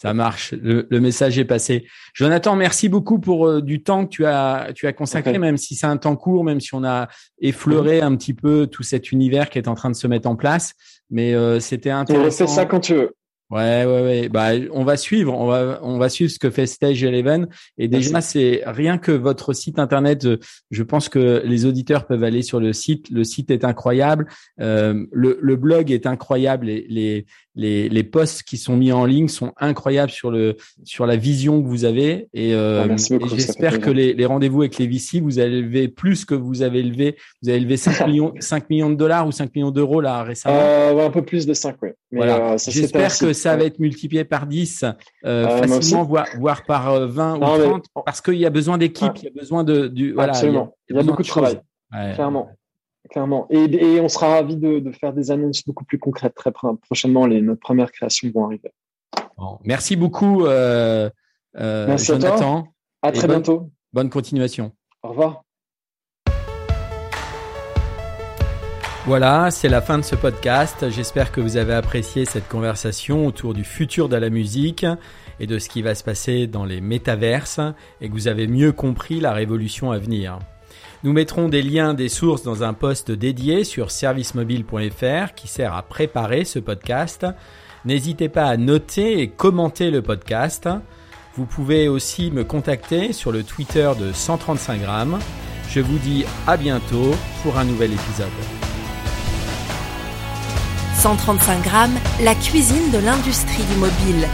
Ça 0.00 0.14
marche. 0.14 0.52
Le, 0.52 0.86
message 1.00 1.40
est 1.40 1.44
passé. 1.44 1.84
Jonathan, 2.14 2.54
merci 2.54 2.88
beaucoup 2.88 3.18
pour 3.18 3.60
du 3.60 3.82
temps 3.82 4.06
que 4.06 4.10
tu 4.10 4.26
as 4.26 4.70
tu 4.72 4.86
as 4.86 4.92
consacré, 4.92 5.38
même 5.38 5.56
si 5.56 5.74
c'est 5.74 5.88
un 5.88 5.96
temps 5.96 6.14
court, 6.14 6.44
même 6.44 6.60
si 6.60 6.72
on 6.72 6.84
a 6.84 7.08
effleuré 7.40 8.00
un 8.00 8.14
petit 8.14 8.32
peu 8.32 8.68
tout 8.68 8.84
cet 8.84 9.10
univers 9.10 9.50
qui 9.50 9.58
est 9.58 9.66
en 9.66 9.74
train 9.74 9.90
de 9.90 9.96
se 9.96 10.06
mettre 10.06 10.28
en 10.28 10.36
place. 10.36 10.74
Mais 11.10 11.34
c'était 11.58 11.90
intéressant. 11.90 12.44
On 12.44 12.46
fait 12.46 12.54
ça 12.54 12.64
quand 12.64 12.78
tu 12.78 12.94
veux. 12.94 13.16
Ouais, 13.50 13.84
ouais, 13.86 14.02
ouais. 14.02 14.28
Bah, 14.28 14.50
on 14.72 14.84
va 14.84 14.96
suivre, 14.96 15.34
on 15.34 15.46
va, 15.46 15.80
on 15.82 15.96
va 15.98 16.08
suivre 16.10 16.30
ce 16.30 16.38
que 16.38 16.50
fait 16.50 16.66
Stage 16.66 17.02
Eleven. 17.02 17.48
Et 17.78 17.88
déjà, 17.88 18.20
c'est 18.20 18.62
rien 18.66 18.98
que 18.98 19.12
votre 19.12 19.54
site 19.54 19.78
internet. 19.78 20.26
Je 20.70 20.82
pense 20.82 21.08
que 21.08 21.42
les 21.44 21.64
auditeurs 21.64 22.06
peuvent 22.06 22.24
aller 22.24 22.42
sur 22.42 22.60
le 22.60 22.72
site. 22.72 23.08
Le 23.10 23.24
site 23.24 23.50
est 23.50 23.64
incroyable. 23.64 24.26
Euh, 24.60 25.06
le, 25.12 25.38
le, 25.40 25.56
blog 25.56 25.90
est 25.90 26.06
incroyable. 26.06 26.66
Les, 26.66 26.86
les, 26.88 27.26
les, 27.58 27.88
les 27.88 28.04
posts 28.04 28.44
qui 28.44 28.56
sont 28.56 28.76
mis 28.76 28.92
en 28.92 29.04
ligne 29.04 29.28
sont 29.28 29.52
incroyables 29.58 30.12
sur 30.12 30.30
le, 30.30 30.56
sur 30.84 31.06
la 31.06 31.16
vision 31.16 31.60
que 31.60 31.66
vous 31.66 31.84
avez. 31.84 32.28
Et, 32.32 32.54
euh, 32.54 32.86
ah, 32.88 32.96
j'espère 33.34 33.80
que 33.80 33.90
les, 33.90 34.14
les 34.14 34.26
rendez-vous 34.26 34.62
avec 34.62 34.78
les 34.78 34.86
VC, 34.86 35.20
vous 35.20 35.40
allez 35.40 35.62
lever 35.62 35.88
plus 35.88 36.24
que 36.24 36.34
vous 36.34 36.62
avez 36.62 36.82
levé. 36.82 37.16
Vous 37.42 37.48
avez 37.48 37.60
levé 37.60 37.76
5 37.76 38.06
millions, 38.06 38.32
5 38.38 38.70
millions 38.70 38.90
de 38.90 38.94
dollars 38.94 39.26
ou 39.26 39.32
5 39.32 39.54
millions 39.54 39.72
d'euros 39.72 40.00
là 40.00 40.22
récemment. 40.22 40.56
Euh, 40.60 41.06
un 41.06 41.10
peu 41.10 41.22
plus 41.22 41.46
de 41.46 41.54
5, 41.54 41.76
oui. 41.82 41.90
voilà. 42.12 42.52
Euh, 42.52 42.58
j'espère 42.58 43.16
que 43.18 43.32
ça 43.38 43.56
va 43.56 43.64
être 43.64 43.78
multiplié 43.78 44.24
par 44.24 44.46
10 44.46 44.82
euh, 44.84 44.92
euh 45.24 45.66
facilement, 45.66 46.04
voire, 46.04 46.26
voire, 46.38 46.64
par 46.64 47.06
20 47.06 47.34
euh, 47.34 47.66
ou 47.66 47.78
30, 47.80 47.86
parce 48.04 48.20
qu'il 48.20 48.34
y 48.34 48.46
a 48.46 48.50
besoin 48.50 48.78
d'équipe, 48.78 49.12
il 49.16 49.24
y 49.24 49.28
a 49.28 49.30
besoin 49.30 49.64
de... 49.64 49.88
Du, 49.88 50.12
voilà, 50.12 50.32
Absolument. 50.32 50.74
Il 50.88 50.96
y 50.96 50.98
a, 50.98 51.02
beaucoup 51.02 51.22
de, 51.22 51.28
travail, 51.28 51.60
clairement. 52.14 52.50
Clairement. 53.10 53.46
Et, 53.48 53.64
et, 53.64 54.00
on 54.00 54.08
sera 54.08 54.28
ravis 54.28 54.56
de, 54.56 54.80
de, 54.80 54.92
faire 54.92 55.14
des 55.14 55.30
annonces 55.30 55.64
beaucoup 55.64 55.84
plus 55.84 55.98
concrètes 55.98 56.34
très 56.34 56.52
prochainement. 56.52 57.26
Les, 57.26 57.40
nos 57.40 57.56
premières 57.56 57.90
créations 57.90 58.30
vont 58.34 58.44
arriver. 58.44 58.70
Bon, 59.38 59.58
merci 59.64 59.96
beaucoup, 59.96 60.44
euh, 60.44 61.08
merci 61.56 62.06
Jonathan. 62.06 62.68
À, 63.00 63.08
à 63.08 63.12
très 63.12 63.28
bientôt. 63.28 63.70
Bonne 63.92 64.10
continuation. 64.10 64.72
Au 65.02 65.08
revoir. 65.08 65.47
Voilà, 69.08 69.50
c'est 69.50 69.70
la 69.70 69.80
fin 69.80 69.96
de 69.96 70.02
ce 70.02 70.14
podcast. 70.14 70.90
J'espère 70.90 71.32
que 71.32 71.40
vous 71.40 71.56
avez 71.56 71.72
apprécié 71.72 72.26
cette 72.26 72.46
conversation 72.46 73.26
autour 73.26 73.54
du 73.54 73.64
futur 73.64 74.10
de 74.10 74.16
la 74.16 74.28
musique 74.28 74.84
et 75.40 75.46
de 75.46 75.58
ce 75.58 75.70
qui 75.70 75.80
va 75.80 75.94
se 75.94 76.04
passer 76.04 76.46
dans 76.46 76.66
les 76.66 76.82
métaverses 76.82 77.58
et 78.02 78.10
que 78.10 78.12
vous 78.12 78.28
avez 78.28 78.46
mieux 78.46 78.70
compris 78.70 79.18
la 79.18 79.32
révolution 79.32 79.92
à 79.92 79.98
venir. 79.98 80.40
Nous 81.04 81.14
mettrons 81.14 81.48
des 81.48 81.62
liens 81.62 81.94
des 81.94 82.10
sources 82.10 82.42
dans 82.42 82.62
un 82.62 82.74
post 82.74 83.10
dédié 83.10 83.64
sur 83.64 83.90
servicemobile.fr 83.90 85.32
qui 85.34 85.48
sert 85.48 85.72
à 85.72 85.80
préparer 85.84 86.44
ce 86.44 86.58
podcast. 86.58 87.24
N'hésitez 87.86 88.28
pas 88.28 88.44
à 88.44 88.58
noter 88.58 89.20
et 89.20 89.28
commenter 89.28 89.90
le 89.90 90.02
podcast. 90.02 90.68
Vous 91.34 91.46
pouvez 91.46 91.88
aussi 91.88 92.30
me 92.30 92.44
contacter 92.44 93.14
sur 93.14 93.32
le 93.32 93.42
Twitter 93.42 93.90
de 93.98 94.12
135 94.12 94.82
grammes. 94.82 95.18
Je 95.70 95.80
vous 95.80 95.96
dis 95.96 96.26
à 96.46 96.58
bientôt 96.58 97.14
pour 97.42 97.56
un 97.56 97.64
nouvel 97.64 97.94
épisode. 97.94 98.57
135 100.98 101.62
grammes, 101.62 101.98
la 102.22 102.34
cuisine 102.34 102.90
de 102.90 102.98
l'industrie 102.98 103.62
du 103.62 103.76
mobile. 103.76 104.28